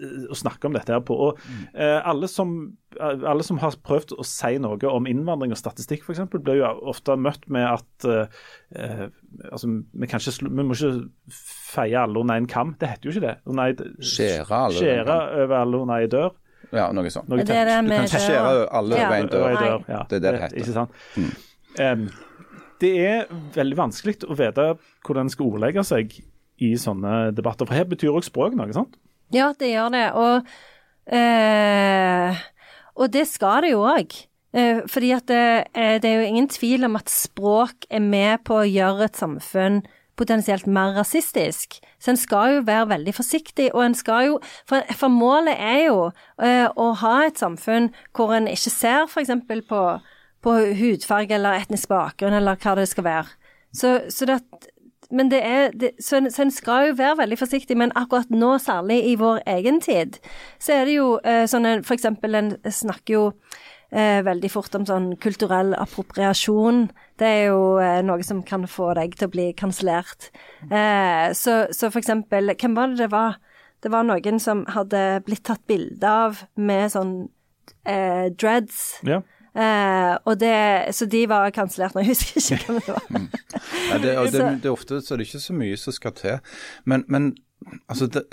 eh, 0.00 0.24
å 0.26 0.38
snakke 0.38 0.66
om 0.66 0.74
dette 0.74 0.94
her 0.94 1.04
på. 1.06 1.14
Og 1.28 1.38
eh, 1.72 1.98
alle, 1.98 2.26
som, 2.30 2.56
eh, 2.98 3.22
alle 3.30 3.46
som 3.46 3.60
har 3.62 3.78
prøvd 3.86 4.16
å 4.18 4.26
si 4.26 4.58
noe 4.62 4.90
om 4.90 5.06
innvandring 5.10 5.54
og 5.54 5.60
statistikk 5.60 6.02
f.eks., 6.02 6.24
blir 6.34 6.58
jo 6.58 6.72
ofte 6.90 7.14
møtt 7.14 7.46
med 7.54 7.68
at 7.70 8.08
eh, 8.10 8.42
eh, 8.74 9.06
altså, 9.52 9.70
vi, 9.70 10.10
kan 10.10 10.22
ikke, 10.22 10.50
vi 10.50 10.66
må 10.66 10.74
ikke 10.74 10.92
feie 11.72 12.02
alle 12.02 12.24
under 12.24 12.42
en 12.42 12.50
kam. 12.50 12.74
Det 12.82 12.90
heter 12.96 13.10
jo 13.10 13.14
ikke 13.14 13.26
det. 13.28 13.36
Under 13.46 13.86
Skjære 14.02 14.62
alle 14.66 14.82
skjære 14.82 15.20
over 15.44 15.60
alle 15.60 15.84
under 15.86 16.02
ei 16.02 16.10
dør. 16.10 16.34
Ja, 16.72 16.88
noe 16.94 17.10
sånt. 17.12 17.28
Noe 17.28 17.44
Det 17.44 17.54
er 17.54 17.68
det 17.68 17.78
Du 17.84 17.94
kan 17.94 18.10
skjære 18.10 18.66
alle 18.72 18.98
over 18.98 19.16
Over 19.22 19.30
dør. 19.30 19.56
dør. 19.62 19.88
Ja, 19.88 20.04
Det 20.10 20.18
er 20.18 20.20
det 20.20 20.32
det 20.32 20.44
heter. 20.46 20.60
Ikke 20.62 20.72
sant? 20.72 20.90
Em, 21.80 22.06
det 22.82 22.92
er 22.98 23.30
veldig 23.54 23.78
vanskelig 23.78 24.18
å 24.26 24.36
vite 24.38 24.72
hvordan 25.06 25.28
en 25.28 25.32
skal 25.32 25.48
ordlegge 25.48 25.84
seg 25.86 26.16
i 26.62 26.74
sånne 26.78 27.30
debatter. 27.36 27.68
For 27.68 27.78
her 27.78 27.88
betyr 27.90 28.12
òg 28.14 28.26
språk 28.26 28.56
noe, 28.58 28.72
sant? 28.74 28.98
Ja, 29.32 29.52
det 29.58 29.72
gjør 29.72 29.94
det. 29.94 30.04
Og, 30.18 30.52
eh, 31.06 32.42
og 32.98 33.14
det 33.14 33.24
skal 33.30 33.64
det 33.64 33.72
jo 33.72 33.86
òg. 33.88 34.14
Eh, 34.52 34.82
fordi 34.86 35.14
at 35.16 35.26
det, 35.30 35.66
eh, 35.74 35.96
det 36.02 36.10
er 36.10 36.20
jo 36.20 36.28
ingen 36.28 36.48
tvil 36.48 36.84
om 36.84 36.96
at 36.96 37.08
språk 37.08 37.86
er 37.90 38.00
med 38.04 38.44
på 38.44 38.60
å 38.60 38.68
gjøre 38.68 39.08
et 39.08 39.16
samfunn 39.16 39.82
potensielt 40.16 40.66
mer 40.66 40.92
rasistisk. 40.92 41.80
Så 41.98 42.12
en 42.12 42.20
skal 42.20 42.56
jo 42.56 42.64
være 42.66 42.90
veldig 42.90 43.14
forsiktig, 43.16 43.70
og 43.74 43.84
en 43.84 43.94
skal 43.94 44.26
jo 44.26 44.40
For, 44.68 44.82
for 44.92 45.08
målet 45.08 45.56
er 45.58 45.86
jo 45.86 46.10
uh, 46.42 46.68
å 46.76 46.92
ha 47.00 47.14
et 47.26 47.40
samfunn 47.40 47.90
hvor 48.12 48.34
en 48.36 48.46
ikke 48.50 48.70
ser 48.70 49.06
f.eks. 49.08 49.32
på 49.68 49.82
på 50.42 50.56
hudfarge 50.78 51.36
eller 51.36 51.62
etnisk 51.62 51.90
bakgrunn 51.92 52.36
eller 52.38 52.58
hva 52.60 52.76
det 52.78 52.88
skal 52.90 53.06
være. 53.06 53.34
Så, 53.72 53.94
så 54.12 54.28
det, 54.28 54.38
men 55.12 55.30
det 55.30 55.40
er, 55.44 55.70
det, 55.76 55.92
så, 56.00 56.18
en, 56.18 56.30
så, 56.32 56.46
en, 56.46 56.50
skal 56.52 56.90
jo 56.90 56.96
være 56.98 57.18
veldig 57.22 57.38
forsiktig, 57.40 57.76
men 57.78 57.92
akkurat 57.96 58.30
nå, 58.32 58.56
særlig 58.60 59.02
i 59.10 59.14
vår 59.20 59.42
egen 59.54 59.80
tid, 59.84 60.18
så 60.60 60.78
er 60.78 60.88
det 60.88 60.96
jo 60.96 61.12
eh, 61.24 61.44
sånn 61.48 61.68
For 61.84 61.96
eksempel, 61.96 62.36
en 62.38 62.54
snakker 62.64 63.14
jo 63.14 63.24
eh, 63.92 64.20
veldig 64.24 64.50
fort 64.52 64.74
om 64.78 64.86
sånn 64.88 65.12
kulturell 65.22 65.74
appropriasjon. 65.76 66.86
Det 67.20 67.28
er 67.28 67.44
jo 67.50 67.76
eh, 67.82 68.00
noe 68.06 68.24
som 68.26 68.42
kan 68.46 68.64
få 68.68 68.92
deg 68.98 69.16
til 69.18 69.28
å 69.28 69.34
bli 69.34 69.48
kansellert. 69.58 70.30
Eh, 70.68 71.28
så, 71.36 71.66
så, 71.70 71.90
for 71.90 72.00
eksempel, 72.00 72.54
hvem 72.56 72.78
var 72.78 72.92
det 72.92 73.04
det 73.04 73.12
var? 73.12 73.38
Det 73.82 73.90
var 73.92 74.06
noen 74.06 74.38
som 74.40 74.64
hadde 74.70 75.22
blitt 75.26 75.44
tatt 75.44 75.64
bilde 75.68 76.08
av 76.08 76.44
med 76.56 76.92
sånn 76.94 77.14
eh, 77.84 78.30
dreads. 78.32 79.02
Ja. 79.06 79.20
Eh, 79.52 80.14
og 80.24 80.38
det, 80.40 80.94
så 80.96 81.06
de 81.06 81.26
var 81.28 81.50
kansellert 81.52 81.94
nå, 81.94 82.00
jeg 82.00 82.14
husker 82.14 82.40
ikke 82.40 82.68
hvem 82.70 82.78
det 82.80 82.94
var. 82.94 83.08
Mm. 83.10 83.26
ja, 83.90 83.98
det, 83.98 84.12
det, 84.32 84.44
det, 84.62 84.68
er 84.70 84.72
ofte 84.72 85.00
så 85.00 85.16
det 85.16 85.26
er 85.26 85.28
ikke 85.28 85.46
så 85.46 85.56
mye 85.56 85.80
som 85.80 85.96
skal 85.96 86.14
til. 86.16 86.54
Men, 86.88 87.04
men 87.12 87.32
altså 87.88 88.08
det, 88.12 88.24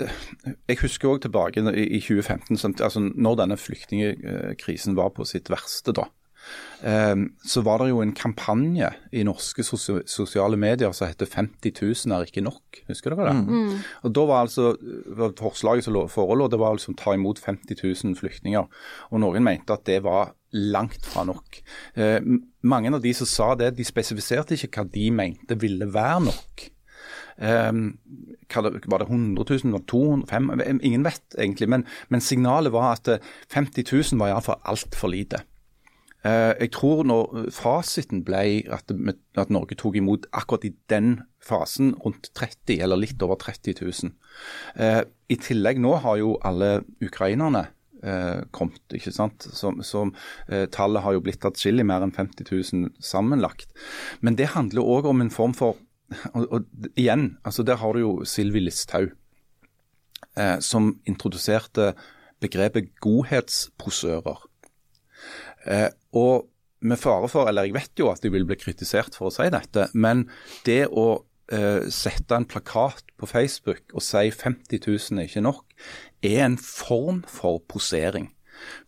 jeg 0.68 0.80
husker 0.80 1.12
òg 1.12 1.20
tilbake 1.26 1.60
i 1.60 2.00
2015, 2.00 2.56
altså 2.80 3.04
når 3.04 3.42
denne 3.42 3.60
flyktningkrisen 3.60 4.96
var 4.96 5.12
på 5.16 5.28
sitt 5.28 5.52
verste. 5.52 5.92
da, 5.96 6.08
så 6.80 7.60
var 7.60 7.82
det 7.82 7.90
jo 7.90 7.98
en 8.00 8.14
kampanje 8.16 8.88
i 9.12 9.20
norske 9.26 9.60
sosiale 9.60 10.56
medier 10.56 10.94
som 10.96 11.10
heter 11.10 11.28
50 11.28 11.74
000 11.76 12.14
er 12.16 12.24
ikke 12.24 12.44
nok. 12.44 12.80
Husker 12.88 13.12
dere 13.12 13.28
det? 13.28 13.34
Mm. 13.44 13.82
Og 14.08 14.14
da 14.16 14.24
var 14.30 14.46
altså 14.46 14.70
Forslaget 15.36 15.84
som 15.84 15.98
forelå, 16.08 16.48
det 16.48 16.60
var 16.62 16.78
liksom 16.78 16.96
ta 16.96 17.12
imot 17.12 17.42
50 17.44 17.84
000 17.84 18.16
flyktninger. 18.16 18.64
Og 19.12 19.20
noen 19.20 19.44
mente 19.44 19.76
at 19.76 19.84
det 19.88 20.00
var 20.06 20.32
langt 20.56 21.04
fra 21.06 21.24
nok. 21.28 21.60
Eh, 21.94 22.18
mange 22.62 22.92
av 22.94 23.04
de 23.04 23.12
som 23.14 23.28
sa 23.28 23.54
det, 23.58 23.74
de 23.76 23.86
spesifiserte 23.86 24.56
ikke 24.56 24.72
hva 24.80 24.88
de 24.90 25.08
mente 25.14 25.58
ville 25.60 25.88
være 25.92 26.26
nok. 26.30 26.70
Um, 27.40 27.94
var 28.52 28.98
det 29.00 29.06
100 29.06 29.44
000, 29.48 29.72
var 29.72 29.78
det 29.78 29.86
200 29.88 30.26
500, 30.28 30.80
Ingen 30.84 31.04
vet 31.04 31.36
egentlig. 31.38 31.68
Men, 31.68 31.86
men 32.08 32.20
signalet 32.20 32.72
var 32.72 32.98
at 32.98 33.22
50 33.54 33.86
000 34.12 34.20
var 34.20 34.34
iallfall 34.34 34.60
altfor 34.68 35.12
lite. 35.12 35.40
Eh, 36.20 36.52
jeg 36.66 36.72
tror 36.76 37.02
når 37.08 37.48
fasiten 37.54 38.22
ble 38.26 38.60
at, 38.72 38.92
at, 38.92 39.52
Norge 39.52 39.76
tok 39.80 39.96
imot 39.96 40.26
akkurat 40.36 40.66
i 40.68 40.74
den 40.92 41.22
fasen 41.40 41.94
rundt 42.04 42.28
30 42.36 42.82
eller 42.84 43.00
litt 43.00 43.22
over 43.24 43.40
30 43.40 43.80
000. 43.80 44.12
Eh, 44.76 45.02
I 45.32 45.38
tillegg 45.40 45.80
nå 45.80 45.94
har 46.04 46.18
jo 46.20 46.34
alle 46.44 46.82
ukrainerne 47.00 47.70
eh, 48.04 48.42
kommet, 48.52 48.82
ikke 48.92 49.14
sant. 49.16 49.48
Som, 49.56 49.80
som 49.86 50.12
tallet 50.74 51.04
har 51.06 51.16
jo 51.16 51.24
blitt 51.24 51.46
atskillig 51.48 51.86
mer 51.88 52.04
enn 52.04 52.12
50 52.16 52.52
000 52.52 52.92
sammenlagt. 53.00 53.72
Men 54.20 54.36
det 54.36 54.52
handler 54.56 54.84
òg 54.84 55.08
om 55.08 55.24
en 55.24 55.32
form 55.32 55.56
for 55.56 55.80
og, 56.34 56.42
og, 56.50 56.64
igjen, 56.98 57.36
altså 57.46 57.62
Der 57.62 57.78
har 57.78 57.94
du 57.94 58.00
jo 58.00 58.24
Sylvi 58.26 58.58
Listhaug, 58.58 59.12
som 60.58 60.88
introduserte 61.06 61.92
begrepet 62.42 62.88
godhetsposører. 62.98 64.49
Eh, 65.70 65.88
og 66.18 66.48
med 66.80 66.98
fare 67.00 67.28
for, 67.28 67.48
eller 67.48 67.68
jeg 67.68 67.76
vet 67.76 68.00
jo 68.00 68.08
at 68.10 68.22
de 68.24 68.32
vil 68.32 68.46
bli 68.48 68.56
kritisert 68.58 69.16
for 69.16 69.28
å 69.28 69.34
si 69.34 69.46
dette, 69.52 69.90
men 69.92 70.24
det 70.66 70.86
å 70.88 71.22
eh, 71.52 71.86
sette 71.92 72.36
en 72.36 72.48
plakat 72.48 73.04
på 73.20 73.28
Facebook 73.28 73.84
og 73.92 74.04
si 74.04 74.30
50 74.32 74.80
000 74.80 75.20
er 75.20 75.28
ikke 75.28 75.44
nok, 75.44 75.64
er 76.24 76.46
en 76.46 76.60
form 76.60 77.24
for 77.28 77.60
posering. 77.68 78.30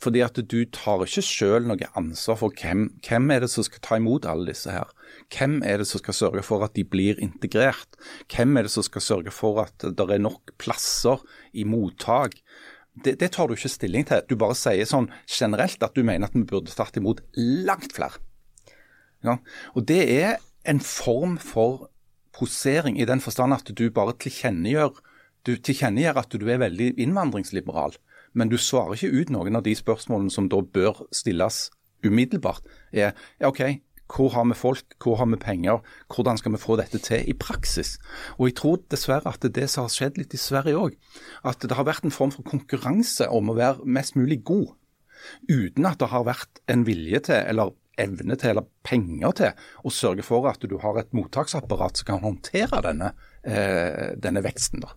Fordi 0.03 0.20
at 0.24 0.37
du 0.37 0.59
tar 0.68 1.05
ikke 1.05 1.24
selv 1.24 1.68
noe 1.70 1.89
ansvar 1.99 2.39
for 2.41 2.55
hvem, 2.61 2.89
hvem 3.05 3.30
er 3.33 3.45
det 3.45 3.51
som 3.53 3.64
skal 3.66 3.83
ta 3.85 3.99
imot 4.01 4.26
alle 4.28 4.51
disse 4.51 4.72
her. 4.72 4.91
Hvem 5.33 5.61
er 5.64 5.80
det 5.80 5.89
som 5.89 6.03
skal 6.03 6.16
sørge 6.18 6.45
for 6.45 6.64
at 6.66 6.74
de 6.76 6.85
blir 6.85 7.20
integrert? 7.24 7.97
Hvem 8.33 8.59
er 8.59 8.68
det 8.68 8.74
som 8.74 8.85
skal 8.87 9.05
sørge 9.05 9.33
for 9.35 9.62
at 9.64 9.85
det 9.85 10.09
er 10.09 10.22
nok 10.22 10.55
plasser 10.61 11.22
i 11.57 11.64
mottak? 11.68 12.37
Det, 12.93 13.16
det, 13.20 13.30
tar 13.32 13.49
du 13.49 13.55
ikke 13.57 13.72
stilling 13.72 14.05
til. 14.09 14.24
Du 14.28 14.36
bare 14.36 14.57
sier 14.59 14.88
sånn 14.88 15.09
generelt 15.26 15.82
at 15.82 15.97
du 15.97 16.03
mener 16.05 16.28
at 16.28 16.36
vi 16.36 16.45
burde 16.49 16.74
tatt 16.74 16.99
imot 17.01 17.22
langt 17.36 17.95
flere. 17.97 18.20
Ja? 19.24 19.38
Og 19.76 19.86
Det 19.88 20.03
er 20.12 20.36
en 20.68 20.80
form 20.80 21.38
for 21.40 21.88
posering 22.36 23.01
i 23.01 23.09
den 23.09 23.20
forstand 23.20 23.55
at 23.55 23.72
du 23.76 23.88
bare 23.90 24.14
tilkjennegjør 24.20 25.01
du 25.47 25.57
tilkjennegjør 25.59 26.20
at 26.22 26.34
du 26.38 26.47
er 26.51 26.61
veldig 26.62 26.93
innvandringsliberal, 27.03 27.97
men 28.38 28.51
du 28.51 28.59
svarer 28.61 28.95
ikke 28.95 29.22
ut 29.22 29.32
noen 29.34 29.59
av 29.59 29.64
de 29.66 29.74
spørsmålene 29.76 30.30
som 30.30 30.49
da 30.51 30.61
bør 30.62 31.05
stilles 31.14 31.66
umiddelbart. 32.07 32.62
Er, 32.93 33.16
ja, 33.40 33.51
OK, 33.51 33.82
hvor 34.11 34.33
har 34.35 34.45
vi 34.49 34.57
folk, 34.59 34.97
hvor 35.03 35.17
har 35.21 35.29
vi 35.31 35.39
penger, 35.41 35.81
hvordan 36.13 36.39
skal 36.39 36.53
vi 36.53 36.61
få 36.61 36.77
dette 36.81 36.99
til 36.99 37.29
i 37.29 37.33
praksis? 37.33 37.99
Og 38.39 38.49
Jeg 38.49 38.57
tror 38.61 38.83
dessverre 38.91 39.33
at 39.33 39.43
det 39.43 39.55
det 39.55 39.69
som 39.71 39.87
har 39.87 39.93
skjedd 39.95 40.19
litt 40.19 40.35
i 40.35 40.41
Sverige 40.41 40.77
òg. 40.77 40.97
At 41.45 41.61
det 41.61 41.77
har 41.77 41.89
vært 41.89 42.05
en 42.05 42.15
form 42.15 42.33
for 42.35 42.43
konkurranse 42.43 43.29
om 43.29 43.51
å 43.51 43.57
være 43.57 43.85
mest 43.85 44.17
mulig 44.17 44.43
god, 44.45 44.75
uten 45.49 45.87
at 45.87 46.01
det 46.01 46.11
har 46.13 46.27
vært 46.27 46.61
en 46.69 46.85
vilje 46.87 47.21
til, 47.31 47.41
eller 47.47 47.73
evne 48.01 48.37
til, 48.37 48.55
eller 48.55 48.69
penger 48.85 49.37
til 49.39 49.67
å 49.85 49.93
sørge 49.93 50.25
for 50.27 50.49
at 50.51 50.65
du 50.65 50.79
har 50.83 50.99
et 50.99 51.13
mottaksapparat 51.17 52.01
som 52.01 52.09
kan 52.09 52.25
håndtere 52.25 52.83
denne, 52.85 53.13
eh, 53.45 54.17
denne 54.17 54.43
veksten. 54.43 54.81
da. 54.81 54.97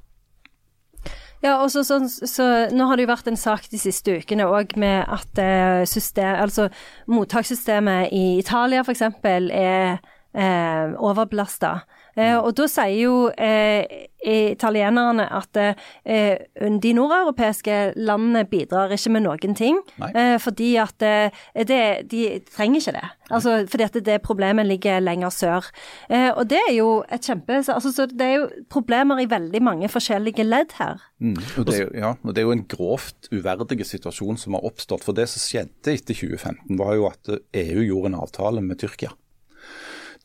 Ja, 1.45 1.59
og 1.61 1.69
så, 1.69 1.83
så, 1.85 1.99
så, 2.09 2.45
Nå 2.73 2.87
har 2.89 2.97
det 2.97 3.05
jo 3.05 3.11
vært 3.11 3.27
en 3.29 3.37
sak 3.37 3.67
de 3.69 3.77
siste 3.77 4.15
ukene 4.17 4.47
òg 4.49 4.73
med 4.81 5.03
at 5.13 5.41
eh, 5.41 5.83
system, 5.85 6.39
altså 6.41 6.69
mottakssystemet 7.11 8.13
i 8.15 8.39
Italia 8.39 8.81
f.eks. 8.81 9.03
er 9.21 9.99
eh, 10.33 10.95
overbelasta. 10.97 11.75
Eh, 12.15 12.37
og 12.37 12.53
da 12.57 12.67
sier 12.71 12.95
jo 12.95 13.15
eh, 13.31 14.07
italienerne 14.25 15.25
at 15.35 15.57
eh, 15.59 16.37
de 16.81 16.93
nordeuropeiske 16.97 17.93
landene 17.97 18.45
bidrar 18.49 18.93
ikke 18.95 19.13
med 19.13 19.25
noen 19.25 19.57
ting. 19.57 19.81
Eh, 20.01 20.37
fordi 20.41 20.71
at 20.81 21.05
eh, 21.05 21.43
det, 21.67 21.81
de 22.11 22.23
trenger 22.55 22.81
ikke 22.81 22.95
det. 22.97 23.09
Altså, 23.29 23.57
fordi 23.69 23.87
at 23.87 23.99
det 24.05 24.19
problemet 24.25 24.67
ligger 24.69 25.03
lenger 25.03 25.33
sør. 25.33 25.69
Eh, 26.09 26.31
og 26.31 26.47
det 26.49 26.61
er 26.69 26.73
jo 26.77 26.89
et 27.11 27.25
kjempe 27.25 27.57
altså, 27.61 27.91
så 27.91 28.05
Det 28.05 28.25
er 28.25 28.35
jo 28.35 28.49
problemer 28.69 29.19
i 29.21 29.29
veldig 29.29 29.61
mange 29.63 29.89
forskjellige 29.89 30.45
ledd 30.45 30.77
her. 30.79 31.01
Mm, 31.19 31.37
og, 31.57 31.65
det 31.67 31.75
er 31.75 31.83
jo, 31.83 31.91
ja, 31.95 32.13
og 32.23 32.35
det 32.35 32.41
er 32.41 32.47
jo 32.47 32.55
en 32.55 32.65
grovt 32.69 33.29
uverdig 33.31 33.85
situasjon 33.85 34.39
som 34.39 34.57
har 34.57 34.65
oppstått. 34.67 35.05
For 35.05 35.17
det 35.17 35.27
som 35.31 35.43
skjedde 35.43 35.95
etter 35.95 36.15
2015, 36.15 36.79
var 36.79 36.97
jo 36.97 37.07
at 37.09 37.35
EU 37.35 37.85
gjorde 37.85 38.13
en 38.13 38.19
avtale 38.23 38.63
med 38.65 38.79
Tyrkia. 38.81 39.13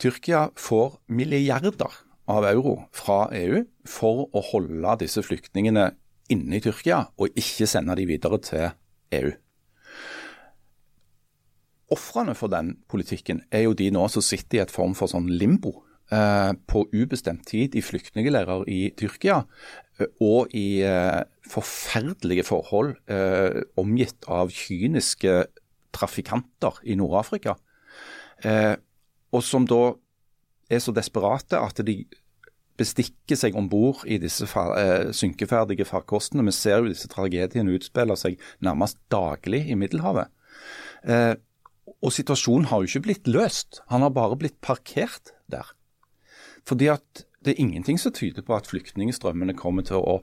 Tyrkia 0.00 0.48
får 0.56 0.96
milliarder 1.12 1.92
av 2.30 2.46
euro 2.48 2.76
fra 2.94 3.26
EU 3.36 3.64
for 3.88 4.28
å 4.32 4.42
holde 4.52 4.96
disse 5.02 5.22
flyktningene 5.26 5.90
inne 6.30 6.56
i 6.56 6.62
Tyrkia, 6.64 7.04
og 7.18 7.36
ikke 7.38 7.68
sende 7.68 7.96
de 7.98 8.06
videre 8.08 8.38
til 8.44 8.70
EU. 9.18 9.32
Ofrene 11.90 12.36
for 12.38 12.52
den 12.52 12.76
politikken 12.90 13.42
er 13.50 13.66
jo 13.66 13.76
de 13.76 13.90
nå 13.90 14.06
som 14.12 14.22
sitter 14.22 14.60
i 14.60 14.62
et 14.62 14.72
form 14.72 14.94
for 14.94 15.10
sånn 15.10 15.26
limbo 15.26 15.72
eh, 16.14 16.52
på 16.70 16.84
ubestemt 16.94 17.48
tid 17.50 17.74
i 17.74 17.82
flyktningleirer 17.82 18.62
i 18.70 18.82
Tyrkia, 18.96 19.40
eh, 19.98 20.12
og 20.22 20.54
i 20.54 20.84
eh, 20.86 21.24
forferdelige 21.50 22.46
forhold 22.46 22.94
eh, 23.10 23.66
omgitt 23.80 24.30
av 24.30 24.54
kyniske 24.54 25.42
trafikanter 25.90 26.78
i 26.86 26.94
Nord-Afrika. 26.94 27.56
Eh, 28.46 28.76
og 29.32 29.44
som 29.46 29.66
da 29.68 29.94
er 30.70 30.82
så 30.82 30.94
desperate 30.94 31.58
at 31.58 31.82
de 31.86 32.02
bestikker 32.80 33.36
seg 33.36 33.56
om 33.58 33.68
bord 33.68 34.04
i 34.08 34.16
disse 34.22 34.46
eh, 34.46 35.10
synkeferdige 35.16 35.84
farkostene. 35.88 36.46
Vi 36.48 36.54
ser 36.56 36.80
jo 36.80 36.90
disse 36.90 37.10
tragediene 37.12 37.76
utspiller 37.76 38.18
seg 38.18 38.40
nærmest 38.64 39.00
daglig 39.12 39.66
i 39.68 39.76
Middelhavet. 39.78 40.30
Eh, 41.04 41.34
og 42.00 42.14
situasjonen 42.14 42.70
har 42.70 42.80
jo 42.80 42.88
ikke 42.88 43.04
blitt 43.08 43.28
løst, 43.28 43.82
han 43.92 44.06
har 44.06 44.14
bare 44.16 44.38
blitt 44.40 44.60
parkert 44.64 45.34
der. 45.52 45.74
Fordi 46.68 46.88
at 46.94 47.26
det 47.44 47.54
er 47.54 47.62
ingenting 47.64 47.98
som 48.00 48.14
tyder 48.16 48.44
på 48.46 48.54
at 48.56 48.68
flyktningstrømmene 48.68 49.56
kommer 49.58 49.84
til 49.84 50.00
å 50.00 50.20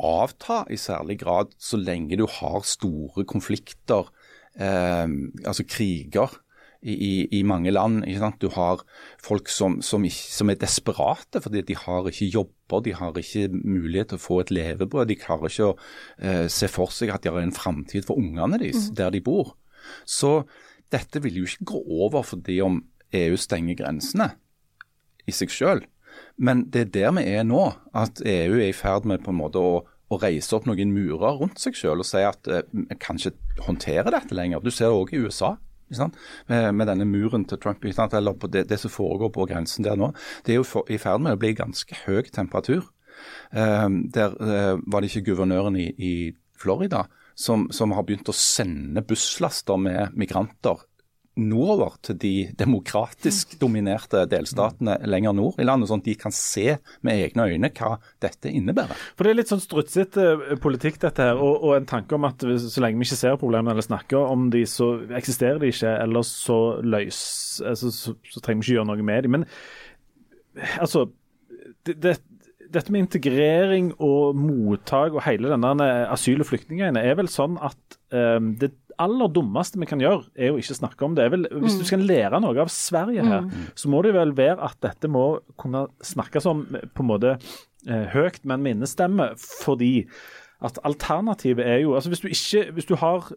avta 0.00 0.62
i 0.72 0.78
særlig 0.80 1.18
grad 1.20 1.52
så 1.60 1.80
lenge 1.80 2.16
du 2.16 2.26
har 2.28 2.64
store 2.68 3.26
konflikter, 3.28 4.08
eh, 4.56 5.08
altså 5.44 5.66
kriger, 5.68 6.32
i, 6.82 7.28
i, 7.38 7.42
mange 7.42 7.70
land. 7.70 8.04
Du 8.40 8.48
har 8.54 8.82
folk 9.22 9.48
som, 9.48 9.80
som, 9.84 10.06
som, 10.08 10.50
er 10.50 10.60
desperate 10.60 11.42
fordi 11.44 11.62
de 11.68 11.76
har 11.76 12.08
ikke 12.08 12.30
jobber, 12.32 12.84
de 12.84 12.94
har 12.96 13.16
ikke 13.20 13.48
mulighet 13.52 14.12
til 14.12 14.20
å 14.20 14.24
få 14.24 14.40
et 14.44 14.52
levebrød. 14.54 15.10
De 15.10 15.18
klarer 15.20 15.52
ikke 15.52 15.70
å 15.72 15.76
eh, 16.18 16.46
se 16.48 16.70
for 16.72 16.92
seg 16.94 17.12
at 17.12 17.24
de 17.24 17.32
har 17.34 17.42
en 17.42 17.54
framtid 17.54 18.08
for 18.08 18.20
ungene 18.20 18.60
deres 18.62 18.88
mm. 18.90 18.96
der 19.00 19.12
de 19.14 19.22
bor. 19.24 19.54
Så 20.08 20.44
dette 20.92 21.22
vil 21.22 21.42
jo 21.42 21.48
ikke 21.48 21.68
gå 21.74 21.84
over 22.00 22.24
fordi 22.26 22.60
om 22.64 22.82
EU 23.16 23.36
stenger 23.40 23.78
grensene 23.78 24.32
i 25.28 25.34
seg 25.34 25.52
selv. 25.52 25.88
Men 26.40 26.66
det 26.72 26.86
er 26.86 26.92
der 26.94 27.14
vi 27.18 27.24
er 27.36 27.46
nå, 27.46 27.70
at 27.96 28.22
EU 28.24 28.56
er 28.58 28.70
i 28.70 28.76
ferd 28.76 29.06
med 29.08 29.22
på 29.24 29.34
en 29.34 29.40
måte 29.40 29.60
å, 29.60 29.82
å 29.84 30.18
reise 30.20 30.56
opp 30.56 30.66
noen 30.66 30.94
murer 30.94 31.36
rundt 31.38 31.60
seg 31.60 31.76
selv 31.78 32.02
og 32.04 32.08
si 32.08 32.22
at 32.24 32.48
eh, 32.48 32.64
vi 32.72 32.96
kan 33.02 33.20
ikke 33.20 33.66
håndtere 33.66 34.14
dette 34.14 34.36
lenger. 34.36 34.64
Du 34.64 34.72
ser 34.72 34.88
det 34.88 34.96
òg 34.96 35.12
i 35.14 35.20
USA. 35.26 35.58
Med, 35.90 36.74
med 36.74 36.86
denne 36.86 37.06
muren 37.08 37.44
til 37.48 37.58
Trump, 37.58 37.84
eller 37.84 38.48
det, 38.48 38.68
det 38.70 38.78
som 38.80 38.90
foregår 38.90 39.32
på 39.34 39.46
grensen 39.50 39.84
der 39.84 39.98
nå. 39.98 40.12
Det 40.46 40.54
er 40.54 40.60
jo 40.60 40.66
for, 40.66 40.90
i 40.90 40.98
ferd 40.98 41.22
med 41.24 41.36
å 41.36 41.40
bli 41.40 41.54
ganske 41.58 42.02
høy 42.06 42.30
temperatur. 42.32 42.86
Eh, 43.52 43.88
der 44.14 44.36
eh, 44.40 44.76
var 44.86 45.00
det 45.00 45.10
ikke 45.10 45.32
guvernøren 45.32 45.76
i, 45.76 45.90
i 45.98 46.14
Florida 46.60 47.06
som, 47.34 47.68
som 47.72 47.94
har 47.96 48.04
begynt 48.04 48.28
å 48.28 48.36
sende 48.36 49.02
busslaster 49.06 49.80
med 49.80 50.16
migranter 50.18 50.84
nordover 51.38 51.94
til 52.04 52.16
de 52.20 52.32
demokratisk 52.58 53.54
dominerte 53.60 54.24
delstatene 54.30 54.96
lenger 55.08 55.34
nord 55.36 55.60
i 55.62 55.66
landet, 55.66 55.88
sånn 55.90 56.02
at 56.02 56.08
de 56.08 56.16
kan 56.18 56.34
se 56.34 56.74
med 57.06 57.22
egne 57.22 57.46
øyne 57.52 57.70
hva 57.76 57.92
dette 58.22 58.50
innebærer. 58.50 58.98
For 59.14 59.24
Det 59.24 59.32
er 59.32 59.38
litt 59.38 59.52
sånn 59.52 59.62
strutsete 59.62 60.26
eh, 60.32 60.56
politikk, 60.60 60.98
dette 61.04 61.30
her, 61.30 61.38
og, 61.38 61.62
og, 61.62 61.76
en 61.78 61.88
tanke 61.90 62.18
om 62.18 62.26
at 62.28 62.42
så 62.42 62.82
lenge 62.82 63.00
vi 63.00 63.08
ikke 63.08 63.20
ser 63.20 63.38
problemene 63.40 63.76
eller 63.76 63.86
snakker 63.86 64.18
om 64.34 64.50
de, 64.52 64.64
så 64.68 64.92
eksisterer 65.16 65.62
de 65.62 65.70
ikke, 65.70 65.94
eller 66.02 66.26
så 66.26 66.58
løs, 66.82 67.22
altså, 67.62 67.94
så, 67.94 68.16
så, 68.26 68.42
trenger 68.42 68.64
vi 68.64 68.68
ikke 68.68 68.80
gjøre 68.80 68.90
noe 68.90 69.08
med 69.12 69.24
dem. 69.26 69.38
Men 69.38 69.48
altså 70.82 71.06
det, 71.86 71.96
det, 72.02 72.18
dette 72.70 72.92
med 72.92 73.06
integrering 73.06 73.94
og 74.02 74.36
mottak 74.38 75.14
og 75.14 75.24
hele 75.26 75.50
denne 75.50 75.88
asyl- 76.10 76.42
og 76.42 76.50
flyktninggreiene 76.50 77.02
er 77.02 77.16
vel 77.18 77.30
sånn 77.30 77.56
at 77.62 77.98
um, 78.14 78.54
det 78.60 78.74
aller 79.00 79.32
dummeste 79.32 79.80
vi 79.80 79.88
kan 79.88 80.02
gjøre, 80.02 80.26
er 80.36 80.52
jo 80.52 80.60
ikke 80.60 80.76
snakke 80.76 81.06
om 81.06 81.16
det. 81.18 81.28
Vel, 81.32 81.46
hvis 81.62 81.78
du 81.78 81.84
mm. 81.84 81.88
skal 81.88 82.04
lære 82.08 82.40
noe 82.42 82.60
av 82.62 82.72
Sverige 82.72 83.24
her, 83.26 83.46
mm. 83.46 83.70
så 83.78 83.90
må 83.92 84.02
det 84.06 84.14
vel 84.16 84.34
være 84.38 84.60
at 84.68 84.78
dette 84.84 85.10
må 85.10 85.24
kunne 85.60 85.86
snakkes 86.04 86.48
om 86.50 86.66
på 86.70 87.04
en 87.04 87.10
måte 87.10 87.34
eh, 87.36 88.06
høyt 88.12 88.42
med 88.44 88.58
en 88.58 88.66
minnestemme, 88.68 89.30
fordi 89.40 89.92
at 90.62 90.78
alternativet 90.84 91.64
er 91.66 91.78
jo 91.80 91.94
altså 91.94 92.10
hvis 92.10 92.20
du, 92.20 92.28
ikke, 92.28 92.72
hvis, 92.72 92.84
du 92.84 92.94
har, 93.00 93.32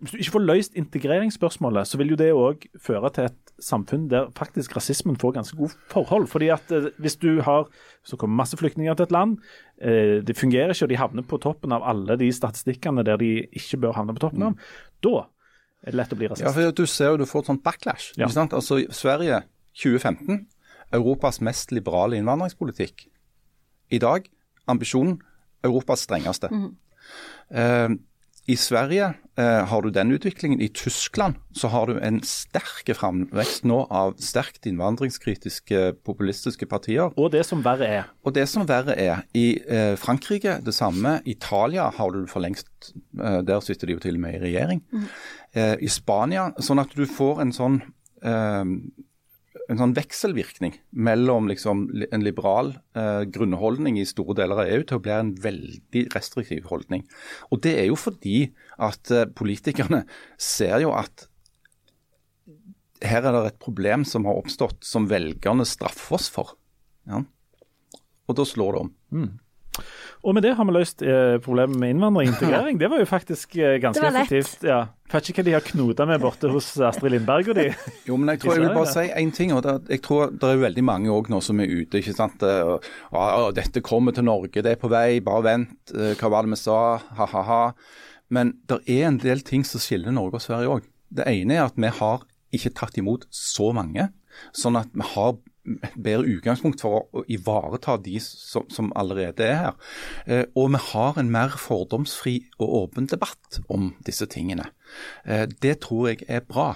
hvis 0.00 0.10
du 0.10 0.16
ikke 0.16 0.30
får 0.30 0.44
løst 0.46 0.76
integreringsspørsmålet, 0.78 1.86
så 1.86 1.98
vil 1.98 2.12
jo 2.12 2.18
det 2.20 2.30
òg 2.32 2.66
føre 2.82 3.10
til 3.10 3.26
et 3.26 3.54
samfunn 3.58 4.06
der 4.10 4.28
faktisk 4.38 4.76
rasismen 4.76 5.16
får 5.18 5.34
ganske 5.34 5.56
gode 5.56 5.74
forhold. 5.90 6.26
fordi 6.30 6.48
at 6.54 6.70
eh, 6.70 6.90
hvis 6.98 7.16
du 7.16 7.40
har 7.42 7.66
så 8.04 8.16
kommer 8.16 8.36
masse 8.36 8.56
flyktninger 8.56 8.94
til 8.94 9.02
et 9.02 9.12
land, 9.12 9.36
eh, 9.82 10.22
det 10.26 10.36
fungerer 10.38 10.70
ikke, 10.70 10.84
og 10.84 10.88
de 10.88 10.96
havner 10.96 11.22
på 11.22 11.38
toppen 11.42 11.72
av 11.72 11.82
alle 11.82 12.18
de 12.20 12.32
statistikkene 12.32 13.04
der 13.04 13.16
de 13.16 13.46
ikke 13.52 13.76
bør 13.76 13.98
havne 13.98 14.14
på 14.14 14.26
toppen 14.28 14.42
av, 14.42 14.54
mm. 14.54 14.58
da 15.02 15.26
er 15.82 15.90
det 15.90 15.98
lett 15.98 16.14
å 16.14 16.18
bli 16.22 16.30
rasist. 16.30 16.46
Ja, 16.46 16.54
for 16.54 16.72
Du 16.72 16.86
ser 16.86 17.12
jo 17.12 17.16
du 17.16 17.26
får 17.26 17.44
et 17.44 17.52
sånt 17.52 17.64
backlash. 17.64 18.12
Ja. 18.14 18.24
ikke 18.28 18.38
sant? 18.38 18.54
Altså 18.54 18.84
Sverige 18.90 19.42
2015, 19.74 20.46
Europas 20.94 21.40
mest 21.40 21.72
liberale 21.72 22.16
innvandringspolitikk. 22.16 23.08
I 23.90 23.98
dag, 23.98 24.30
ambisjonen 24.70 25.18
Europas 25.64 26.04
strengeste. 26.06 26.50
Mm. 26.52 26.72
Eh, 27.50 27.88
I 28.46 28.56
Sverige 28.60 29.14
eh, 29.38 29.64
har 29.64 29.82
du 29.82 29.90
den 29.90 30.12
utviklingen. 30.12 30.60
I 30.60 30.68
Tyskland 30.68 31.38
så 31.56 31.68
har 31.72 31.88
du 31.88 31.96
en 31.96 32.20
sterk 32.22 32.90
framvekst 32.96 33.64
nå 33.64 33.78
av 33.88 34.18
sterkt 34.20 34.68
innvandringskritiske 34.68 35.94
populistiske 36.04 36.68
partier. 36.68 37.08
Og 37.16 37.32
det 37.32 37.46
som 37.48 37.64
verre 37.64 37.88
er. 37.88 38.10
Og 38.24 38.36
det 38.36 38.44
som 38.50 38.68
verre 38.68 38.98
er. 39.00 39.24
I 39.32 39.46
eh, 39.64 39.94
Frankrike 40.00 40.58
det 40.64 40.76
samme. 40.76 41.20
Italia 41.24 41.88
har 41.96 42.12
du 42.12 42.26
for 42.28 42.44
lengst 42.44 42.68
eh, 43.20 43.40
Der 43.40 43.64
sitter 43.64 43.88
de 43.88 43.96
jo 43.96 44.04
til 44.04 44.20
og 44.20 44.26
med 44.26 44.36
i 44.36 44.44
regjering. 44.48 44.84
Mm. 44.92 45.08
I 45.54 45.86
Spania. 45.86 46.48
Sånn 46.58 46.82
at 46.82 46.90
du 46.98 47.04
får 47.06 47.38
en 47.44 47.52
sånn 47.54 47.76
eh, 48.26 48.64
en 49.70 49.80
sånn 49.80 49.94
vekselvirkning 49.96 50.74
mellom 51.06 51.48
liksom 51.48 51.86
en 52.12 52.24
liberal 52.24 52.74
eh, 52.98 53.22
grunnholdning 53.32 53.96
i 54.00 54.06
store 54.08 54.36
deler 54.36 54.60
av 54.60 54.72
EU 54.72 54.82
til 54.84 54.98
å 54.98 55.04
bli 55.04 55.14
en 55.14 55.30
veldig 55.40 56.02
restriktiv 56.14 56.68
holdning. 56.68 57.06
Og 57.50 57.62
Det 57.64 57.76
er 57.80 57.88
jo 57.88 57.96
fordi 57.98 58.50
at 58.76 59.12
eh, 59.14 59.28
politikerne 59.30 60.04
ser 60.40 60.84
jo 60.84 60.92
at 60.96 61.28
her 63.04 63.24
er 63.24 63.36
det 63.36 63.46
et 63.52 63.62
problem 63.62 64.04
som 64.08 64.28
har 64.28 64.38
oppstått 64.40 64.84
som 64.86 65.08
velgerne 65.10 65.66
straffer 65.68 66.18
oss 66.18 66.28
for. 66.32 66.54
Ja. 67.08 67.22
Og 68.28 68.38
da 68.38 68.46
slår 68.48 68.76
det 68.76 68.84
om. 68.84 68.92
Mm. 69.12 69.32
Og 70.24 70.32
med 70.32 70.44
det 70.46 70.54
har 70.56 70.64
vi 70.64 70.72
løst 70.72 71.02
eh, 71.04 71.36
problemet 71.44 71.76
med 71.80 71.92
innvandring 71.92 72.30
og 72.30 72.32
integrering. 72.34 72.78
Det 72.80 72.88
var 72.88 73.02
jo 73.02 73.08
faktisk 73.08 73.56
eh, 73.60 73.76
ganske 73.82 74.06
effektivt. 74.08 74.64
Ja. 74.64 74.86
Vet 75.12 75.28
ikke 75.30 75.42
hva 75.42 75.46
de 75.46 75.54
har 75.54 75.66
knota 75.66 76.06
med 76.08 76.22
borte 76.22 76.48
hos 76.50 76.70
Astrid 76.80 77.12
Lindberg 77.12 77.50
og 77.52 77.58
de. 77.58 77.66
Jo, 78.08 78.16
men 78.16 78.32
jeg 78.32 78.40
tror 78.42 78.56
jeg 78.56 78.64
vil 78.64 78.78
bare 78.78 78.94
si 78.94 79.04
én 79.20 79.34
ting. 79.36 79.52
og 79.52 79.62
det, 79.66 79.76
Jeg 79.92 80.02
tror 80.06 80.32
det 80.32 80.48
er 80.48 80.64
veldig 80.64 80.86
mange 80.88 81.12
òg 81.12 81.28
nå 81.32 81.42
som 81.44 81.60
er 81.60 81.68
ute. 81.68 82.00
ikke 82.00 82.16
sant? 82.16 82.42
Og, 82.42 82.88
og, 83.12 83.52
dette 83.58 83.84
kommer 83.84 84.16
til 84.16 84.26
Norge, 84.26 84.64
det 84.64 84.72
er 84.72 84.80
på 84.80 84.90
vei, 84.92 85.20
bare 85.24 85.44
vent. 85.44 85.76
Eh, 85.92 86.16
hva 86.16 86.32
var 86.32 86.48
det 86.48 86.56
vi 86.56 86.62
sa? 86.64 86.80
Ha-ha-ha. 87.20 87.62
Men 88.32 88.56
det 88.70 88.80
er 88.88 89.10
en 89.10 89.20
del 89.20 89.44
ting 89.44 89.66
som 89.68 89.82
skiller 89.82 90.14
Norge 90.14 90.40
og 90.40 90.46
Sverige 90.46 90.78
òg. 90.78 90.88
Det 91.14 91.28
ene 91.30 91.60
er 91.60 91.68
at 91.68 91.76
vi 91.76 91.92
har 92.00 92.24
ikke 92.54 92.72
tatt 92.80 92.96
imot 92.98 93.28
så 93.34 93.74
mange. 93.76 94.08
Sånn 94.56 94.80
at 94.80 94.88
vi 94.96 95.04
har 95.14 95.36
bedre 95.64 96.28
utgangspunkt 96.28 96.82
for 96.84 97.06
å 97.14 97.24
ivareta 97.30 97.96
de 98.02 98.18
som, 98.22 98.66
som 98.72 98.90
allerede 98.98 99.46
er 99.46 99.56
her. 99.60 99.76
Eh, 100.26 100.44
og 100.54 100.72
vi 100.74 100.80
har 100.90 101.20
en 101.20 101.30
mer 101.32 101.56
fordomsfri 101.60 102.36
og 102.58 102.74
åpen 102.82 103.08
debatt 103.10 103.60
om 103.72 103.92
disse 104.06 104.28
tingene. 104.30 104.68
Eh, 105.24 105.46
det 105.64 105.78
tror 105.86 106.10
jeg 106.12 106.28
er 106.28 106.44
bra. 106.46 106.74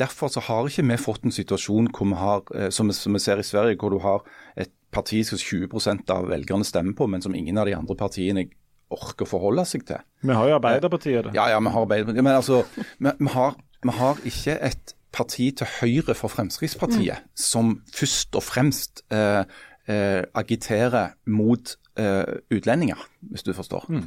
Derfor 0.00 0.32
så 0.32 0.42
har 0.48 0.68
ikke 0.68 0.86
vi 0.88 1.00
fått 1.00 1.28
en 1.28 1.34
situasjon 1.34 1.92
vi 1.92 2.16
har, 2.18 2.46
eh, 2.56 2.70
som, 2.70 2.90
som 2.92 3.12
vi 3.12 3.22
ser 3.22 3.42
i 3.42 3.46
Sverige, 3.46 3.78
hvor 3.80 3.92
du 3.92 4.00
har 4.02 4.24
et 4.56 4.72
parti 4.92 5.22
som 5.24 5.40
20% 5.40 6.10
av 6.12 6.28
velgerne 6.28 6.66
stemmer 6.68 6.96
på, 6.96 7.08
men 7.08 7.22
som 7.24 7.34
ingen 7.34 7.58
av 7.58 7.68
de 7.68 7.76
andre 7.76 7.96
partiene 7.96 8.48
orker 8.92 9.24
å 9.24 9.30
forholde 9.30 9.64
seg 9.68 9.86
til. 9.88 10.02
Vi 10.20 10.34
har 10.36 10.48
jo 10.48 10.56
Arbeiderpartiet. 10.58 11.30
Ja, 11.36 11.48
ja, 11.52 11.60
vi 11.60 11.72
har 11.72 11.86
Arbeiderpartiet. 11.86 12.24
Men 12.24 12.36
altså, 12.36 12.62
vi, 12.98 13.12
vi, 13.18 13.30
har, 13.36 13.56
vi 13.82 13.96
har 13.96 14.20
ikke 14.28 14.58
et 14.68 14.96
parti 15.12 15.50
til 15.58 15.68
høyre 15.80 16.16
for 16.18 16.32
Fremskrittspartiet 16.32 17.22
mm. 17.22 17.30
som 17.38 17.76
først 17.92 18.38
og 18.38 18.44
fremst 18.46 19.04
eh, 19.12 19.44
eh, 19.90 20.22
agiterer 20.38 21.14
mot 21.30 21.74
eh, 21.98 22.38
utlendinger, 22.54 23.00
hvis 23.32 23.44
du 23.46 23.52
forstår. 23.56 23.86
Mm. 23.92 24.06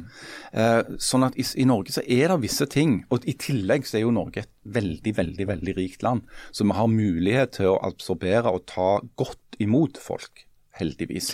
Eh, 0.52 0.96
sånn 1.02 1.26
at 1.28 1.38
i, 1.38 1.46
i, 1.62 1.66
Norge 1.68 1.94
så 1.94 2.02
er 2.02 2.32
det 2.32 2.40
visse 2.44 2.66
ting, 2.70 2.98
og 3.10 3.26
i 3.28 3.36
tillegg 3.40 3.86
så 3.88 4.00
er 4.00 4.06
jo 4.06 4.14
Norge 4.14 4.44
et 4.44 4.52
veldig, 4.76 5.14
veldig, 5.20 5.48
veldig 5.52 5.76
rikt 5.78 6.06
land. 6.06 6.26
Så 6.50 6.66
vi 6.66 6.76
har 6.78 6.92
mulighet 6.92 7.56
til 7.60 7.74
å 7.74 7.80
absorbere 7.86 8.52
og 8.52 8.66
ta 8.70 8.96
godt 9.18 9.60
imot 9.62 10.00
folk, 10.02 10.46
heldigvis. 10.76 11.32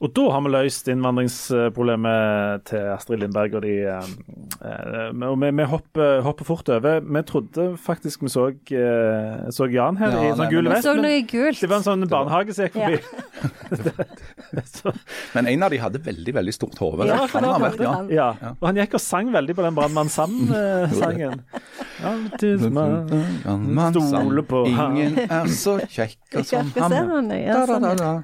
Og 0.00 0.08
da 0.16 0.22
har 0.32 0.40
vi 0.40 0.50
løst 0.54 0.86
innvandringsproblemet 0.88 2.62
til 2.70 2.86
Astrid 2.94 3.20
Lindberg 3.20 3.58
og 3.58 3.66
de. 3.66 3.74
Eh, 3.84 5.10
og 5.28 5.34
vi, 5.42 5.50
vi 5.58 5.66
hopper, 5.68 6.22
hopper, 6.24 6.46
fort 6.48 6.70
over. 6.72 7.02
Vi 7.04 7.22
trodde 7.28 7.66
faktisk 7.84 8.24
vi 8.24 8.32
så, 8.32 8.46
eh, 8.48 9.50
så 9.52 9.68
Jan 9.68 10.00
her 10.00 10.16
ja, 10.16 10.22
i 10.24 10.38
sånn 10.38 10.48
gul 10.54 10.70
vest. 10.72 10.88
Det 11.60 11.68
var 11.68 11.82
en 11.82 11.84
sånn 11.84 12.08
barnehage 12.08 12.56
som 12.56 12.64
gikk 12.64 12.78
forbi. 12.78 12.96
Ja. 12.96 13.02
men 15.36 15.50
en 15.52 15.62
av 15.68 15.70
de 15.72 15.78
hadde 15.84 16.00
veldig 16.08 16.34
veldig 16.40 16.54
stort 16.56 16.80
hode. 16.80 17.04
Ja, 17.10 17.20
ja. 18.16 18.32
ja, 18.40 18.54
Og 18.56 18.66
han 18.70 18.80
gikk 18.80 18.96
og 18.96 19.04
sang 19.04 19.28
veldig 19.36 19.58
på 19.60 19.68
den 19.68 19.76
Brannmann 19.76 20.08
Sam-sangen. 20.12 21.44
Stole 24.00 24.44
på 24.48 24.64
Ingen 24.70 25.20
er 25.26 25.52
så 25.52 25.76
kjekk 25.84 26.40
som 26.48 26.72
ham. 26.80 27.30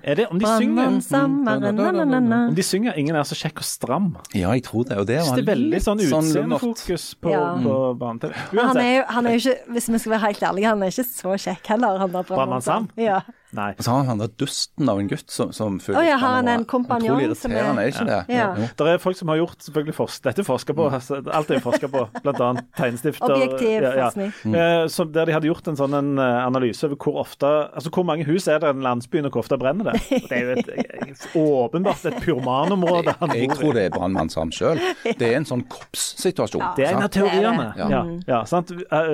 Er 0.01 0.22
det 0.22 0.29
om 0.33 0.41
de 0.41 0.57
synger? 0.57 1.66
Om 1.73 2.55
de 2.55 2.64
synger 2.64 2.97
'Ingen 2.97 3.17
er 3.17 3.27
så 3.29 3.37
kjekk 3.39 3.62
og 3.62 3.67
stram'. 3.67 4.11
Ja, 4.35 4.53
jeg 4.53 4.64
tror 4.64 4.85
det. 4.85 4.99
Og 4.99 5.07
det, 5.07 5.19
var 5.23 5.37
det 5.37 5.45
er 5.45 5.51
veldig 5.55 5.81
sånn, 5.83 6.01
sånn 6.01 6.29
utseendefokus 6.31 7.14
på, 7.21 7.33
ja. 7.33 7.55
på 7.62 7.75
barne-TV. 8.01 8.33
Han, 8.53 8.77
han, 9.09 9.27
er 9.27 9.37
jo 9.37 9.43
ikke, 9.43 9.57
hvis 9.75 9.91
vi 9.93 9.99
skal 9.99 10.17
være 10.17 10.25
helt 10.27 10.43
ærlige, 10.43 10.69
han 10.69 10.83
er 10.83 10.95
ikke 10.95 11.09
så 11.11 11.37
kjekk 11.47 11.73
heller. 11.75 11.99
Han 12.05 12.14
er 12.14 12.31
Brannmann 12.31 12.62
Sam? 12.62 12.89
Ja. 13.01 13.21
Nei. 13.55 13.70
Og 13.78 13.84
så 13.84 13.92
har 13.94 14.09
han 14.09 14.18
den 14.18 14.32
dusten 14.40 14.88
av 14.90 14.99
en 14.99 15.09
gutt 15.11 15.30
som, 15.30 15.53
som 15.55 15.76
føler 15.82 16.01
oh, 16.01 16.07
ja, 16.07 16.16
har 16.18 16.40
han 16.40 16.49
en 16.51 16.64
kompanjong 16.66 17.20
som 17.38 17.53
er 17.55 17.68
er 17.78 17.90
ikke 17.92 18.07
det? 18.09 18.18
Ja. 18.32 18.49
Ja. 18.59 18.68
Det 18.74 18.88
er 18.90 18.99
folk 19.03 19.18
som 19.18 19.30
har 19.30 19.38
gjort 19.38 19.62
selvfølgelig 19.62 19.94
forsk 19.94 20.24
Dette 20.26 20.44
forsker 20.47 20.76
på, 20.76 20.88
mm. 20.88 20.97
altså, 20.99 21.20
alt 21.38 21.53
er 21.55 21.62
forska 21.62 21.90
på, 21.92 22.03
bl.a. 22.24 22.49
tegnestifter. 22.78 23.36
Objektiv 23.36 23.86
forskning. 23.86 24.32
Mm. 24.44 24.57
Eh, 24.59 25.12
der 25.14 25.30
de 25.30 25.36
hadde 25.36 25.51
gjort 25.51 25.70
en 25.70 25.78
sånn 25.78 25.94
en 25.97 26.11
eh, 26.22 26.40
analyse 26.42 26.86
over 26.88 26.99
hvor 27.01 27.20
ofte 27.22 27.47
Altså 27.47 27.92
hvor 27.94 28.07
mange 28.09 28.26
hus 28.26 28.49
er 28.51 28.61
det 28.62 28.72
i 28.72 28.74
en 28.74 28.84
landsby, 28.84 29.22
og 29.22 29.30
hvor 29.30 29.44
ofte 29.44 29.61
brenner 29.61 29.92
det? 29.92 30.03
Det 30.26 30.34
er 30.34 30.42
jo 30.42 30.57
et, 30.57 30.70
eh, 30.74 31.24
åpenbart 31.38 32.05
et 32.11 32.18
purmanområde 32.24 33.14
Jeg. 33.14 33.47
Jeg 33.47 33.61
tror 33.61 33.76
det 33.76 33.86
er 33.86 33.94
brannmann 33.94 34.30
Sam 34.32 34.51
sjøl. 34.55 34.80
Det 35.07 35.22
er 35.22 35.38
en 35.38 35.47
sånn 35.49 35.62
korpssituasjon. 35.70 36.64
Det 36.76 36.88
er 36.88 36.97
en 36.97 37.07
av 37.07 37.12
teoriene. 37.14 37.70
Ja. 37.78 38.03
Ja, 38.26 38.42
sant? 38.49 38.72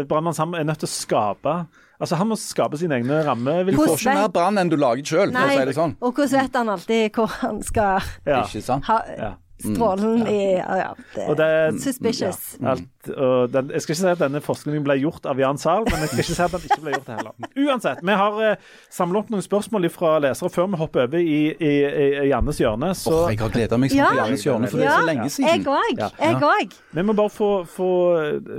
Brannmannsam 0.08 0.56
er 0.56 0.66
nødt 0.68 0.82
til 0.82 0.88
å 0.88 0.92
skape 0.92 1.56
Altså, 2.02 2.18
Han 2.18 2.32
må 2.32 2.36
skape 2.40 2.78
sine 2.80 2.98
egne 2.98 3.20
rammevilkår. 3.22 3.78
Du 3.78 3.92
får 3.92 4.00
ikke 4.00 4.14
mer 4.18 4.32
brann 4.34 4.58
enn 4.58 4.72
du 4.72 4.74
lager 4.80 5.06
sjøl, 5.06 5.30
for 5.30 5.52
å 5.52 5.54
si 5.54 5.66
det 5.68 5.76
sånn. 5.76 5.94
Og 6.02 6.16
hvordan 6.16 6.32
vet 6.42 6.58
han 6.58 6.72
alltid 6.74 7.18
hvor 7.18 7.36
han 7.38 7.62
skal 7.62 8.08
ja. 8.26 8.40
Ha, 8.88 8.98
ja. 9.14 9.30
Strålen 9.62 10.26
i 10.28 10.38
Ja, 10.58 10.76
ja. 10.76 10.90
Det, 11.14 11.26
Og 11.28 11.36
det- 11.38 11.80
suspicious. 11.82 12.58
Alt, 12.62 12.88
og 13.16 13.50
den, 13.52 13.70
jeg 13.74 13.82
skal 13.82 13.92
ikke 13.94 14.00
si 14.00 14.06
at 14.12 14.18
denne 14.22 14.40
forskningen 14.44 14.84
ble 14.84 14.96
gjort 15.00 15.26
av 15.26 15.38
Jan 15.38 15.58
Zahl, 15.58 15.84
men 15.90 16.00
jeg 16.04 16.08
skal 16.12 16.22
ikke 16.22 16.36
si 16.36 16.42
at 16.42 16.52
den 16.52 16.60
ikke 16.68 16.80
ble 16.84 16.92
gjort 16.96 17.06
det 17.06 17.16
heller. 17.16 17.34
Uansett, 17.66 18.02
vi 18.02 18.16
har 18.20 18.38
uh, 18.52 18.56
samla 18.90 19.18
opp 19.22 19.30
noen 19.34 19.42
spørsmål 19.42 19.88
fra 19.90 20.12
lesere 20.22 20.50
før 20.54 20.70
vi 20.74 20.80
hopper 20.82 21.06
over 21.08 21.18
i, 21.18 21.38
i, 21.56 21.72
i, 21.82 22.06
i 22.22 22.28
Jannes 22.30 22.58
hjørne. 22.62 22.92
Så 22.98 23.12
Oh, 23.12 23.30
jeg 23.30 23.38
har 23.40 23.50
gleda 23.54 23.78
meg 23.78 23.90
sånn 23.90 23.98
Ja. 24.02 24.08
til 24.12 24.22
Jannes 24.22 24.44
hjørne, 24.46 24.70
for 24.70 24.78
det 24.78 24.86
er 24.86 24.98
så 25.00 25.06
lenge 25.08 25.28
siden. 25.30 25.66
Ja. 25.98 26.08
Jeg 26.20 26.36
òg. 26.42 26.72
vi 26.92 27.02
må 27.02 27.12
bare 27.18 27.30
få, 27.30 27.50
få, 27.66 27.90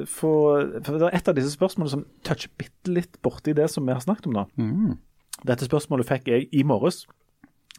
få 0.07 0.31
For 0.83 0.97
det 0.99 1.07
er 1.09 1.17
et 1.17 1.27
av 1.31 1.35
disse 1.37 1.53
spørsmålene 1.55 1.89
som 1.93 2.05
toucher 2.23 2.49
bitte 2.57 2.91
litt 2.93 3.19
borti 3.23 3.53
det 3.55 3.69
som 3.71 3.85
vi 3.85 3.93
har 3.95 4.01
snakket 4.03 4.27
om 4.27 4.33
nå. 4.33 4.45
Mm. 4.57 4.97
Dette 5.45 5.65
spørsmålet 5.67 6.07
fikk 6.07 6.27
jeg 6.31 6.47
i 6.53 6.63
morges. 6.63 7.05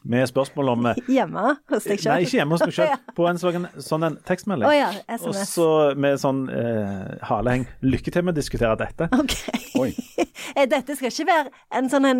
Med 0.05 0.27
spørsmål 0.29 0.69
om 0.75 0.85
eh, 0.91 0.99
Hjemme 1.09 1.45
hos 1.71 1.87
deg 1.87 2.01
sjøl. 2.01 2.11
Nei, 2.11 2.25
ikke 2.27 2.37
hjemme 2.37 2.57
hos 2.57 2.65
meg 2.65 2.75
sjøl. 2.77 2.91
På 3.17 3.25
en 3.29 3.39
sånn, 3.41 3.67
sånn 3.81 4.05
en 4.05 4.17
tekstmelding. 4.27 4.67
Å 4.69 4.73
ja, 4.75 4.89
Og 5.17 5.37
så 5.49 5.69
med 5.97 6.19
sånn 6.21 6.43
eh, 6.53 7.15
haleheng. 7.29 7.65
Lykke 7.85 8.13
til 8.13 8.27
med 8.27 8.35
å 8.35 8.39
diskutere 8.39 8.75
dette. 8.81 9.09
OK. 9.15 9.37
Oi. 9.81 9.91
Eh, 10.55 10.67
Dette 10.69 10.93
skal 10.95 11.09
ikke 11.09 11.25
være 11.27 11.49
en 11.75 11.87
sånn 11.91 12.05
en 12.07 12.19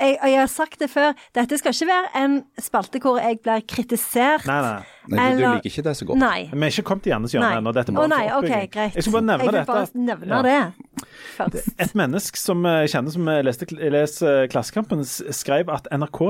jeg, 0.00 0.16
og 0.22 0.28
jeg 0.30 0.38
har 0.40 0.46
sagt 0.50 0.78
det 0.80 0.90
før, 0.90 1.12
dette 1.34 1.58
skal 1.60 1.72
ikke 1.72 1.86
være 1.90 2.24
en 2.24 2.36
spalte 2.60 2.98
hvor 3.00 3.18
jeg 3.22 3.38
blir 3.44 3.62
kritisert. 3.70 4.46
Nei, 4.46 4.60
nei. 4.62 4.82
Nei, 5.14 5.24
du, 5.34 5.42
du 5.42 5.44
liker 5.44 5.68
ikke 5.68 5.82
det 5.84 5.92
så 5.98 6.06
godt. 6.08 6.18
Nei. 6.18 6.48
Vi 6.50 6.58
er 6.64 6.72
ikke 6.72 6.82
kommet 6.88 7.02
til 7.04 7.12
Jannes 7.12 7.32
hjørne 7.34 7.50
Nei. 7.50 7.58
ennå. 7.60 7.72
Dette 7.76 7.92
må 7.92 8.00
bare 8.00 8.08
nei, 8.08 8.22
for 8.28 8.38
OK, 8.38 8.44
oppbygging. 8.44 8.70
greit. 8.72 8.94
Jeg 8.96 9.04
skal 9.04 9.12
bare 9.12 9.26
nevne 9.28 9.52
dette. 9.52 9.66
bare 9.66 9.86
nevne 9.94 10.28
Ja. 10.34 10.42
det 10.42 11.06
først. 11.36 11.68
Et 11.84 11.94
menneske 11.94 12.38
som 12.40 12.64
jeg 12.64 12.88
kjenner 12.94 13.12
som 13.12 13.28
jeg 13.28 13.44
leste 13.44 13.66
leser 13.92 14.46
Klassekampen, 14.48 15.04
skrev 15.04 15.68
at 15.74 15.88
NRK, 15.92 16.20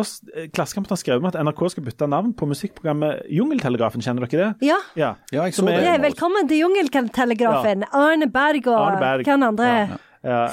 Klassekampen 0.56 0.90
har 0.90 1.00
skrevet 1.00 1.22
om 1.22 1.30
at 1.30 1.38
NRK 1.38 1.62
skal 1.76 1.86
bytte 1.86 2.08
navn 2.10 2.32
på 2.34 2.48
musikkprogrammet 2.50 3.22
Jungeltelegrafen. 3.30 4.02
Kjenner 4.02 4.26
dere 4.26 4.50
det? 4.58 4.68
Ja. 4.72 4.80
Ja. 4.98 5.14
Ja, 5.32 5.44
jeg 5.46 5.54
så 5.54 5.68
er- 5.70 5.80
det. 5.86 6.00
Velkommen 6.10 6.48
til 6.48 6.58
Jungeltelegrafen. 6.64 7.84
Arne 7.92 8.26
Berg 8.30 8.66
og 8.66 8.80
Arne 8.80 8.98
Berg. 9.00 9.24
hvem 9.24 9.42
andre? 9.42 9.64
Ja, 9.64 9.82
eh, 9.84 9.96
ja, 10.24 10.46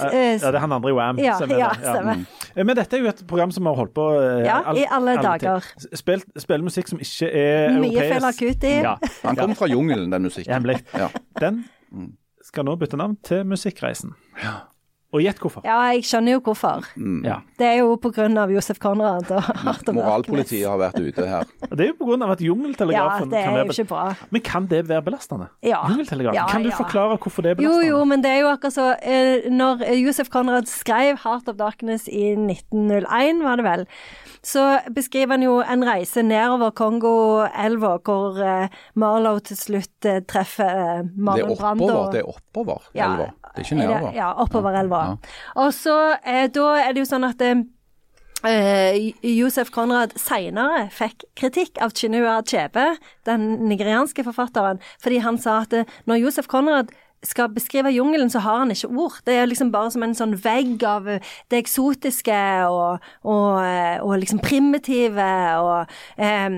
det 0.52 0.56
er 0.56 0.60
han 0.60 0.72
andre 0.76 0.90
i 0.90 0.94
Wam. 0.94 1.20
Ja, 1.20 1.36
stemmer 1.40 1.58
ja, 1.62 1.70
stemmer. 1.80 2.26
Ja. 2.56 2.64
Men 2.68 2.76
dette 2.76 2.98
er 2.98 3.02
jo 3.06 3.08
et 3.12 3.22
program 3.28 3.52
som 3.56 3.66
har 3.70 3.76
holdt 3.80 3.94
på 3.96 4.08
eh, 4.20 4.46
Ja, 4.46 4.62
all- 4.68 4.78
i 4.78 4.86
alle 4.92 5.16
dager. 5.24 5.64
Spilt, 5.96 6.26
spiller 6.38 6.64
musikk 6.68 6.88
som 6.92 7.00
ikke 7.00 7.30
er 7.32 7.78
Mye 7.80 7.92
europeisk. 7.94 8.28
akutt 8.34 8.64
i 8.68 8.74
Ja. 8.82 8.96
Han 9.24 9.36
kom 9.40 9.56
fra 9.56 9.68
jungelen, 9.72 10.10
den 10.12 10.22
musikken. 10.28 10.76
Ja. 10.98 11.08
Den 11.40 11.64
skal 12.44 12.66
nå 12.66 12.76
bytte 12.76 12.98
navn 12.98 13.16
til 13.24 13.46
Musikkreisen. 13.46 14.14
Og 15.12 15.20
gjett 15.20 15.42
hvorfor. 15.44 15.66
Ja, 15.68 15.76
jeg 15.92 16.06
skjønner 16.08 16.38
jo 16.38 16.40
hvorfor. 16.46 16.86
Ja. 17.26 17.42
Det 17.60 17.66
er 17.68 17.82
jo 17.82 17.98
av 18.40 18.52
Josef 18.54 18.78
Konrad 18.80 19.28
og 19.36 19.50
Arthur 19.72 19.98
Moralpolitiet 19.98 20.64
har 20.70 20.80
vært 20.80 21.02
ute 21.04 21.26
her. 21.28 21.50
Og 21.68 21.74
Det 21.76 21.84
er 21.84 21.90
jo 21.92 21.98
av 22.24 22.32
at 22.38 22.44
Ja, 22.96 23.26
det 23.26 23.32
det 23.34 23.42
kan 23.44 23.52
er 23.52 23.58
være 23.58 23.66
jo 23.68 23.76
ikke 23.76 23.90
bra. 23.90 24.06
Men 24.32 24.42
kan 24.48 24.70
det 24.72 24.82
være 24.88 25.04
belastende? 25.10 25.50
Ja. 25.68 25.82
Jungeltelegrafen. 25.92 26.40
Ja, 26.40 26.48
kan 26.48 26.64
du 26.64 26.70
ja. 26.72 26.78
forklare 26.80 27.18
hvorfor 27.18 27.44
det 27.44 27.52
er 27.52 27.60
belastende? 27.60 27.90
jo, 27.90 27.98
jo, 27.98 28.06
men 28.08 28.24
det 28.24 28.32
er 28.32 28.40
jo 28.46 28.52
akkurat 28.54 28.78
så 28.78 28.88
eh, 29.04 29.50
Når 29.52 29.84
eh, 29.90 30.00
Josef 30.00 30.30
Konrad 30.32 30.72
skrev 30.72 31.20
'Heart 31.20 31.52
of 31.52 31.60
Darkness' 31.60 32.08
i 32.08 32.32
1901, 32.40 33.44
var 33.44 33.60
det 33.60 33.66
vel, 33.68 33.86
så 34.44 34.80
beskriver 34.96 35.36
han 35.36 35.44
jo 35.44 35.60
en 35.60 35.84
reise 35.86 36.24
nedover 36.24 36.72
Kongo-elva, 36.72 37.98
hvor 38.00 38.40
eh, 38.40 38.68
Marlow 38.96 39.40
til 39.44 39.58
slutt 39.60 40.08
treffer 40.28 41.04
Marlon 41.18 41.58
Brando. 41.58 41.86
Det 41.86 41.92
er 41.92 42.00
oppover. 42.00 42.12
Det 42.12 42.24
er 42.24 42.32
oppover 42.32 42.90
Ja, 42.96 43.12
elva. 43.12 43.30
Det 43.52 43.62
er 43.62 43.68
ikke 43.68 43.80
nedover. 43.82 44.16
Ja, 44.16 44.32
oppover 44.40 44.80
elva. 44.80 45.04
Og 45.60 45.74
så 45.76 45.98
eh, 46.24 46.48
da 46.54 46.68
er 46.80 46.96
det 46.96 47.04
jo 47.04 47.10
sånn 47.10 47.28
at 47.28 47.42
eh, 47.44 47.64
eh, 48.48 49.12
Josef 49.28 49.74
Konrad 49.76 50.16
seinere 50.20 50.86
fikk 50.96 51.28
kritikk 51.40 51.82
av 51.84 51.94
Chinua 51.98 52.40
Achebe, 52.40 52.94
den 53.28 53.48
nigerianske 53.68 54.24
forfatteren, 54.28 54.80
fordi 55.04 55.20
han 55.26 55.40
sa 55.42 55.62
at 55.66 55.76
når 56.08 56.24
Josef 56.24 56.48
Konrad 56.52 56.96
skal 57.24 57.50
beskrive 57.54 57.92
jungelen, 57.94 58.30
så 58.34 58.40
har 58.42 58.58
han 58.64 58.72
ikke 58.74 58.88
ord. 58.98 59.20
Det 59.26 59.36
er 59.38 59.46
liksom 59.46 59.72
bare 59.72 59.92
som 59.94 60.04
en 60.04 60.16
sånn 60.18 60.34
vegg 60.42 60.82
av 60.88 61.08
eh, 61.08 61.20
det 61.54 61.60
eksotiske 61.62 62.38
og, 62.66 63.04
og, 63.24 63.60
eh, 63.62 64.00
og 64.02 64.16
liksom 64.24 64.40
primitive 64.42 65.28
og 65.62 65.92
um, 66.18 66.58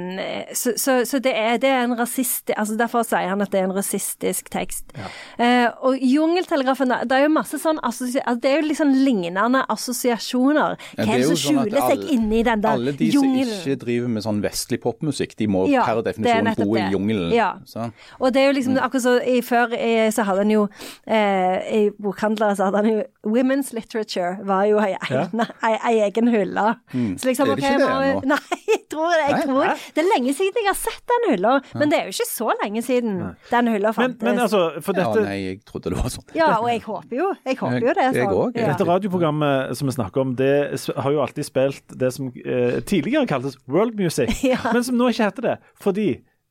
Så, 0.54 0.74
så, 0.80 1.02
så 1.06 1.20
det, 1.20 1.34
er, 1.36 1.58
det 1.60 1.70
er 1.70 1.84
en 1.84 1.98
rasist... 2.00 2.52
Altså 2.56 2.78
derfor 2.80 3.04
sier 3.04 3.28
han 3.30 3.42
at 3.44 3.52
det 3.52 3.60
er 3.60 3.68
en 3.68 3.76
rasistisk 3.76 4.50
tekst. 4.54 4.94
Eh, 5.38 5.68
og 5.84 5.98
Jungeltelegrafen, 6.00 6.94
det 7.10 7.18
er 7.18 7.26
jo 7.26 7.34
masse 7.34 7.60
sånn 7.60 7.80
altså, 7.84 8.08
Det 8.40 8.50
er 8.50 8.62
jo 8.62 8.68
liksom 8.70 8.94
lignende 8.96 9.64
assosiasjoner. 9.74 10.78
Ja, 10.98 11.08
jo 11.18 11.34
som 11.34 11.36
sånn 11.36 11.44
skjuler 11.44 11.80
seg 11.90 11.98
alle- 11.98 12.12
inni 12.16 12.44
den 12.44 12.62
der 12.64 12.78
jungelen. 12.78 12.88
Alle 12.88 12.98
de 12.98 13.12
som 13.12 13.36
ikke 13.36 13.80
driver 13.84 14.08
med 14.16 14.24
sånn 14.24 14.42
vestlig 14.44 14.82
popmusikk, 14.84 15.36
de 15.40 15.48
må 15.48 15.68
Ja, 15.72 15.84
per 15.86 16.00
er 16.00 16.08
definisjon 16.12 16.64
bo 16.68 16.76
i 16.78 16.88
jungelen. 16.92 17.34
Ja. 17.36 17.52
Så. 17.66 17.92
Og 18.20 18.34
det 18.34 18.42
er 18.42 18.46
jo 18.48 18.54
Mm. 18.54 18.58
liksom 18.60 18.78
akkurat 18.78 19.02
så 19.04 19.14
i, 19.26 19.42
Før 19.42 19.74
i, 19.74 20.12
så 20.12 20.24
hadde 20.24 20.44
han 20.46 20.53
jo 20.54 20.68
eh, 21.08 21.58
I 21.78 21.82
bokhandlere 22.02 22.56
så 22.58 22.68
hadde 22.70 22.82
han 22.84 22.90
jo 22.92 23.04
Women's 23.34 23.72
literature 23.76 24.38
var 24.46 24.66
jo 24.70 24.80
ei, 24.84 24.94
Ja. 25.10 25.26
egen- 25.28 25.46
ei, 25.64 25.74
ei 25.90 25.94
egen 26.10 26.28
hylle. 26.34 26.66
Så 26.92 27.28
liksom, 27.30 27.50
Er 27.50 27.56
det 27.56 27.64
ok, 27.64 27.64
ikke 27.64 27.80
det 27.80 27.90
må- 27.90 28.22
nå? 28.22 28.26
Nei, 28.34 28.60
jeg 28.68 28.82
tror 28.92 29.10
det. 29.14 29.22
Jeg 29.24 29.34
Nei? 29.34 29.46
tror, 29.48 29.84
det 29.96 30.04
er 30.04 30.10
lenge 30.12 30.34
siden 30.38 30.60
jeg 30.64 30.68
har 30.70 30.80
sett 30.80 31.04
den 31.14 31.30
hylla, 31.32 31.54
men 31.80 31.90
det 31.90 32.00
er 32.00 32.04
jo 32.10 32.14
ikke 32.16 32.30
så 32.30 32.50
lenge 32.64 32.82
siden 32.84 33.20
den 33.52 33.68
hylla 33.74 33.94
fantes. 33.96 34.22
men 34.22 34.40
altså, 34.44 34.62
for 34.82 34.94
dette... 34.98 35.20
Ja, 35.24 35.28
nei, 35.30 35.38
jeg 35.48 35.62
trodde 35.66 35.94
det 35.94 35.98
var 36.02 36.10
sånn. 36.14 36.28
ja, 36.36 36.50
og 36.60 36.68
jeg 36.70 36.82
håper 36.88 37.16
jo 37.18 37.30
Jeg 37.46 37.58
håper 37.58 37.80
jo 37.88 37.94
det 37.94 38.04
er 38.04 38.12
Jeg 38.14 38.28
sånn. 38.28 38.36
òg. 38.44 38.58
Ja. 38.60 38.68
Dette 38.74 38.88
radioprogrammet 38.90 39.78
som 39.78 39.88
vi 39.88 39.96
snakker 39.96 40.22
om, 40.22 40.36
det 40.36 40.52
har 40.98 41.12
jo 41.12 41.22
alltid 41.24 41.46
spilt 41.48 41.98
det 42.04 42.12
som 42.14 42.28
eh, 42.46 42.80
tidligere 42.86 43.28
kaltes 43.28 43.58
world 43.68 43.96
music, 44.00 44.30
Ja. 44.52 44.58
men 44.74 44.84
som 44.84 44.96
nå 45.00 45.10
ikke 45.14 45.30
heter 45.32 45.42
det. 45.50 45.58
Fordi 45.80 46.08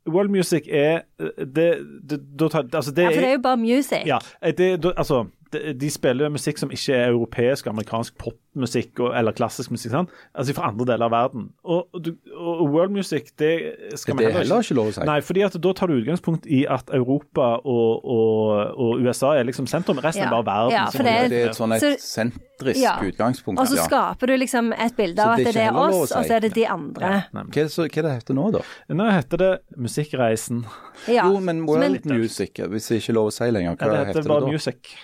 world 0.08 0.30
music 0.30 0.66
er 0.70 1.00
det, 1.38 1.68
det, 2.10 2.20
det, 2.40 2.54
altså 2.74 2.90
det 2.96 3.02
Ja, 3.02 3.08
for 3.08 3.20
det 3.20 3.28
er 3.28 3.32
jo 3.32 3.42
bare 3.42 3.56
music. 3.56 4.02
Ja, 4.06 4.18
det, 4.58 4.82
da- 4.82 4.92
altså, 4.96 5.26
de, 5.52 5.74
de 5.80 5.90
spiller 5.90 6.28
musikk 6.28 6.58
som 6.58 6.70
ikke 6.70 6.92
er 6.94 7.08
europeisk, 7.12 7.66
amerikansk 7.66 8.18
popmusikk 8.52 9.00
og, 9.00 9.14
eller 9.16 9.32
klassisk 9.32 9.70
musikk. 9.72 9.92
Sant? 9.92 10.10
Altså 10.36 10.54
fra 10.54 10.68
andre 10.68 10.84
deler 10.92 11.06
av 11.08 11.12
verden. 11.12 11.46
Og, 11.64 11.88
og, 11.94 12.02
du- 12.04 12.16
og 12.36 12.68
world 12.72 12.90
music, 12.92 13.30
det 13.38 13.52
skal 13.98 14.16
vi 14.16 14.24
Det 14.24 14.34
er 14.34 14.38
heller 14.42 14.60
ikke 14.62 14.74
lov 14.76 14.90
å 14.90 14.92
si. 14.92 15.00
Nei, 15.08 15.20
fordi 15.20 15.44
at 15.46 15.56
da 15.60 15.72
tar 15.72 15.86
du 15.88 15.94
utgangspunkt 16.00 16.46
i 16.46 16.64
at 16.66 16.90
Europa 16.92 17.60
og, 17.64 18.04
og, 18.04 18.76
og 18.76 19.00
USA 19.00 19.32
er 19.38 19.44
liksom 19.48 19.66
sentrum. 19.66 19.98
Resten 20.04 20.22
Ja. 20.22 20.28
er 20.28 20.42
bare 20.42 20.44
verden. 20.46 20.72
Ja, 20.76 20.84
for 20.90 21.02
det 21.02 21.12
er- 21.12 21.28
Det 21.28 21.42
er 21.42 21.48
et 21.50 21.56
sånn 21.56 21.72
et 21.74 21.80
Så- 21.80 21.96
sentrisk 21.98 22.82
Ja. 22.82 22.98
utgangspunkt. 23.00 23.58
Og 23.60 23.66
så 23.66 23.76
ja. 23.76 23.84
skaper 23.84 24.26
du 24.26 24.36
liksom 24.36 24.72
et 24.72 24.96
bilde 24.96 25.18
av 25.22 25.36
det 25.36 25.46
at 25.46 25.48
er 25.48 25.52
det 25.52 25.56
er 25.56 25.64
heller 25.64 25.80
lov 25.80 25.92
å 25.92 26.02
oss, 26.02 26.08
si. 26.10 26.18
og 26.18 26.24
så 26.26 26.36
er 26.36 26.40
det 26.40 26.54
de 26.54 26.66
andre. 26.66 27.24
Nei, 27.32 27.42
Hva 27.42 27.56
er 27.56 27.64
det 27.64 27.70
så- 27.72 27.88
hva 27.88 27.98
er 27.98 28.02
det 28.02 28.12
heter 28.22 28.34
nå, 28.34 28.52
da? 28.52 28.60
Nå 28.90 29.10
heter 29.12 29.36
det 29.38 29.60
Musikkreisen. 29.78 30.64
Ja. 31.08 31.24
Jo, 31.28 31.40
men 31.40 31.66
World 31.66 32.04
Men- 32.04 32.18
Music, 32.20 32.52
hvis 32.54 32.88
det 32.88 33.00
ikke 33.02 33.10
er 33.10 33.14
lov 33.14 33.26
å 33.28 33.32
si 33.32 33.44
lenger, 33.50 33.70
Ja, 33.70 33.74
hva 33.74 33.90
det 33.90 33.98
heter 33.98 34.06
heter 34.06 34.22
det 34.22 34.28
bare 34.28 34.40
da? 34.40 34.46
Music. 34.46 34.96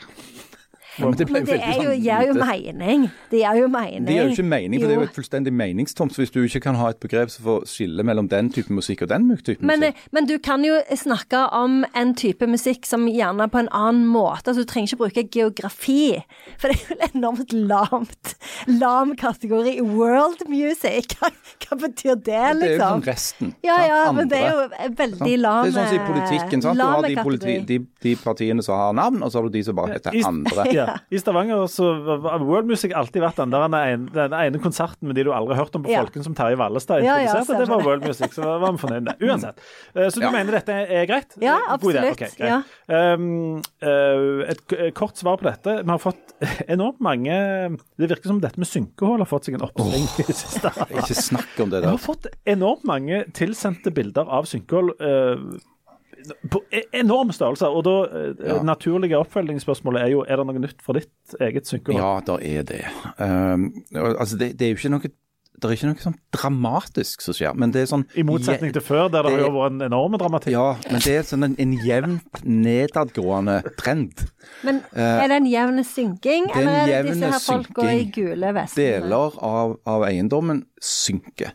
Ja, 0.99 1.05
men 1.07 1.18
det 1.18 1.30
Men 1.30 1.44
det 1.46 1.59
er 1.62 1.76
jo, 1.78 1.90
sånn 1.90 2.03
gir 2.03 2.26
jo 2.26 2.34
mening. 2.34 3.11
Det 3.30 3.38
gir 3.42 3.61
jo 3.62 3.68
mening. 3.68 4.05
Det 4.07 4.14
gir 4.14 4.24
jo 4.24 4.34
ikke 4.36 4.49
mening, 4.49 4.80
for 4.80 4.88
det 4.88 4.94
er 4.96 5.01
jo 5.01 5.05
Jo. 5.05 5.09
et 5.11 5.18
fullstendig 5.18 5.53
meningstomt. 5.53 6.12
Så 6.14 6.22
hvis 6.24 6.30
du 6.34 6.40
ikke 6.42 6.61
kan 6.68 6.74
ha 6.80 6.88
et 6.90 7.01
begrep 7.01 7.30
som 7.30 7.44
får 7.44 7.66
skille 7.70 8.03
mellom 8.05 8.28
den 8.28 8.51
type 8.51 8.70
musikk 8.74 9.03
og 9.03 9.09
den 9.12 9.28
type 9.36 9.62
musikk 9.62 9.94
men 10.12 10.26
du 10.26 10.38
kan 10.38 10.64
jo 10.64 10.78
snakke 10.96 11.40
om 11.55 11.84
en 11.94 12.14
type 12.14 12.46
musikk 12.49 12.86
som 12.86 13.07
gjerne 13.09 13.49
på 13.51 13.59
en 13.62 13.68
annen 13.72 14.07
måte. 14.07 14.49
Altså, 14.51 14.64
du 14.64 14.70
trenger 14.70 14.92
ikke 14.92 15.03
bruke 15.05 15.24
geografi, 15.30 16.22
for 16.59 16.68
det 16.68 16.78
er 16.78 16.82
jo 16.88 16.96
en 16.96 17.05
enormt 17.22 17.53
lamt 17.53 18.34
lam 18.80 19.14
kategori. 19.16 19.80
World 19.82 20.44
music, 20.49 21.14
hva, 21.20 21.30
hva 21.64 21.78
betyr 21.84 22.16
det, 22.16 22.42
liksom? 22.59 22.61
Det 22.61 22.68
er 22.68 22.74
jo 22.74 22.82
sånn 22.84 23.05
resten. 23.07 23.55
Ja, 23.66 23.78
ja, 23.86 24.01
men 24.16 24.30
det 24.30 24.40
er 24.42 24.57
jo 24.57 24.92
veldig 24.99 25.38
lam 25.42 25.68
Det 25.68 25.72
er 25.72 25.76
sånn 25.78 25.90
som 25.92 25.99
i 25.99 26.07
politikken. 26.09 26.64
sant? 26.64 26.78
Du 26.78 26.84
har 26.84 27.07
de, 27.07 27.16
politi, 27.22 27.59
de, 27.68 27.78
de 28.05 28.14
partiene 28.22 28.64
som 28.64 28.78
har 28.80 28.96
navn, 28.99 29.22
og 29.22 29.32
så 29.32 29.40
har 29.40 29.49
du 29.49 29.57
de 29.59 29.64
som 29.68 29.78
bare 29.78 29.99
heter 29.99 30.18
andre. 30.28 30.66
ja, 30.78 30.88
I 31.11 31.18
Stavanger 31.20 31.66
så 31.72 31.89
har 32.24 32.45
World 32.45 32.66
Music 32.70 32.93
alltid 32.97 33.22
vært 33.22 33.36
den 33.41 33.51
der 33.55 33.66
ene, 33.68 34.09
den 34.14 34.32
ene 34.36 34.59
konserten 34.62 35.09
med 35.09 35.16
de 35.18 35.24
du 35.24 35.32
aldri 35.32 35.55
har 35.57 35.64
hørt 35.64 35.74
om 35.78 35.84
på 35.84 35.91
Ja. 35.93 36.03
Folken 36.05 36.24
som 36.24 36.34
Terje 36.34 36.57
Vallestad 36.61 37.03
Ja, 37.05 37.16
ja, 37.22 37.34
det 37.45 37.68
var. 37.68 37.82
World 37.84 38.05
Music, 38.07 38.32
så 38.34 38.43
var 38.61 38.72
vi 38.72 38.78
fornøyd 38.78 39.03
med 39.05 39.18
det. 39.18 39.28
Uansett. 39.28 39.59
Eh, 39.95 40.09
Så 40.09 40.20
du 40.20 40.26
Ja. 40.26 40.30
mener 40.30 40.53
dette 40.53 40.68
er 40.72 41.07
greit? 41.07 41.34
Ja, 41.41 41.59
absolutt. 41.68 42.12
Okay, 42.12 42.28
greit. 42.39 42.64
Um, 42.89 43.62
eh, 43.82 44.51
et 44.55 44.95
kort 44.95 45.16
svar 45.16 45.36
på 45.39 45.45
dette. 45.49 45.82
Vi 45.84 45.91
har 45.91 45.99
fått 45.99 46.34
enormt 46.68 47.01
mange 47.01 47.78
Det 47.99 48.09
virker 48.09 48.26
som 48.30 48.41
dette 48.41 48.59
med 48.59 48.66
synkehull 48.68 49.18
har 49.18 49.26
fått 49.26 49.45
seg 49.49 49.55
en 49.59 49.66
oppsving 49.66 50.07
i 50.18 50.26
det 50.28 50.36
siste. 50.36 50.70
Ikke 51.01 51.14
snakk 51.18 51.59
om 51.64 51.70
det 51.70 51.82
Vi 51.82 51.91
har 51.91 51.99
fått 51.99 52.26
enormt 52.47 52.84
mange 52.84 53.24
tilsendte 53.32 53.91
bilder 53.95 54.28
av 54.28 54.45
synkehull. 54.47 54.93
eh, 55.01 55.59
på 56.51 56.62
enorm 56.93 57.31
størrelse. 57.33 57.68
Og 57.68 57.85
da 57.85 57.97
eh, 58.09 58.35
Ja. 58.49 58.62
naturlige 58.62 59.18
oppfølgingsspørsmålet 59.20 60.03
er 60.03 60.09
jo 60.14 60.24
er 60.29 60.37
det 60.37 60.47
noe 60.47 60.59
nytt 60.64 60.83
fra 60.83 60.93
ditt 60.99 61.39
eget 61.41 61.66
synkehull. 61.66 62.01
Ja, 62.01 62.20
det 62.20 62.39
er 62.57 62.62
det. 62.62 62.85
Um, 63.18 63.70
altså, 63.95 64.37
det, 64.39 64.53
det 64.59 64.66
er 64.68 64.74
jo 64.74 64.81
ikke 64.83 64.91
noe 64.97 65.11
det 65.59 65.66
er 65.66 65.72
ikke 65.74 65.89
noe 65.91 65.99
sånn 66.05 66.14
dramatisk 66.31 67.20
som 67.24 67.35
skjer, 67.35 67.55
men 67.59 67.72
det 67.74 67.81
er 67.83 67.87
sånn 67.91 68.05
I 68.14 68.22
motsetning 68.22 68.70
til 68.72 68.81
før, 68.87 69.09
der 69.11 69.24
det, 69.26 69.33
det- 69.33 69.41
har 69.41 69.49
jo 69.49 69.57
vært 69.57 69.72
en 69.74 69.83
enorm 69.89 70.12
dramatikk. 70.14 70.53
Ja, 70.55 70.76
men 70.87 71.01
det 71.03 71.14
er 71.18 71.24
sånn 71.26 71.43
en, 71.49 71.57
en 71.59 71.72
jevnt 71.83 72.45
nedadgående 72.47 73.57
trend. 73.76 74.22
Men 74.62 74.79
er 74.95 75.26
det 75.26 75.39
en 75.41 75.49
jevn 75.51 75.83
synking, 75.83 76.47
Eh, 76.49 76.57
er 76.57 76.61
eller 76.62 76.93
er 76.95 77.03
det 77.03 77.12
disse 77.16 77.33
her 77.33 77.43
folka 77.43 77.89
i 77.91 78.05
gule 78.14 78.53
vestene? 78.55 79.01
Deler 79.03 79.35
av, 79.51 79.74
av 79.85 80.05
eiendommen 80.07 80.62
synker. 80.81 81.51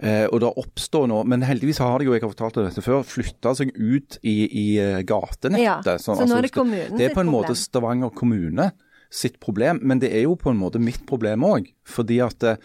Eh, 0.00 0.24
og 0.32 0.40
det 0.40 0.48
oppstår 0.62 1.08
nå, 1.10 1.18
men 1.28 1.44
heldigvis 1.44 1.82
har 1.84 2.00
de 2.00 2.08
jo, 2.08 2.14
jeg 2.16 2.24
har 2.24 2.32
fortalt 2.32 2.56
dette 2.62 2.84
før, 2.84 3.02
flytta 3.04 3.52
seg 3.58 3.74
ut 3.76 4.16
i, 4.24 4.36
i 4.48 4.66
eh, 4.80 5.00
gatenettet. 5.04 5.60
Ja, 5.60 5.98
så 6.00 6.16
nå 6.24 6.38
er 6.38 6.48
det 6.48 6.54
kommunen 6.54 6.96
Det 6.96 7.10
er 7.10 7.16
på 7.16 7.24
en 7.24 7.32
måte. 7.32 7.52
Stavanger 7.58 8.12
kommune 8.16 8.70
sitt 9.12 9.40
problem, 9.42 9.82
men 9.84 10.00
det 10.00 10.12
er 10.14 10.24
jo 10.24 10.38
på 10.40 10.52
en 10.52 10.60
måte 10.60 10.80
mitt 10.80 11.02
problem 11.08 11.44
òg. 11.44 11.68
Fordi 11.84 12.20
at 12.24 12.38
det, 12.40 12.56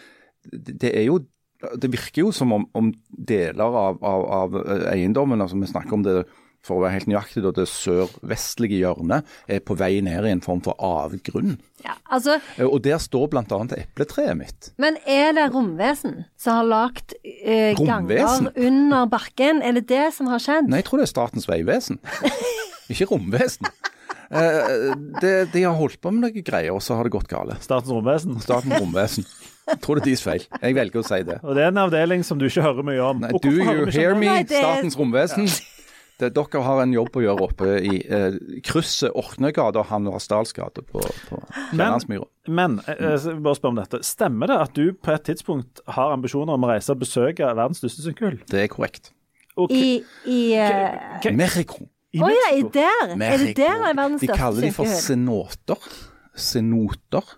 det 0.54 0.94
er 0.94 1.10
jo 1.10 1.24
Det 1.82 1.88
virker 1.90 2.28
jo 2.28 2.32
som 2.36 2.52
om, 2.54 2.66
om 2.78 2.92
deler 3.10 3.64
av, 3.66 3.96
av, 4.06 4.26
av 4.40 4.58
eiendommen, 4.92 5.42
altså 5.42 5.58
vi 5.58 5.70
snakker 5.72 5.96
om 5.98 6.04
det 6.06 6.20
for 6.66 6.80
å 6.80 6.84
være 6.84 6.95
helt 6.97 7.09
nøyaktig, 7.11 7.43
da, 7.45 7.51
det 7.53 7.68
sørvestlige 7.70 8.80
hjørnet 8.82 9.26
er 9.47 9.61
på 9.66 9.78
vei 9.78 9.99
ned 10.05 10.26
i 10.26 10.34
en 10.34 10.41
form 10.41 10.63
for 10.66 10.74
avgrunn. 10.82 11.55
Ja, 11.86 11.93
altså, 12.09 12.39
Eh, 12.57 12.66
Og 12.66 12.82
der 12.86 12.97
står 13.03 13.28
bl.a. 13.30 13.43
epletreet 13.78 14.38
mitt. 14.39 14.72
men 14.82 14.97
er 15.05 15.34
det 15.38 15.47
romvesen 15.53 16.24
som 16.41 16.57
har 16.57 16.66
lagd 16.70 17.13
eh, 17.24 17.76
ganger 17.78 18.49
under 18.57 19.05
bakken? 19.11 19.61
Er 19.61 19.78
det 19.78 19.86
det 19.93 20.07
som 20.18 20.28
har 20.34 20.41
skjedd? 20.41 20.68
Nei, 20.72 20.82
jeg 20.82 20.89
tror 20.89 21.03
det 21.03 21.05
er 21.09 21.13
Statens 21.13 21.47
vegvesen. 21.49 21.99
Ikke 22.91 23.05
romvesen. 23.13 23.70
Eh, 24.34 24.95
det, 25.22 25.34
de 25.53 25.61
har 25.68 25.76
holdt 25.78 25.99
på 26.01 26.09
med 26.13 26.26
noen 26.26 26.45
greier, 26.45 26.74
og 26.74 26.82
så 26.82 26.97
har 26.97 27.05
det 27.05 27.13
gått 27.13 27.30
galt. 27.30 27.61
Statens 27.61 27.93
romvesen. 27.93 28.39
Statens 28.41 28.80
romvesen. 28.82 29.28
Jeg 29.66 29.80
tror 29.82 29.97
det 29.97 30.03
er 30.03 30.09
deres 30.11 30.22
feil. 30.26 30.43
Jeg 30.61 30.76
velger 30.78 31.01
å 31.01 31.05
si 31.05 31.18
det. 31.26 31.39
Og 31.41 31.55
det 31.57 31.63
er 31.66 31.72
en 31.72 31.80
avdeling 31.86 32.22
som 32.26 32.38
du 32.41 32.45
ikke 32.45 32.61
hører 32.66 32.86
mye 32.86 33.01
om. 33.05 33.22
Nei, 33.24 33.32
do 33.41 33.49
you 33.53 33.86
hear 33.93 34.13
me, 34.18 34.30
Statens 34.49 34.97
romvesen? 34.97 35.47
Det, 36.20 36.30
dere 36.32 36.61
har 36.63 36.80
en 36.80 36.93
jobb 36.95 37.18
å 37.20 37.24
gjøre 37.26 37.43
oppe 37.43 37.72
i 37.84 37.97
eh, 38.07 38.38
krysset 38.63 39.11
Orknøgata 39.20 39.82
og 39.82 39.89
Hammersdals 39.89 40.55
på, 40.55 41.01
på 41.01 41.39
Kjellandsmyra. 41.74 42.28
Men 42.47 42.78
eh, 42.88 43.01
jeg 43.01 43.20
skal 43.26 43.41
bare 43.43 43.59
spørre 43.59 43.74
om 43.74 43.82
dette. 43.82 43.99
Stemmer 44.07 44.51
det 44.51 44.59
at 44.63 44.78
du 44.78 44.93
på 44.95 45.11
et 45.11 45.26
tidspunkt 45.28 45.84
har 45.97 46.16
ambisjoner 46.16 46.55
om 46.55 46.63
å 46.68 46.72
reise 46.72 46.95
og 46.95 47.03
besøke 47.03 47.51
verdens 47.51 47.84
største 47.84 48.05
synkehull? 48.07 48.39
Det 48.47 48.63
er 48.63 48.72
korrekt. 48.72 49.11
Og 49.59 49.72
I, 49.72 50.03
i 50.28 50.39
uh... 50.55 51.28
Mexico. 51.36 51.84
Å 52.16 52.24
oh, 52.24 52.32
ja, 52.32 52.51
i 52.55 52.63
Mexico? 52.63 52.72
der! 52.80 53.16
Er 53.16 53.43
det 53.43 53.55
der 53.59 53.74
er 53.76 53.97
verdens 53.97 54.24
De 54.24 54.30
største 54.30 54.39
kaller 54.39 54.68
de 54.68 54.72
for 54.76 54.91
senoter. 54.99 55.82
cenoter. 55.84 56.13
Cenoter. 56.36 57.36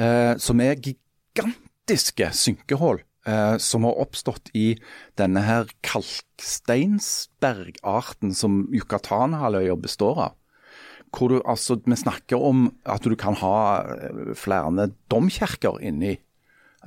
Eh, 0.00 0.34
som 0.38 0.60
er 0.62 0.78
gigantiske 0.78 2.30
synkehull. 2.34 3.00
Eh, 3.28 3.60
som 3.60 3.84
har 3.84 3.98
oppstått 4.00 4.48
i 4.56 4.80
denne 5.20 5.42
her 5.44 5.68
kalksteinsbergarten 5.84 8.32
som 8.32 8.64
Yucatan-halvøya 8.72 9.76
består 9.76 10.16
av. 10.24 10.32
Hvor 11.12 11.28
du, 11.28 11.42
altså, 11.44 11.76
Vi 11.84 11.96
snakker 11.96 12.36
om 12.40 12.72
at 12.86 13.02
du 13.04 13.16
kan 13.16 13.34
ha 13.34 13.84
eh, 13.84 14.34
flere 14.34 14.90
domkirker 15.10 15.80
inni. 15.84 16.18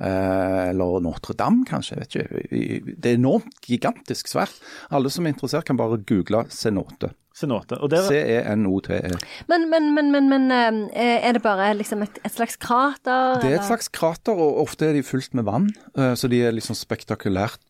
Eh, 0.00 0.68
eller 0.70 1.00
Notre-Dame, 1.04 1.64
kanskje. 1.68 1.96
jeg 1.96 2.00
vet 2.02 2.14
ikke. 2.16 2.94
Det 2.98 3.10
er 3.12 3.18
enormt 3.20 3.60
gigantisk 3.62 4.26
svært. 4.32 4.56
Alle 4.90 5.10
som 5.10 5.26
er 5.26 5.34
interessert, 5.34 5.64
kan 5.68 5.76
bare 5.78 6.00
google 6.02 6.44
cenote. 6.50 7.12
Cenote. 7.34 7.78
Der, 7.90 8.02
C-e-n-o-t-e. 8.08 9.10
Men, 9.50 9.68
men, 9.70 9.88
men, 9.94 10.10
men, 10.12 10.28
men 10.30 10.50
eh, 10.94 11.18
er 11.28 11.32
det 11.34 11.42
bare 11.42 11.72
liksom 11.78 12.02
et, 12.06 12.18
et 12.24 12.34
slags 12.34 12.56
krater? 12.62 13.40
Det 13.42 13.52
er 13.52 13.58
et 13.60 13.66
slags 13.68 13.88
krater, 13.90 14.34
og 14.38 14.60
ofte 14.62 14.86
er 14.90 14.94
de 14.98 15.02
fullt 15.06 15.34
med 15.34 15.46
vann. 15.46 15.70
eh, 15.98 16.14
Så 16.18 16.28
de 16.30 16.42
er 16.46 16.54
liksom 16.54 16.74
spektakulært 16.78 17.60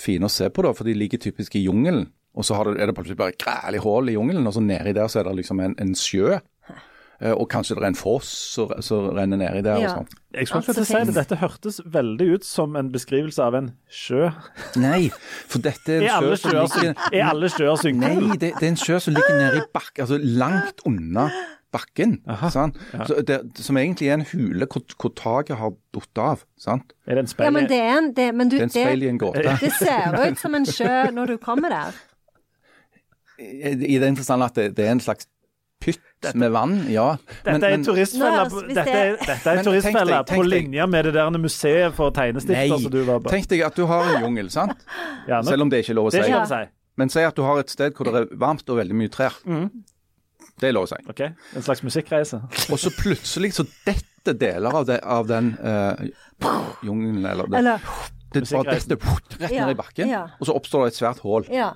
fine 0.00 0.28
å 0.28 0.32
se 0.32 0.48
på, 0.52 0.62
da, 0.64 0.72
for 0.76 0.84
de 0.84 0.92
ligger 0.96 1.18
typisk 1.18 1.56
i 1.56 1.64
jungelen. 1.64 2.08
Og 2.36 2.44
så 2.46 2.54
er 2.60 2.86
det 2.86 2.94
plutselig 2.94 3.16
bare 3.18 3.32
et 3.34 3.40
grælig 3.42 3.80
hull 3.82 4.08
i 4.08 4.14
jungelen, 4.14 4.46
og 4.46 4.52
så 4.54 4.60
nedi 4.62 4.92
der 4.94 5.08
så 5.10 5.20
er 5.20 5.24
det 5.28 5.36
liksom 5.40 5.60
en, 5.64 5.74
en 5.82 5.94
sjø. 5.98 6.36
Eh, 7.20 7.32
Og 7.36 7.48
kanskje 7.52 7.76
det 7.76 7.84
er 7.84 7.90
en 7.92 7.98
foss 7.98 8.30
som 8.56 9.08
renner 9.16 9.36
nedi 9.36 9.60
der. 9.66 9.76
Ja. 9.82 9.92
og 9.92 9.98
sånt. 10.00 10.14
jeg 10.32 10.48
skulle 10.48 10.62
Alt 10.62 10.68
akkurat 10.70 10.86
si 10.88 11.04
det. 11.10 11.14
Dette 11.18 11.36
hørtes 11.36 11.80
veldig 11.84 12.28
ut 12.34 12.44
som 12.48 12.76
en 12.80 12.90
beskrivelse 12.92 13.42
av 13.44 13.54
en 13.58 13.70
sjø. 13.92 14.30
Nei, 14.80 15.10
for 15.46 15.60
dette 15.60 15.98
er 15.98 16.00
en 16.00 16.08
Er 16.08 16.20
sjø 16.20 16.36
som 16.40 16.56
ligger 16.56 16.94
er 17.12 17.24
alle 17.28 17.52
sjøer 17.52 17.76
synkende? 17.76 18.14
Nei, 18.16 18.36
det, 18.40 18.54
det 18.58 18.66
er 18.66 18.72
en 18.72 18.80
sjø 18.80 19.00
som 19.04 19.16
ligger 19.16 19.36
nede 19.36 19.60
i 19.60 19.66
bakken, 19.74 20.06
altså 20.06 20.20
langt 20.20 20.84
unna 20.88 21.28
bakken. 21.70 22.16
Sant? 22.50 22.78
Så 23.06 23.20
det, 23.26 23.40
som 23.62 23.76
egentlig 23.78 24.08
er 24.10 24.16
en 24.18 24.26
hule 24.32 24.66
hvor, 24.66 24.82
hvor 24.98 25.12
taket 25.14 25.60
har 25.60 25.74
falt 25.94 26.18
av. 26.22 26.44
Sant? 26.58 26.94
Er 27.06 27.20
det 27.20 27.26
en 27.26 27.44
Ja, 27.44 27.50
men 27.54 27.68
det 27.70 27.78
er 27.80 27.98
en 27.98 28.12
det, 28.16 28.30
men 28.34 28.48
du, 28.48 28.56
Det 28.56 28.62
er 28.62 28.70
en 28.70 28.74
speil 28.74 29.02
i 29.04 29.10
en 29.12 29.20
gåte. 29.20 29.44
det 29.60 29.72
ser 29.76 30.16
ut 30.30 30.40
som 30.40 30.54
en 30.54 30.66
sjø 30.66 31.10
når 31.14 31.34
du 31.34 31.36
kommer 31.42 31.68
der. 31.68 32.00
I 33.40 33.98
det 34.00 34.16
forstand 34.16 34.44
at 34.44 34.56
det, 34.58 34.66
det 34.76 34.86
er 34.88 34.96
en 34.96 35.00
slags 35.00 35.28
pytt 35.80 36.34
med 36.36 36.50
vann, 36.52 36.74
ja. 36.92 37.16
Dette 37.44 37.64
er 37.66 37.74
en 37.78 37.84
turistfelle 37.84 38.42
på- 38.52 38.62
dette 38.68 38.84
dette 39.26 39.54
Men 39.56 39.64
turistfelle 39.64 40.00
tenk 40.04 40.10
deg- 40.10 40.26
tenk 40.28 40.42
på 40.42 40.48
linje 40.48 40.86
med 40.92 41.04
det 41.08 41.12
der 41.14 41.30
museet 41.40 41.94
for 41.96 42.10
tegnestifter 42.10 42.78
som 42.78 42.90
du 42.92 43.02
var 43.04 43.20
på. 43.20 43.30
tenk 43.32 43.48
deg 43.48 43.62
at 43.64 43.74
du 43.76 43.86
har 43.86 44.04
en 44.16 44.22
jungel, 44.26 44.50
sant? 44.50 44.84
Ja, 45.28 45.40
Selv 45.42 45.62
om 45.62 45.70
det 45.70 45.84
ikke 45.84 45.90
er 45.94 45.94
lov 46.00 46.06
å 46.06 46.08
er 46.08 46.10
si. 46.12 46.18
ikke 46.28 46.36
lov 46.36 46.44
å 46.46 46.52
si. 46.64 46.70
Men 46.96 47.08
si 47.08 47.20
at 47.24 47.34
du 47.34 47.42
har 47.42 47.58
et 47.62 47.70
sted 47.70 47.94
hvor 47.94 48.04
det 48.04 48.14
er 48.14 48.36
varmt 48.36 48.68
og 48.68 48.76
veldig 48.76 48.94
mye 48.94 49.08
trær. 49.08 49.32
Det 50.60 50.68
er 50.68 50.72
lov 50.76 50.84
å 50.84 50.88
si. 50.88 50.96
Ok, 51.08 51.20
En 51.56 51.62
slags 51.62 51.80
musikkreise. 51.82 52.42
Og 52.70 52.78
så 52.78 52.90
plutselig 52.92 53.54
så 53.56 53.64
detter 53.86 54.34
deler 54.36 54.74
av, 54.74 54.84
det, 54.84 55.00
av 55.02 55.26
den 55.26 55.54
uh, 55.64 55.96
jungelen, 56.84 57.24
eller 57.24 57.46
det, 57.48 57.56
Eller 57.62 57.78
det 58.32 58.42
bare 58.42 58.42
musikkreisen. 58.44 58.88
detter 58.88 59.40
rett 59.40 59.50
Ja, 59.56 59.64
ned 59.66 59.72
i 59.72 59.78
bakken, 59.80 60.08
ja. 60.12 60.26
og 60.38 60.46
så 60.46 60.54
oppstår 60.54 60.84
det 60.84 60.92
et 60.92 60.98
svært 61.00 61.22
hull. 61.24 61.46
Ja. 61.50 61.70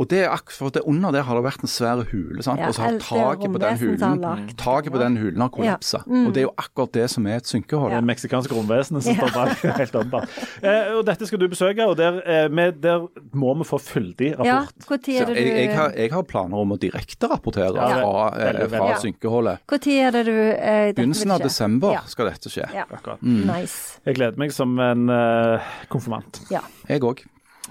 Og 0.00 0.08
det 0.08 0.22
er 0.24 0.30
akkurat 0.32 0.56
for 0.56 0.72
det 0.72 0.80
under 0.88 1.12
der 1.12 1.26
har 1.28 1.36
det 1.36 1.42
vært 1.44 1.64
en 1.66 1.70
svær 1.70 2.00
hule, 2.08 2.40
sant? 2.44 2.60
Ja, 2.62 2.70
og 2.70 2.76
så 2.76 2.86
har 2.86 2.94
taket 3.04 3.52
på 3.52 3.60
den 3.60 3.80
hulen 3.82 4.22
Taket 4.60 4.94
på 4.94 5.00
den 5.02 5.18
hulen 5.20 5.42
har 5.44 5.50
kollapsa. 5.52 6.00
Ja. 6.06 6.08
Mm. 6.08 6.26
Og 6.26 6.32
det 6.34 6.40
er 6.40 6.46
jo 6.46 6.52
akkurat 6.56 6.94
det 6.96 7.06
som 7.12 7.26
er 7.28 7.40
et 7.40 7.50
synkehull. 7.50 7.92
Det 7.92 8.00
meksikanske 8.08 8.56
romvesenet 8.56 9.04
som 9.04 9.18
står 9.18 9.34
bak. 9.34 9.64
Helt 9.80 9.98
åpenbart. 10.00 10.38
Eh, 10.62 10.92
og 10.96 11.02
dette 11.08 11.28
skal 11.28 11.42
du 11.42 11.46
besøke, 11.52 11.84
og 11.84 11.98
der, 12.00 12.20
eh, 12.24 12.46
med, 12.48 12.78
der 12.80 13.04
må 13.36 13.52
vi 13.60 13.66
få 13.68 13.80
fyldig 13.82 14.30
ja, 14.38 14.62
rapport. 14.62 15.04
tid 15.04 15.20
er 15.20 15.28
det 15.28 15.36
jeg, 15.36 15.50
jeg, 15.50 15.68
du 15.68 15.76
har, 15.82 15.92
jeg 15.98 16.14
har 16.14 16.24
planer 16.30 16.62
om 16.64 16.72
å 16.72 16.78
direkterapportere 16.80 17.74
Ja, 17.76 17.90
fra, 17.98 18.24
eh, 18.46 18.62
fra 18.72 18.88
synkehullet. 19.02 19.66
Hvor 19.68 19.82
tid 19.84 19.98
er 20.06 20.16
det 20.16 20.24
du 20.30 20.38
eh, 20.38 20.94
Begynnelsen 20.96 21.34
av 21.36 21.44
desember 21.44 21.92
Ja. 21.98 22.06
skal 22.08 22.30
dette 22.30 22.52
skje. 22.52 22.70
Ja. 22.72 22.86
Akkurat. 22.88 23.20
Nice. 23.20 24.00
Jeg 24.08 24.16
gleder 24.16 24.40
meg 24.40 24.56
som 24.56 24.72
en 24.80 25.12
eh, 25.12 25.68
konfirmant. 25.92 26.40
Ja. 26.52 26.64
Jeg 26.88 27.04
òg. 27.04 27.20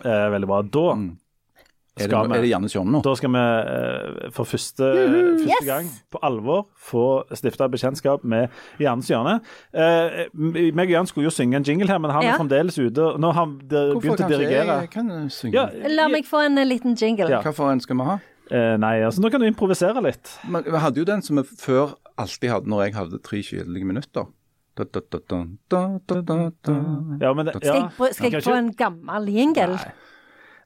Eh, 0.06 0.28
veldig 0.36 0.52
bra. 0.52 0.62
Da 0.78 0.86
Er, 2.04 2.08
det- 2.08 2.38
er 2.38 2.42
det 2.42 2.50
Janne 2.50 2.70
Sjåne 2.70 2.92
nå? 2.92 3.02
da 3.04 3.14
skal 3.16 3.32
vi 3.32 3.40
eh, 3.40 4.30
for 4.32 4.46
første, 4.46 4.84
Mhm, 4.84 5.38
første 5.40 5.50
yes! 5.50 5.66
gang 5.66 5.90
på 6.12 6.20
alvor 6.24 6.66
få 6.78 7.04
stifta 7.36 7.68
bekjentskap 7.70 8.24
med 8.24 8.50
Janne 8.80 9.02
Sjåne. 9.04 9.40
Eh, 9.74 10.26
meg 10.34 10.88
og 10.88 10.96
Jan 10.96 11.08
skulle 11.08 11.26
jo 11.26 11.34
synge 11.36 11.56
en 11.56 11.64
jingle 11.64 11.88
her, 11.88 11.98
men 12.00 12.12
han 12.12 12.24
Ja. 12.24 12.34
er 12.34 12.38
fremdeles 12.40 12.78
ute. 12.80 13.18
Nå 13.20 13.32
har 13.34 13.46
han 13.46 13.60
Hvorfor 13.60 14.02
begynt 14.02 14.14
å 14.14 14.18
kan 14.18 14.32
ikke 14.32 14.40
dirigere. 14.40 14.80
jeg 14.82 14.90
kan 14.92 15.10
synge? 15.30 15.54
Ja, 15.54 15.70
La 15.90 16.08
meg 16.08 16.26
få 16.26 16.46
en 16.46 16.58
eh, 16.58 16.66
liten 16.66 16.96
jingle. 16.96 17.30
Ja. 17.30 17.42
Hva 17.42 17.54
for 17.54 17.72
en 17.72 17.80
skal 17.80 17.98
vi 17.98 18.04
ha? 18.04 18.20
eh, 18.52 18.78
nei, 18.78 19.02
altså 19.02 19.20
nå 19.22 19.30
kan 19.32 19.40
du 19.42 19.46
improvisere 19.48 20.02
litt. 20.02 20.38
Men 20.50 20.64
Vi 20.64 20.72
hadde 20.78 20.96
jo 20.98 21.06
den 21.06 21.22
som 21.22 21.36
vi 21.38 21.44
før 21.44 21.94
alltid 22.18 22.50
hadde 22.50 22.68
når 22.68 22.86
jeg 22.86 22.94
hadde 22.96 23.20
tre 23.24 23.38
kjedelige 23.42 23.86
minutter. 23.86 24.26
Da, 24.78 24.86
da, 24.86 25.02
da, 25.12 25.20
da, 25.28 25.46
da, 25.70 26.00
da, 26.08 26.22
da, 26.22 26.52
da. 26.64 26.74
Ja, 27.20 27.34
men 27.34 27.48
Skal 27.48 27.62
ja. 27.64 27.74
jeg, 27.74 27.92
få- 27.98 28.14
skal 28.14 28.32
jeg 28.32 28.44
få 28.44 28.54
en 28.58 28.72
gammel 28.74 29.28
jingle? 29.28 29.76
Nei. 29.76 29.92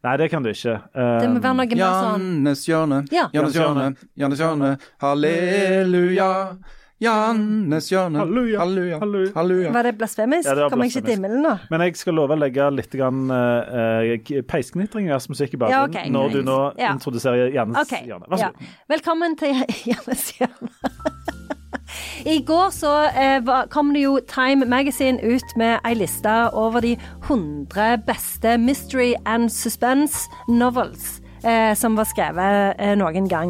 Nei, 0.03 0.17
det 0.19 0.29
kan 0.33 0.43
du 0.43 0.49
ikke. 0.51 0.73
Det 0.93 1.27
må 1.31 1.37
Eh, 1.39 1.43
være 1.43 1.55
noe 1.55 1.65
mer 1.65 1.75
sånn 1.79 2.23
Jannes 2.43 2.65
hjørne, 2.67 2.97
Ja. 3.11 3.29
Jannes 3.33 3.53
hjørne, 3.55 3.95
Jannes 4.19 4.39
hjørne, 4.39 4.71
halleluja. 5.01 6.31
Jannes 7.03 7.87
hjørne, 7.91 8.19
Halleluja, 8.21 8.59
halleluja, 8.61 8.99
halleluja. 9.01 9.31
halleluja. 9.35 9.71
Var 9.75 9.83
det 9.83 9.91
blasfemisk? 9.97 10.45
Ja, 10.47 10.53
det 10.55 10.63
var 10.63 10.69
Kommer 10.71 10.85
jeg 10.87 10.93
ikke 10.93 11.05
til 11.07 11.15
himmelen 11.17 11.41
nå? 11.43 11.53
Men 11.71 11.81
jeg 11.81 11.95
skal 11.99 12.13
love 12.15 12.31
å 12.35 12.39
legge 12.39 12.67
litt 12.71 12.91
grann, 12.95 13.25
uh, 13.31 14.43
peisknitringers 14.47 15.27
musikk 15.27 15.55
i 15.57 15.57
bakgrunnen 15.57 15.93
Ja, 15.93 16.01
okay, 16.03 16.09
når 16.09 16.31
du 16.31 16.43
nå 16.47 16.59
Ja. 16.79 16.93
introduserer 16.93 17.51
Jannes 17.51 17.75
okay, 17.81 18.05
hjørne. 18.07 18.27
Vær 18.29 18.37
så 18.37 18.47
ja. 18.47 18.51
god. 18.51 18.67
Velkommen 18.95 19.35
til 19.35 19.51
Jannes 19.91 20.31
hjørne. 20.39 20.69
I 22.25 22.39
går 22.41 22.69
så 22.71 22.91
eh, 23.19 23.65
kom 23.69 23.93
det 23.93 24.03
jo 24.05 24.19
Time 24.27 24.65
Magazine 24.65 25.19
ut 25.23 25.57
med 25.59 25.79
ei 25.83 25.93
liste 25.93 26.35
over 26.53 26.79
de 26.79 26.97
100 27.27 27.97
beste 28.07 28.57
mystery 28.57 29.13
and 29.25 29.49
suspense 29.51 30.29
novels. 30.47 31.22
Eh, 31.43 31.73
som 31.75 31.97
var 31.99 32.07
skrevet 32.07 32.79
eh, 32.79 32.93
noen 32.95 33.25
gang. 33.27 33.49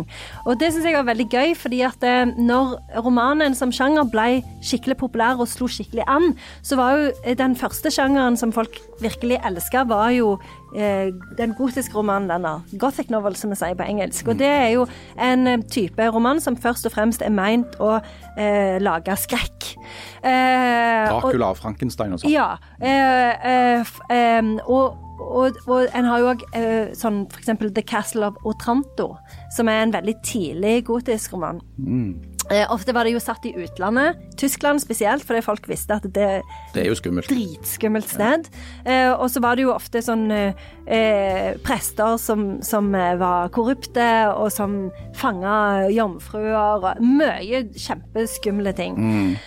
Og 0.50 0.58
det 0.58 0.72
syns 0.74 0.88
jeg 0.88 0.96
var 0.98 1.06
veldig 1.06 1.28
gøy, 1.30 1.52
fordi 1.54 1.84
at 1.86 2.02
eh, 2.08 2.32
når 2.42 2.72
romanen 3.06 3.54
som 3.54 3.70
sjanger 3.70 4.08
ble 4.10 4.42
skikkelig 4.66 4.98
populær 4.98 5.38
og 5.44 5.52
slo 5.52 5.68
skikkelig 5.70 6.08
an, 6.10 6.32
så 6.66 6.80
var 6.80 6.98
jo 6.98 7.12
eh, 7.22 7.36
den 7.38 7.54
første 7.60 7.92
sjangeren 7.94 8.40
som 8.40 8.54
folk 8.56 8.80
virkelig 9.04 9.38
elska, 9.46 9.84
var 9.92 10.10
jo 10.16 10.32
eh, 10.74 11.14
den 11.38 11.54
gotiske 11.58 11.94
romanen 11.94 12.32
denne. 12.34 12.56
Gothic 12.82 13.14
novel, 13.14 13.38
som 13.38 13.54
vi 13.54 13.60
sier 13.62 13.78
på 13.78 13.86
engelsk. 13.86 14.34
Og 14.34 14.42
det 14.42 14.50
er 14.50 14.70
jo 14.74 14.88
en 15.22 15.48
eh, 15.54 15.62
type 15.70 16.10
roman 16.18 16.42
som 16.42 16.58
først 16.58 16.90
og 16.90 16.96
fremst 16.98 17.22
er 17.22 17.34
meint 17.34 17.78
å 17.78 18.00
eh, 18.00 18.82
lage 18.82 19.22
skrekk. 19.22 19.74
Eh, 20.26 21.14
Dracula 21.14 21.54
og 21.54 21.62
Frankenstein 21.62 22.18
og 22.18 22.24
sånn. 22.24 22.34
ja. 22.34 22.56
Eh, 22.82 23.86
eh, 24.10 24.54
og, 24.66 25.03
og, 25.24 25.60
og 25.68 25.88
en 25.96 26.10
har 26.10 26.22
jo 26.22 26.30
òg 26.34 26.46
eh, 26.58 26.94
sånn 26.98 27.24
eksempel 27.40 27.72
The 27.74 27.84
Castle 27.88 28.30
of 28.30 28.40
Otranto, 28.48 29.14
som 29.56 29.72
er 29.72 29.84
en 29.84 29.96
veldig 29.96 30.16
tidlig 30.26 30.76
gotisk 30.90 31.36
roman. 31.38 31.62
Eh, 31.84 32.33
ofte 32.70 32.94
var 32.94 33.04
det 33.08 33.14
jo 33.16 33.20
satt 33.24 33.46
i 33.48 33.54
utlandet, 33.56 34.18
Tyskland 34.38 34.82
spesielt, 34.84 35.24
fordi 35.26 35.42
folk 35.46 35.68
visste 35.70 35.96
at 35.96 36.04
det 36.04 36.42
Det 36.74 36.82
er 36.84 36.90
jo 36.90 36.96
skummelt. 36.96 37.28
dritskummelt 37.30 38.10
sted. 38.10 38.50
Eh, 38.86 39.12
og 39.14 39.30
så 39.32 39.40
var 39.42 39.56
det 39.56 39.64
jo 39.64 39.72
ofte 39.74 40.02
sånn 40.04 40.26
eh, 40.32 40.54
eh, 40.88 41.54
prester 41.64 42.18
som, 42.20 42.62
som 42.62 42.90
eh, 42.96 43.16
var 43.22 43.50
korrupte, 43.56 44.08
og 44.36 44.52
som 44.52 44.92
fanga 45.16 45.88
jomfruer, 45.94 46.84
og 46.84 47.02
mye 47.02 47.64
kjempeskumle 47.74 48.74
ting. 48.76 48.98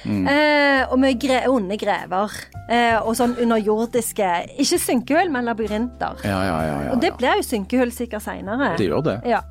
Eh, 0.06 0.86
og 0.90 0.98
mye 1.02 1.18
gre 1.20 1.42
onde 1.52 1.76
grever. 1.80 2.32
Eh, 2.70 2.96
og 2.98 3.12
sånn 3.14 3.36
underjordiske 3.38 4.26
Ikke 4.58 4.78
synkehull, 4.82 5.28
men 5.30 5.44
labyrinter. 5.46 6.16
Ja, 6.26 6.40
ja, 6.42 6.56
ja. 6.66 6.78
ja, 6.88 6.92
Og 6.96 7.00
det 7.04 7.12
blir 7.18 7.38
jo 7.38 7.44
synkehull 7.46 7.92
sikkert 7.94 8.24
seinere. 8.24 8.72
Det 8.78 8.88
gjør 8.88 9.04
det. 9.06 9.20
Ja. 9.30 9.42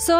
Så, 0.00 0.16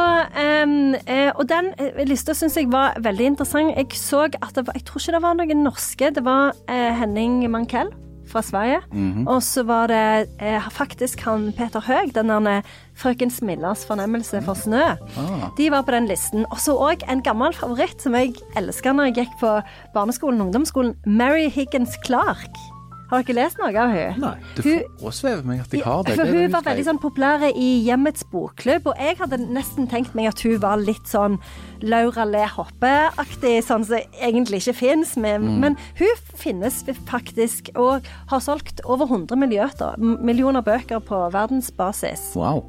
um, 0.62 0.94
og 1.34 1.44
den 1.50 1.72
eh, 1.82 2.04
lista 2.06 2.34
syns 2.36 2.56
jeg 2.58 2.70
var 2.72 2.94
veldig 3.02 3.32
interessant. 3.32 3.74
Jeg 3.74 3.98
så 3.98 4.28
at 4.28 4.54
det 4.54 4.66
var, 4.68 4.76
jeg 4.78 4.86
tror 4.86 5.02
ikke 5.02 5.16
det 5.16 5.22
var 5.24 5.36
noen 5.40 5.62
norske. 5.66 6.10
Det 6.14 6.24
var 6.24 6.54
eh, 6.70 6.90
Henning 7.00 7.42
Mankell 7.50 7.90
fra 8.30 8.42
Sverige. 8.42 8.80
Mhm. 8.92 9.26
Og 9.28 9.42
så 9.42 9.62
var 9.66 9.90
det 9.90 10.28
faktisk 10.72 11.20
han 11.26 11.52
Peter 11.52 11.80
Høeg, 11.80 12.14
den 12.14 12.30
der 12.32 12.62
Frøken 12.96 13.30
Smillas 13.30 13.84
fornemmelse 13.86 14.40
for 14.46 14.54
snø. 14.54 14.94
Ah. 15.18 15.48
De 15.58 15.70
var 15.70 15.82
på 15.82 15.94
den 15.94 16.06
listen. 16.08 16.46
Og 16.50 16.62
så 16.62 16.76
òg 16.78 17.04
en 17.10 17.22
gammel 17.22 17.54
favoritt 17.54 18.02
som 18.02 18.14
jeg 18.14 18.34
elska 18.56 18.94
når 18.94 19.10
jeg 19.10 19.24
gikk 19.24 19.40
på 19.42 19.56
barneskolen 19.94 20.40
og 20.40 20.48
ungdomsskolen. 20.48 20.96
Mary 21.04 21.50
Higgins 21.50 21.98
Clark. 22.06 22.54
Har 23.14 23.22
dere 23.22 23.36
lest 23.38 23.60
noe 23.60 23.70
av 23.70 23.92
henne? 23.94 24.18
Nei. 24.18 24.34
Det 24.56 24.64
forårsvever 24.98 25.46
meg 25.46 25.62
at 25.62 25.74
jeg 25.76 25.84
har 25.86 26.02
det. 26.02 26.16
for 26.18 26.26
Det 26.26 26.34
hun 26.34 26.54
var 26.54 26.66
veldig 26.66 26.86
sånn 26.88 27.00
populær 27.02 27.46
i 27.50 27.68
Hjemmets 27.86 28.26
bokklubb, 28.32 28.90
og 28.90 28.98
jeg 28.98 29.18
hadde 29.20 29.38
nesten 29.44 29.88
tenkt 29.90 30.16
meg 30.18 30.32
at 30.32 30.42
hun 30.42 30.58
var 30.62 30.82
litt 30.82 31.06
sånn 31.10 31.38
Laura 31.84 32.26
Le 32.26 32.44
Hoppe-aktig, 32.56 33.56
sånn 33.66 33.86
som 33.86 34.18
egentlig 34.18 34.64
ikke 34.64 34.78
fins. 34.80 35.14
Mm. 35.14 35.46
Men 35.62 35.78
hun 36.00 36.24
finnes 36.34 36.82
faktisk, 37.06 37.70
og 37.78 38.06
har 38.32 38.42
solgt 38.42 38.82
over 38.84 39.06
100 39.06 39.38
millioner, 39.38 39.98
millioner 39.98 40.64
bøker 40.64 41.02
på 41.04 41.26
verdensbasis. 41.34 42.32
Wow. 42.34 42.64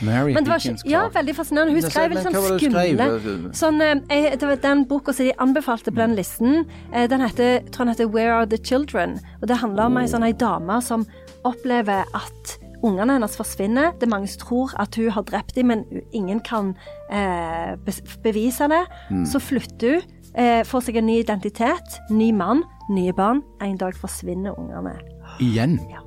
Mary 0.00 0.32
Men 0.34 0.44
det 0.44 0.50
var 0.52 0.58
Higgins 0.58 0.82
ikke, 0.82 0.90
ja, 0.90 1.08
veldig 1.08 1.34
fascinerende. 1.36 1.72
Hun 1.72 1.82
skrev 1.90 2.10
litt 2.10 2.24
sånn 2.24 2.58
skumle 2.58 3.52
sånn, 3.52 3.80
eh, 3.82 4.22
jeg- 4.22 4.38
det 4.40 4.48
var 4.48 4.56
Den 4.56 4.84
boka 4.86 5.12
som 5.12 5.26
de 5.26 5.32
anbefalte 5.38 5.90
på 5.92 5.96
den 5.96 6.14
listen, 6.16 6.66
eh, 6.92 7.06
den 7.06 7.20
heter, 7.20 7.60
tror 7.70 7.84
den 7.84 7.88
heter 7.88 8.08
Where 8.08 8.32
Are 8.34 8.46
The 8.46 8.58
Children? 8.58 9.20
Og 9.42 9.48
Det 9.48 9.56
handler 9.56 9.84
om 9.86 9.96
ei 9.98 10.06
sånn 10.06 10.24
ei 10.24 10.32
dame 10.32 10.80
som 10.82 11.06
opplever 11.44 12.04
at 12.14 12.58
ungene 12.82 13.12
hennes 13.12 13.36
forsvinner. 13.36 13.92
Det 13.98 14.04
er 14.08 14.10
mange 14.10 14.28
som 14.28 14.46
tror 14.46 14.70
at 14.78 14.94
hun 14.94 15.10
har 15.10 15.22
drept 15.22 15.54
dem, 15.54 15.66
men 15.68 15.84
ingen 16.12 16.40
kan 16.40 16.74
eh, 17.10 17.76
bevise 18.22 18.68
det. 18.68 18.86
Mm. 19.10 19.26
Så 19.26 19.38
flytter 19.40 20.00
hun, 20.00 20.02
eh, 20.34 20.62
får 20.64 20.82
seg 20.82 20.96
en 20.96 21.06
ny 21.06 21.22
identitet, 21.22 21.98
ny 22.10 22.32
mann, 22.32 22.64
nye 22.90 23.12
barn. 23.12 23.42
En 23.60 23.76
dag 23.76 23.94
forsvinner 23.94 24.58
ungene. 24.58 24.98
Igjen? 25.40 25.78
Ja. 25.90 26.00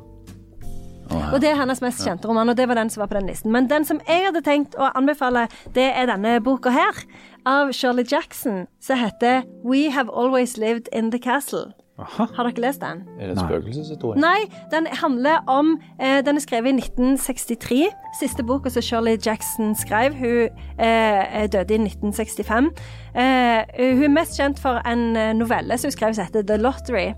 Og 1.11 1.39
det 1.41 1.51
er 1.51 1.59
hennes 1.59 1.81
mest 1.83 2.03
kjente 2.05 2.29
roman, 2.29 2.49
og 2.49 2.57
det 2.57 2.67
var 2.69 2.79
den 2.79 2.89
som 2.89 3.03
var 3.03 3.11
på 3.11 3.19
den 3.19 3.29
listen. 3.29 3.51
Men 3.53 3.69
den 3.69 3.85
som 3.85 4.01
jeg 4.07 4.25
hadde 4.27 4.43
tenkt 4.45 4.77
å 4.79 4.89
anbefale, 4.97 5.47
det 5.75 5.87
er 5.93 6.09
denne 6.09 6.39
boka 6.43 6.73
her, 6.73 7.05
av 7.45 7.73
Shirley 7.77 8.05
Jackson, 8.09 8.65
som 8.81 8.97
heter 8.97 9.43
We 9.63 9.91
Have 9.93 10.09
Always 10.09 10.57
Lived 10.57 10.89
in 10.91 11.11
the 11.11 11.19
Castle. 11.21 11.73
Aha. 11.97 12.25
Har 12.35 12.43
dere 12.43 12.59
lest 12.59 12.81
den? 12.83 13.03
Er 13.19 13.29
det 13.29 13.37
en 13.37 13.39
spøkelseshistorie? 13.45 14.19
Nei, 14.19 14.49
den 14.71 14.87
handler 14.99 15.37
om 15.47 15.77
eh, 15.95 16.19
Den 16.25 16.35
er 16.35 16.43
skrevet 16.43 16.73
i 16.73 16.75
1963. 16.81 17.85
Siste 18.19 18.43
boka 18.43 18.69
som 18.69 18.83
Shirley 18.83 19.15
Jackson 19.25 19.71
skrev. 19.79 20.17
Hun 20.19 20.49
eh, 20.75 21.47
døde 21.47 21.77
i 21.77 21.79
1965. 21.85 22.67
Eh, 23.15 23.63
hun 23.95 24.03
er 24.09 24.13
mest 24.17 24.35
kjent 24.35 24.59
for 24.59 24.83
en 24.83 25.15
eh, 25.15 25.31
novelle 25.39 25.77
som 25.79 25.87
hun 25.87 25.95
skrev 25.95 26.17
som 26.17 26.27
heter 26.27 26.43
The 26.43 26.59
Lottery. 26.59 27.13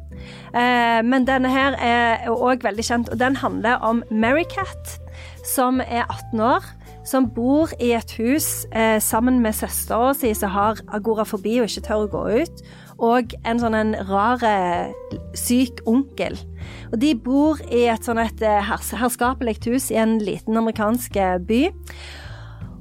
Eh, 0.53 1.01
men 1.09 1.25
denne 1.25 1.49
her 1.49 1.73
er 1.81 2.29
òg 2.29 2.61
veldig 2.69 2.85
kjent, 2.85 3.09
og 3.09 3.17
den 3.19 3.41
handler 3.41 3.81
om 3.81 4.03
Mary 4.11 4.45
Cat, 4.53 4.99
som 5.45 5.81
er 5.81 6.05
18 6.05 6.39
år. 6.53 6.73
Som 7.07 7.29
bor 7.31 7.71
i 7.79 7.93
et 7.95 8.11
hus 8.19 8.65
eh, 8.75 8.97
sammen 9.01 9.39
med 9.39 9.55
søstera 9.55 10.11
si 10.13 10.33
som 10.35 10.51
har 10.51 10.81
agorafobi 10.93 11.61
og 11.61 11.69
ikke 11.69 11.85
tør 11.87 12.03
å 12.03 12.09
gå 12.11 12.23
ut. 12.43 12.65
Og 12.97 13.33
en 13.45 13.59
sånn 13.61 13.77
en 13.77 13.95
rar, 14.09 14.41
eh, 14.43 14.93
syk 15.37 15.83
onkel. 15.85 16.37
Og 16.91 16.99
de 16.99 17.13
bor 17.13 17.59
i 17.69 17.85
et 17.91 18.03
sånn 18.03 18.17
et 18.21 18.41
eh, 18.41 18.71
herskapelig 18.97 19.59
hus 19.67 19.91
i 19.91 19.99
en 20.01 20.17
liten 20.23 20.57
amerikansk 20.57 21.15
eh, 21.15 21.37
by. 21.37 21.61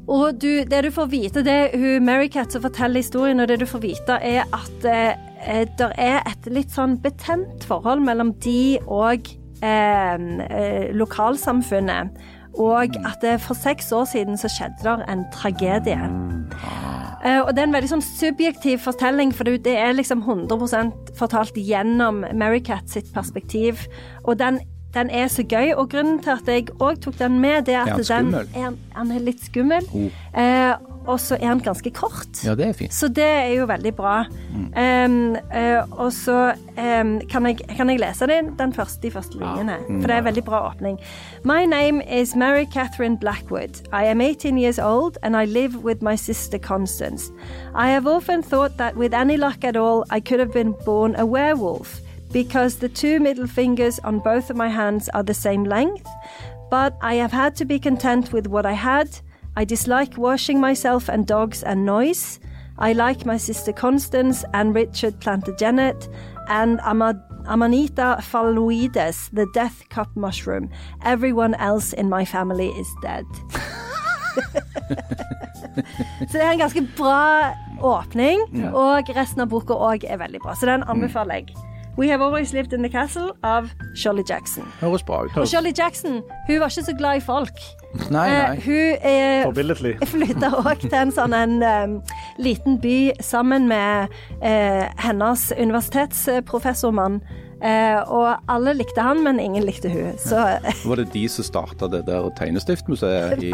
Og 0.07 0.39
du, 0.39 0.64
det 0.64 0.85
du 0.87 0.91
får 0.95 1.09
vite, 1.11 1.43
det 1.43 1.53
er 1.53 1.79
hun 1.79 2.05
Mary 2.07 2.29
Cat 2.31 2.55
som 2.55 2.62
forteller 2.62 3.03
historien, 3.03 3.41
og 3.43 3.49
det 3.51 3.59
du 3.61 3.67
får 3.67 3.83
vite, 3.83 4.19
er 4.23 4.47
at 4.55 4.87
eh, 4.87 5.67
det 5.79 5.91
er 5.99 6.23
et 6.23 6.47
litt 6.51 6.71
sånn 6.75 6.97
betent 7.03 7.67
forhold 7.67 8.05
mellom 8.07 8.33
de 8.45 8.79
og 8.87 9.27
eh, 9.67 10.93
lokalsamfunnet. 10.95 12.14
Og 12.57 12.97
at 13.05 13.21
det 13.21 13.37
for 13.45 13.59
seks 13.59 13.91
år 13.93 14.07
siden 14.09 14.39
så 14.41 14.49
skjedde 14.49 14.87
det 14.87 15.11
en 15.12 15.27
tragedie. 15.35 16.01
Eh, 17.27 17.41
og 17.43 17.51
det 17.55 17.62
er 17.62 17.68
en 17.68 17.74
veldig 17.74 17.91
sånn 17.91 18.05
subjektiv 18.05 18.85
fortelling, 18.85 19.33
for 19.35 19.49
det 19.49 19.74
er 19.74 19.97
liksom 19.97 20.22
100% 20.22 21.12
fortalt 21.18 21.59
gjennom 21.59 22.22
Mary 22.39 22.61
Cat 22.62 22.93
sitt 22.93 23.11
perspektiv. 23.16 23.87
Og 24.24 24.39
den, 24.39 24.61
den 24.97 25.12
er 25.12 25.30
så 25.32 25.44
gøy. 25.44 25.74
Og 25.76 25.88
grunnen 25.92 26.18
til 26.24 26.34
at 26.36 26.51
jeg 26.51 26.68
òg 26.80 27.01
tok 27.05 27.18
den 27.20 27.40
med, 27.40 27.62
det 27.68 27.76
er 27.76 27.86
at 27.86 27.97
den 28.01 28.05
skummel? 28.11 28.51
er, 28.57 28.76
han 28.97 29.12
er 29.12 29.24
litt 29.24 29.44
skummel. 29.44 29.88
Oh. 29.92 30.11
Eh, 30.36 30.74
og 31.07 31.20
så 31.22 31.36
er 31.38 31.47
han 31.47 31.61
ganske 31.62 31.90
kort. 31.94 32.40
Ja, 32.42 32.57
det 32.59 32.66
er 32.66 32.72
fint. 32.74 32.94
Så 32.94 33.09
det 33.09 33.24
er 33.24 33.53
jo 33.55 33.66
veldig 33.70 33.92
bra. 33.94 34.24
Um, 34.51 35.36
eh, 35.55 35.78
og 35.92 36.11
så 36.12 36.51
um, 36.74 37.12
kan, 37.30 37.47
jeg, 37.47 37.61
kan 37.76 37.90
jeg 37.90 38.01
lese 38.03 38.26
den, 38.26 38.57
den 38.59 38.74
første, 38.74 39.03
de 39.03 39.12
første 39.14 39.38
linjene, 39.38 39.76
for 39.86 40.09
det 40.09 40.16
er 40.16 40.24
en 40.24 40.24
veldig 40.26 40.44
bra 40.44 40.64
åpning. 40.70 40.99
My 41.44 41.64
name 41.64 42.03
is 42.11 42.34
Mary 42.34 42.66
Catherine 42.72 43.18
Blackwood. 43.18 43.86
I 43.92 44.11
am 44.11 44.20
18 44.20 44.59
years 44.59 44.78
old 44.78 45.16
and 45.22 45.36
I 45.36 45.44
live 45.44 45.76
with 45.84 46.03
my 46.03 46.16
sister 46.16 46.59
Constance. 46.59 47.30
I 47.74 47.88
have 47.88 48.07
often 48.07 48.42
thought 48.42 48.76
that 48.78 48.97
with 48.97 49.14
any 49.14 49.36
luck 49.36 49.64
at 49.64 49.76
all, 49.76 50.05
I 50.11 50.20
could 50.20 50.40
have 50.40 50.53
been 50.53 50.74
born 50.84 51.14
a 51.16 51.24
werewolf 51.24 52.01
because 52.37 52.76
the 52.80 52.89
two 52.91 53.18
middle 53.18 53.47
fingers 53.47 53.99
on 54.01 54.18
both 54.18 54.51
of 54.51 54.57
my 54.57 54.68
hands 54.68 55.09
are 55.14 55.22
the 55.22 55.32
same 55.32 55.64
length. 55.64 56.07
But 56.70 56.95
I 57.01 57.14
have 57.14 57.32
had 57.32 57.57
to 57.57 57.64
be 57.64 57.78
content 57.78 58.30
with 58.30 58.47
what 58.47 58.66
I 58.66 58.74
had. 58.74 59.09
I 59.57 59.64
dislike 59.64 60.18
washing 60.18 60.61
myself 60.61 61.09
and 61.09 61.26
dogs 61.26 61.62
and 61.62 61.87
noise. 61.87 62.39
I 62.78 62.93
like 62.93 63.24
my 63.24 63.39
sister 63.39 63.72
Constance 63.72 64.45
and 64.53 64.74
Richard 64.74 65.18
Plantagenet 65.18 66.09
and 66.49 66.78
Ama- 66.84 67.24
Amanita 67.47 68.18
phalloides, 68.20 69.30
the 69.32 69.47
death 69.55 69.89
cup 69.89 70.14
mushroom. 70.14 70.68
Everyone 71.07 71.55
else 71.55 71.95
in 71.95 72.11
my 72.11 72.26
family 72.26 72.68
is 72.68 72.89
dead. 73.01 73.24
Så 76.28 76.32
det 76.32 76.45
er 76.45 76.51
en 76.51 76.59
ganske 76.59 76.89
bra 76.97 77.55
åpning, 77.80 78.41
og 78.74 79.09
resten 79.16 79.41
av 79.41 79.49
boka 79.49 79.72
òg 79.72 80.05
er 80.05 80.20
veldig 80.20 80.41
bra. 80.45 80.55
Så 80.55 80.66
den 80.68 80.84
anbefaler 80.84 81.34
jeg. 81.41 81.57
We 81.99 82.09
Have 82.11 82.20
Always 82.22 82.53
Lived 82.53 82.72
in 82.74 82.82
the 82.82 82.88
Castle 82.92 83.30
av 83.42 83.70
Shirley 83.94 84.22
Jackson. 84.28 84.64
Høres 84.82 85.03
bra 85.03 85.22
ut. 85.24 85.36
Og 85.40 85.49
Shirley 85.49 85.72
Jackson 85.78 86.18
hun 86.47 86.59
var 86.61 86.68
ikke 86.68 86.84
så 86.84 86.94
glad 86.99 87.16
i 87.16 87.20
folk. 87.24 87.62
Nei, 88.12 88.26
Eh, 88.28 88.49
nei. 88.49 88.61
hun 88.61 88.97
er 89.01 89.44
Forbilledlig. 89.47 89.94
flytta 90.12 90.51
òg 90.61 90.82
til 90.84 90.92
en 90.99 91.12
sånn 91.16 91.32
en 91.32 91.55
um, 91.64 91.94
liten 92.38 92.76
by 92.82 93.12
sammen 93.24 93.64
med 93.70 94.12
eh, 94.42 94.84
hennes 95.01 95.47
universitetsprofessormann. 95.57 97.22
Eh, 97.63 98.01
og 98.13 98.37
alle 98.53 98.75
likte 98.77 99.01
han, 99.01 99.23
men 99.25 99.39
ingen 99.41 99.65
likte 99.65 99.89
hun. 99.89 100.13
Så, 100.21 100.37
Var 100.91 100.97
det 101.01 101.07
de 101.15 101.23
som 101.33 101.45
starta 101.47 101.89
det 101.89 102.03
der 102.07 102.27
tegnestiftmuseet? 102.37 103.43
I, 103.43 103.53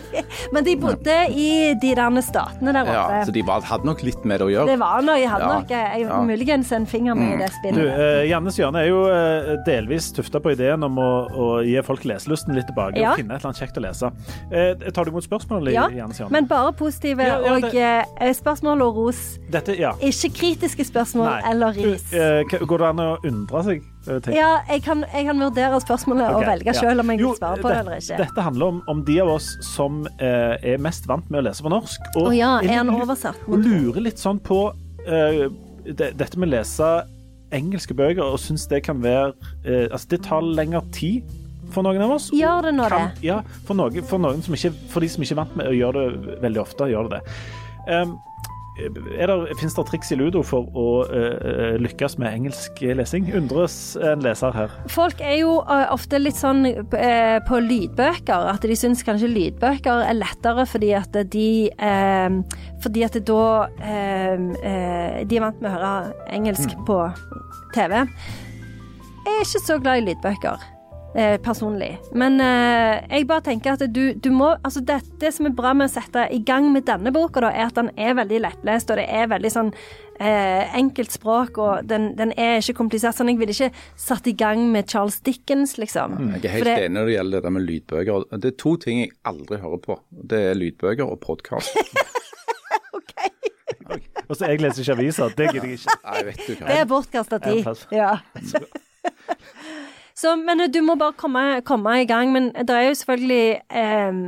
men 0.54 0.64
de 0.66 0.74
bodde 0.80 1.14
i 1.30 1.74
de 1.80 1.92
der 1.94 2.20
statene 2.24 2.72
der 2.74 2.88
ja, 2.90 3.04
så 3.26 3.32
de 3.34 3.42
var, 3.46 3.62
hadde 3.68 3.86
nok 3.86 4.02
litt 4.06 4.24
med 4.26 4.40
det 4.42 4.48
å 4.48 4.50
gjøre. 4.52 4.66
Det 4.72 4.78
var 4.80 5.04
noe 5.06 5.16
jeg 5.20 5.30
hadde 5.30 5.44
Ja, 5.46 5.52
nok 5.60 5.70
jeg, 5.70 6.02
ja. 6.02 6.18
Mm. 6.18 6.26
muligens 6.32 6.72
en 6.74 6.86
finger 6.90 7.14
med 7.18 7.34
i 7.36 7.38
det 7.44 7.50
Du, 7.52 7.56
spillet. 7.60 7.92
eh, 7.94 8.24
Jannes 8.30 8.58
hjørne 8.58 8.82
er 8.82 8.88
jo 8.90 9.00
eh, 9.10 9.52
delvis 9.66 10.10
tufta 10.16 10.40
på 10.42 10.52
ideen 10.54 10.82
om 10.88 10.98
å, 10.98 11.08
å 11.30 11.48
gi 11.66 11.76
folk 11.86 12.04
leselysten 12.10 12.54
litt 12.58 12.66
tilbake 12.70 12.98
Ja. 13.00 13.12
og 13.14 13.20
finne 13.22 13.36
et 13.36 13.42
eller 13.42 13.52
annet 13.52 13.62
kjekt 13.62 13.78
å 13.80 13.84
lese. 13.86 14.10
Eh, 14.50 14.90
tar 14.94 15.04
du 15.06 15.12
imot 15.14 15.26
spørsmål 15.26 15.70
Ja, 15.74 15.86
Jannes 15.94 16.18
hjørne? 16.20 16.34
men 16.34 16.50
bare 16.50 16.72
positive 16.78 17.22
Ja, 17.22 17.38
ja, 17.40 17.54
og 17.54 17.70
det- 17.70 18.34
spørsmål 18.40 18.82
og 18.88 18.96
ros. 18.98 19.22
Dette, 19.50 19.76
ja. 19.78 19.92
Ikke 20.02 20.30
kritiske 20.34 20.84
spørsmål 20.90 21.30
Nei. 21.30 21.40
eller 21.52 21.72
Du, 21.78 21.82
ris. 21.92 22.10
eh, 22.12 22.42
går 22.66 22.78
det 22.84 22.88
an 22.90 23.02
å 23.04 23.10
undre 23.44 23.62
seg? 23.66 23.84
Ja, 24.34 24.50
jeg 24.68 24.82
kan, 24.84 25.04
jeg 25.08 25.28
kan 25.28 25.40
vurdere 25.40 25.80
spørsmålet 25.84 26.26
og 26.28 26.42
Ok, 26.42 26.48
velge 26.50 26.72
ja. 26.72 26.76
selv 26.76 27.04
om 27.04 27.12
jeg 27.12 27.22
vil 27.22 27.36
svare 27.38 27.62
på 27.62 27.70
det 27.70 27.78
eller 27.82 28.00
ikke. 28.02 28.18
Dette 28.24 28.46
handler 28.48 28.72
om, 28.74 28.82
om 28.90 29.04
de 29.06 29.20
av 29.22 29.32
oss 29.36 29.52
som 29.64 30.04
eh, 30.18 30.56
er 30.74 30.82
mest 30.82 31.08
vant 31.10 31.30
med 31.30 31.42
å 31.42 31.46
lese 31.48 31.64
på 31.64 31.72
norsk. 31.72 32.10
Og, 32.14 32.28
oh, 32.28 32.34
ja, 32.36 32.56
er 32.64 32.80
han 32.80 32.92
oversatt? 32.92 33.40
og 33.48 33.60
lurer 33.64 34.04
litt 34.08 34.20
sånn 34.20 34.40
på 34.44 34.66
eh, 35.06 35.46
det, 35.84 36.14
dette 36.18 36.40
med 36.40 36.50
å 36.50 36.56
lese 36.56 36.90
engelske 37.54 37.94
bøker, 37.96 38.24
og 38.24 38.40
syns 38.42 38.66
det 38.70 38.82
kan 38.86 39.02
være 39.04 39.32
eh, 39.62 39.86
Altså, 39.90 40.14
det 40.14 40.24
tar 40.26 40.44
lengre 40.44 40.82
tid 40.94 41.28
for 41.74 41.86
noen 41.86 42.02
av 42.04 42.14
oss. 42.16 42.28
Gjør 42.34 42.68
det 42.68 42.74
nå 42.76 42.86
det? 42.92 43.02
Ja, 43.24 43.40
for, 43.66 43.76
noen, 43.78 44.04
for, 44.06 44.22
noen 44.22 44.42
som 44.44 44.56
ikke, 44.56 44.72
for 44.92 45.04
de 45.04 45.10
som 45.10 45.24
ikke 45.24 45.36
er 45.36 45.42
vant 45.42 45.58
med 45.58 45.70
å 45.70 45.74
gjøre 45.74 46.04
det 46.04 46.38
veldig 46.44 46.62
ofte, 46.62 46.88
gjør 46.92 47.10
det 47.10 47.20
det. 47.20 47.36
Um, 47.88 48.14
Fins 48.74 49.76
det 49.76 49.84
triks 49.86 50.10
i 50.10 50.16
ludo 50.18 50.42
for 50.42 50.66
å 50.74 50.86
uh, 51.06 51.76
lykkes 51.78 52.16
med 52.18 52.32
engelsk 52.40 52.80
lesing? 52.98 53.28
Undres 53.38 53.76
en 54.02 54.24
leser 54.24 54.54
her. 54.56 54.74
Folk 54.90 55.22
er 55.22 55.36
jo 55.38 55.60
eh, 55.62 55.86
ofte 55.94 56.18
litt 56.18 56.38
sånn 56.38 56.66
uh, 56.66 57.38
på 57.46 57.60
lydbøker, 57.62 58.48
at 58.50 58.66
de 58.66 58.78
syns 58.78 59.04
kanskje 59.06 59.30
lydbøker 59.30 60.02
er 60.08 60.18
lettere 60.18 60.66
fordi 60.66 60.90
at 60.98 61.14
de 61.30 61.48
eh, 61.70 62.38
Fordi 62.82 63.06
at 63.06 63.16
da 63.26 63.44
eh, 63.78 64.34
uh, 64.42 65.22
De 65.24 65.38
er 65.38 65.44
vant 65.44 65.62
med 65.62 65.70
å 65.70 65.74
høre 65.76 65.94
engelsk 66.34 66.74
på 66.88 66.98
TV. 67.76 68.02
Jeg 69.24 69.34
er 69.38 69.46
ikke 69.46 69.66
så 69.70 69.78
glad 69.80 70.02
i 70.02 70.08
lydbøker. 70.10 70.73
Eh, 71.14 71.36
personlig. 71.38 71.92
Men 72.10 72.40
eh, 72.42 73.04
jeg 73.06 73.28
bare 73.30 73.44
tenker 73.46 73.76
at 73.76 73.84
du, 73.94 74.16
du 74.18 74.32
må 74.34 74.48
Altså, 74.66 74.80
det, 74.82 74.96
det, 75.22 75.30
som 75.36 75.46
er 75.46 75.52
bra 75.54 75.70
med 75.76 75.86
å 75.86 75.92
sette 75.92 76.24
i 76.34 76.40
gang 76.42 76.66
med 76.74 76.88
denne 76.88 77.12
boka, 77.14 77.38
da, 77.44 77.52
er 77.54 77.68
at 77.68 77.76
den 77.78 77.92
er 77.94 78.16
veldig 78.18 78.40
lettlest, 78.42 78.90
og 78.90 78.98
det 78.98 79.04
er 79.06 79.28
veldig 79.30 79.52
sånn 79.54 79.70
eh, 80.18 80.74
enkelt 80.74 81.14
språk, 81.14 81.60
og 81.62 81.86
den, 81.86 82.08
den, 82.18 82.32
er 82.34 82.58
ikke 82.58 82.80
komplisert. 82.80 83.14
Sånn, 83.14 83.30
jeg 83.30 83.38
ville 83.38 83.54
ikke 83.54 83.70
satt 83.94 84.26
i 84.26 84.34
gang 84.42 84.64
med 84.74 84.90
Charles 84.90 85.20
Dickens, 85.22 85.76
liksom. 85.78 86.16
Mm, 86.18 86.32
jeg 86.34 86.48
er 86.50 86.56
helt 86.56 86.70
det, 86.70 86.74
enig 86.80 86.96
når 86.96 87.06
det 87.06 87.14
gjelder 87.14 87.46
det 87.46 87.52
med 87.54 87.66
lydbøker. 87.68 88.26
Det 88.34 88.50
er 88.50 88.58
to 88.64 88.74
ting 88.82 89.02
jeg 89.04 89.14
aldri 89.30 89.60
hører 89.62 89.82
på. 89.86 89.98
Det 90.34 90.40
er 90.48 90.58
lydbøker 90.58 91.14
og 91.14 91.20
podkast. 91.22 91.78
okay. 92.98 93.30
Og 94.26 94.34
så 94.34 94.50
jeg 94.50 94.64
leser 94.66 94.82
ikke 94.82 94.98
aviser. 94.98 95.38
Det 95.38 95.52
gidder 95.52 95.70
jeg 95.70 95.84
ikke. 95.84 95.96
Nei, 96.08 96.26
vet 96.32 96.42
du 96.42 96.56
hva. 96.56 96.66
Det 96.66 96.80
er 96.80 96.90
bortkasta 96.90 97.40
tid. 97.46 97.86
Ja. 97.94 98.16
Så, 100.24 100.36
men 100.40 100.62
du 100.72 100.80
må 100.80 100.94
bare 100.96 101.12
komme, 101.20 101.42
komme, 101.68 101.98
i 102.00 102.06
gang. 102.08 102.32
Men 102.32 102.48
det 102.56 102.72
er 102.72 102.86
jo 102.88 102.94
selvfølgelig 102.96 103.42
eh, 103.68 104.22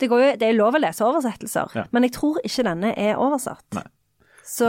det, 0.00 0.08
jo, 0.10 0.18
det, 0.18 0.48
er 0.48 0.56
lov 0.58 0.74
å 0.74 0.82
lese 0.82 1.06
oversettelser, 1.06 1.78
ja. 1.78 1.86
men 1.94 2.08
jeg 2.08 2.16
tror 2.18 2.40
ikke 2.42 2.66
denne 2.66 2.90
er 2.98 3.20
oversatt. 3.22 3.62
Nei. 3.78 3.86
Så 4.48 4.68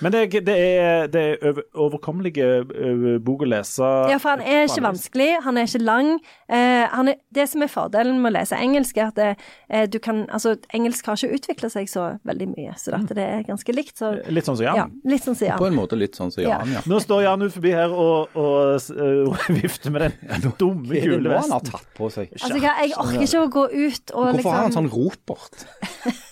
Men 0.00 0.12
det, 0.14 0.20
det 0.46 0.54
er, 0.54 1.08
det 1.10 1.22
er 1.42 1.56
overkommelige 1.74 3.18
bok 3.24 3.42
å 3.42 3.48
lese. 3.50 3.88
Ja, 4.12 4.20
for 4.22 4.36
han 4.36 4.44
er 4.46 4.68
ikke 4.68 4.84
vanskelig, 4.84 5.28
han 5.42 5.58
er 5.58 5.66
ikke 5.66 5.82
lang. 5.82 6.12
Eh, 6.46 6.84
han 6.92 7.10
er, 7.10 7.18
det 7.34 7.48
som 7.50 7.64
er 7.66 7.72
fordelen 7.72 8.20
med 8.22 8.30
å 8.30 8.36
lese 8.38 8.60
engelsk, 8.62 9.00
er 9.02 9.10
at 9.10 9.18
det, 9.18 9.28
eh, 9.68 9.88
du 9.90 9.98
kan 10.02 10.22
Altså, 10.32 10.54
engelsk 10.72 11.06
har 11.08 11.18
ikke 11.18 11.36
utvikla 11.40 11.68
seg 11.72 11.88
så 11.90 12.04
veldig 12.28 12.46
mye, 12.52 12.76
så 12.78 12.94
det 13.10 13.24
er 13.24 13.42
ganske 13.48 13.74
likt. 13.74 13.96
Så, 13.98 14.12
litt 14.30 14.46
sånn 14.46 14.56
som 14.60 14.68
Jan? 14.68 14.78
Ja, 14.78 14.86
litt 15.10 15.26
sånn 15.26 15.36
som 15.36 15.48
Jan. 15.48 15.58
På 15.60 15.66
en 15.66 15.76
måte 15.76 15.98
litt 15.98 16.16
sånn 16.16 16.30
som 16.32 16.44
Jan, 16.44 16.70
ja. 16.72 16.84
Nå 16.88 17.00
står 17.02 17.26
Jan 17.26 17.42
ut 17.42 17.52
forbi 17.52 17.74
her 17.74 17.92
og, 17.92 18.36
og 18.38 18.62
og 19.02 19.36
vifter 19.62 19.90
med 19.90 20.18
den 20.20 20.52
dumme 20.58 21.00
gule 21.02 21.30
vesten. 21.30 21.52
han 21.52 21.58
har 21.58 21.66
tatt 21.66 21.88
på 21.96 22.10
seg? 22.12 22.32
Altså, 22.38 22.58
jeg 22.62 22.94
orker 22.96 23.24
ikke 23.26 23.44
å 23.44 23.48
gå 23.52 23.64
ut 23.72 24.14
og 24.14 24.22
Hvorfor 24.22 24.38
liksom 24.38 24.54
har 24.54 24.68
han 24.68 24.76
sånn 24.76 24.92
ropert? 24.92 25.66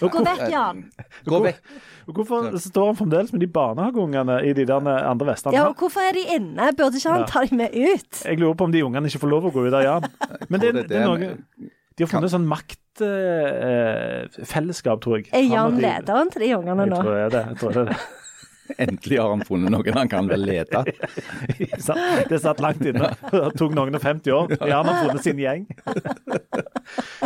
Gå 0.00 0.08
vekk, 0.24 0.50
Jan. 0.52 0.84
Gå 1.26 1.40
vekk. 1.44 1.56
Hvorfor 2.06 2.58
står 2.62 2.86
han 2.92 2.96
fremdeles 3.00 3.32
med 3.34 3.40
de 3.42 3.48
barnehageungene 3.50 4.36
i 4.46 4.52
de 4.56 4.64
der 4.68 4.80
andre 4.94 5.26
vestene? 5.32 5.54
Ja, 5.56 5.62
og 5.70 5.74
hvorfor 5.80 6.00
er 6.06 6.12
de 6.16 6.24
inne? 6.36 6.64
Burde 6.78 6.96
ikke 7.00 7.12
han 7.16 7.26
ta 7.30 7.38
dem 7.46 7.56
med 7.62 7.70
ut? 7.74 8.12
Jeg 8.22 8.34
lurer 8.40 8.56
på 8.58 8.64
om 8.68 8.72
de 8.74 8.80
ungene 8.86 9.06
ikke 9.10 9.22
får 9.24 9.32
lov 9.32 9.42
å 9.50 9.52
gå 9.54 9.60
ut 9.66 9.74
av 9.74 9.82
Jan. 9.86 10.02
Men 10.48 10.56
det, 10.62 10.68
det 10.90 10.96
er 11.00 11.04
noe 11.08 11.18
De 11.96 12.00
har 12.04 12.10
funnet 12.12 12.30
sånn 12.34 12.50
maktfellesskap, 12.50 14.98
tror 15.02 15.14
jeg. 15.18 15.24
Er 15.34 15.44
Jan 15.48 15.74
lederen 15.82 16.28
til 16.34 16.40
de 16.46 16.50
ungene 16.60 16.82
nå? 16.90 16.96
Jeg 17.00 17.02
tror 17.02 17.14
det. 17.32 17.42
Jeg 17.50 17.56
tror 17.62 17.70
det 17.72 17.80
er 17.82 17.88
det. 17.92 17.98
Endelig 18.78 19.20
har 19.20 19.32
han 19.32 19.44
funnet 19.46 19.72
noen 19.74 19.96
han 19.96 20.10
kan 20.10 20.28
vel 20.30 20.44
lete. 20.46 20.82
det 22.30 22.40
satt 22.42 22.62
langt 22.64 22.84
inne. 22.86 23.12
Det 23.30 23.42
tok 23.58 23.74
noen 23.76 23.96
og 23.96 24.02
50 24.02 24.34
år. 24.36 24.54
Ja, 24.60 24.80
han 24.82 24.90
har 24.90 25.02
funnet 25.04 25.26
sin 25.26 25.40
gjeng. 25.40 25.66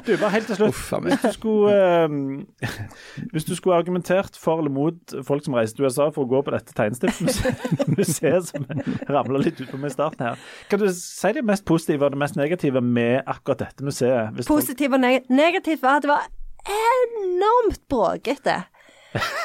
Du, 0.07 0.14
bare 0.16 0.32
helt 0.32 0.49
til 0.49 0.57
slutt. 0.57 0.78
Hvis 1.05 1.20
du 1.22 1.32
skulle, 1.34 1.74
uh, 2.07 2.68
hvis 3.32 3.45
du 3.49 3.55
skulle 3.59 3.76
argumentert 3.76 4.38
for 4.41 4.62
eller 4.62 4.72
mot 4.72 5.14
folk 5.26 5.45
som 5.45 5.57
reiser 5.59 5.76
til 5.76 5.88
USA 5.88 6.09
for 6.14 6.24
å 6.24 6.30
gå 6.30 6.43
på 6.47 6.55
dette 6.55 6.74
tegnestiftmuseet 6.76 8.51
som 8.51 8.66
ramla 9.11 9.43
litt 9.43 9.61
utpå 9.61 9.80
meg 9.80 9.93
i 9.93 9.97
starten 9.97 10.30
her, 10.30 10.51
kan 10.70 10.82
du 10.82 10.88
si 10.95 11.34
det 11.36 11.45
mest 11.47 11.66
positive 11.68 12.07
og 12.07 12.14
det 12.16 12.22
mest 12.22 12.38
negative 12.41 12.82
med 12.84 13.20
akkurat 13.26 13.66
dette 13.66 13.86
museet? 13.86 14.45
Positivt 14.49 14.97
og 14.97 15.03
neg 15.03 15.28
negativt 15.30 15.84
var 15.84 16.01
at 16.01 16.07
det 16.07 16.12
var 16.12 16.28
enormt 16.70 17.82
bråkete. 17.88 18.57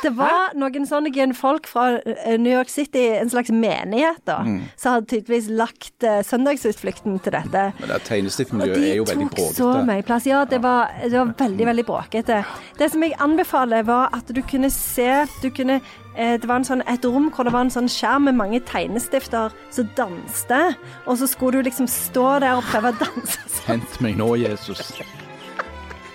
Det 0.03 0.11
var 0.13 0.53
noen 0.57 0.85
sånne 0.85 1.33
folk 1.33 1.65
fra 1.69 1.97
eh, 1.97 2.35
New 2.37 2.53
York 2.53 2.69
City, 2.69 3.07
en 3.17 3.31
slags 3.31 3.49
menighet, 3.49 4.21
da, 4.27 4.39
mm. 4.45 4.59
som 4.77 4.95
hadde 4.95 5.09
tydeligvis 5.09 5.49
lagt 5.57 6.05
uh, 6.05 6.21
søndagsutflukten 6.25 7.17
til 7.25 7.33
dette. 7.33 7.63
Men 7.79 7.93
det 7.93 7.99
tegnestiftmiljøet 8.05 8.85
er 8.91 8.99
jo 8.99 9.07
veldig 9.09 9.27
bråkete. 9.31 9.41
Og 9.41 9.57
de 9.57 9.57
tok 9.57 9.57
så 9.57 9.85
mye 9.89 10.05
plass. 10.05 10.29
Ja, 10.29 10.43
det 10.49 10.61
var, 10.61 10.93
det 11.01 11.17
var 11.17 11.33
veldig, 11.39 11.69
veldig 11.71 11.85
bråkete. 11.89 12.41
Det 12.77 12.91
som 12.93 13.05
jeg 13.05 13.17
anbefaler, 13.25 13.85
var 13.85 14.13
at 14.15 14.29
du 14.33 14.41
kunne 14.45 14.69
se 14.73 15.25
Du 15.41 15.49
kunne 15.53 15.79
eh, 16.15 16.35
det 16.41 16.47
var 16.49 16.63
sånn, 16.65 16.83
et 16.89 17.05
rom 17.05 17.27
hvor 17.33 17.47
det 17.47 17.53
var 17.55 17.65
en 17.65 17.73
sånn 17.73 17.89
skjerm 17.91 18.29
med 18.29 18.37
mange 18.37 18.61
tegnestifter 18.69 19.53
som 19.73 19.89
danste. 19.97 20.61
Og 21.05 21.19
så 21.21 21.29
skulle 21.29 21.59
du 21.61 21.69
liksom 21.69 21.89
stå 21.89 22.39
der 22.45 22.59
og 22.59 22.65
prøve 22.69 22.93
å 22.93 22.99
danse 23.01 23.41
sånn. 23.41 23.67
Hent 23.75 24.01
meg 24.05 24.19
nå, 24.21 24.35
Jesus. 24.45 24.93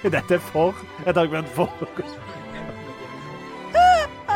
Dette 0.01 0.39
er 0.39 0.45
for 0.53 0.77
et 1.05 1.19
argument 1.19 1.51
for 1.53 1.69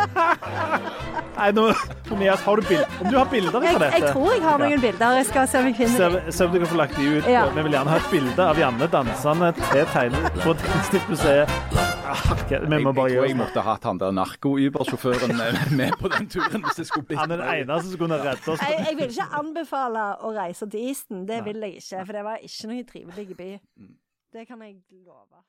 Nei, 1.38 1.48
nå, 1.56 1.64
Tobias, 2.06 2.42
har 2.46 2.60
du 2.60 2.66
bild, 2.68 2.84
om 3.00 3.08
du 3.10 3.16
har 3.18 3.30
bilder 3.30 3.54
fra 3.54 3.60
dette? 3.64 3.84
Jeg, 3.84 4.02
jeg 4.02 4.12
tror 4.14 4.28
jeg 4.30 4.42
har 4.44 4.60
noen 4.62 4.82
bilder. 4.84 5.16
Jeg 5.18 5.26
skal 5.30 5.48
se 5.50 5.62
om 5.62 5.68
jeg 5.70 5.76
finner 5.80 6.14
dem. 6.16 6.32
se 6.36 6.46
om 6.46 6.52
du 6.52 6.58
kan 6.62 6.70
få 6.70 6.78
lagt 6.78 6.98
de 6.98 7.08
ut. 7.16 7.30
Ja. 7.30 7.44
Vi 7.56 7.64
vil 7.66 7.76
gjerne 7.76 7.94
ha 7.94 7.98
et 8.02 8.10
bilde 8.12 8.46
av 8.52 8.60
Janne 8.62 8.88
dansende 8.92 9.50
til 9.58 9.88
tegner 9.94 10.28
på 10.42 10.54
Tegnestiftmuseet. 10.62 11.56
Okay, 12.34 12.60
vi 12.60 12.78
må 12.84 12.92
bare 12.94 13.10
jeg, 13.10 13.16
jeg, 13.16 13.32
jeg 13.32 13.38
måtte 13.38 13.64
hatt 13.64 13.86
han 13.88 13.98
der 13.98 14.12
narko-Uber-sjåføren 14.14 15.34
med 15.78 15.96
på 16.00 16.10
den 16.12 16.28
turen. 16.30 16.62
hvis 16.66 16.78
det 16.78 16.86
skulle 16.90 17.08
blitt 17.08 17.22
Han 17.22 17.34
er 17.34 17.42
den 17.42 17.64
eneste 17.64 17.94
som 17.94 18.02
kunne 18.04 18.20
redde 18.22 18.54
oss. 18.54 18.62
Jeg, 18.62 18.84
jeg 18.90 18.98
vil 19.00 19.16
ikke 19.16 19.28
anbefale 19.40 20.04
å 20.20 20.34
reise 20.36 20.68
til 20.70 20.90
Easton. 20.90 21.24
Det 21.28 21.40
vil 21.48 21.64
jeg 21.64 21.80
ikke, 21.80 22.04
for 22.04 22.18
det 22.20 22.24
var 22.28 22.46
ikke 22.50 22.70
noe 22.70 22.86
trivelig 22.92 23.38
by. 23.40 23.50
Det 24.34 24.46
kan 24.48 24.62
jeg 24.66 24.78
love. 25.06 25.44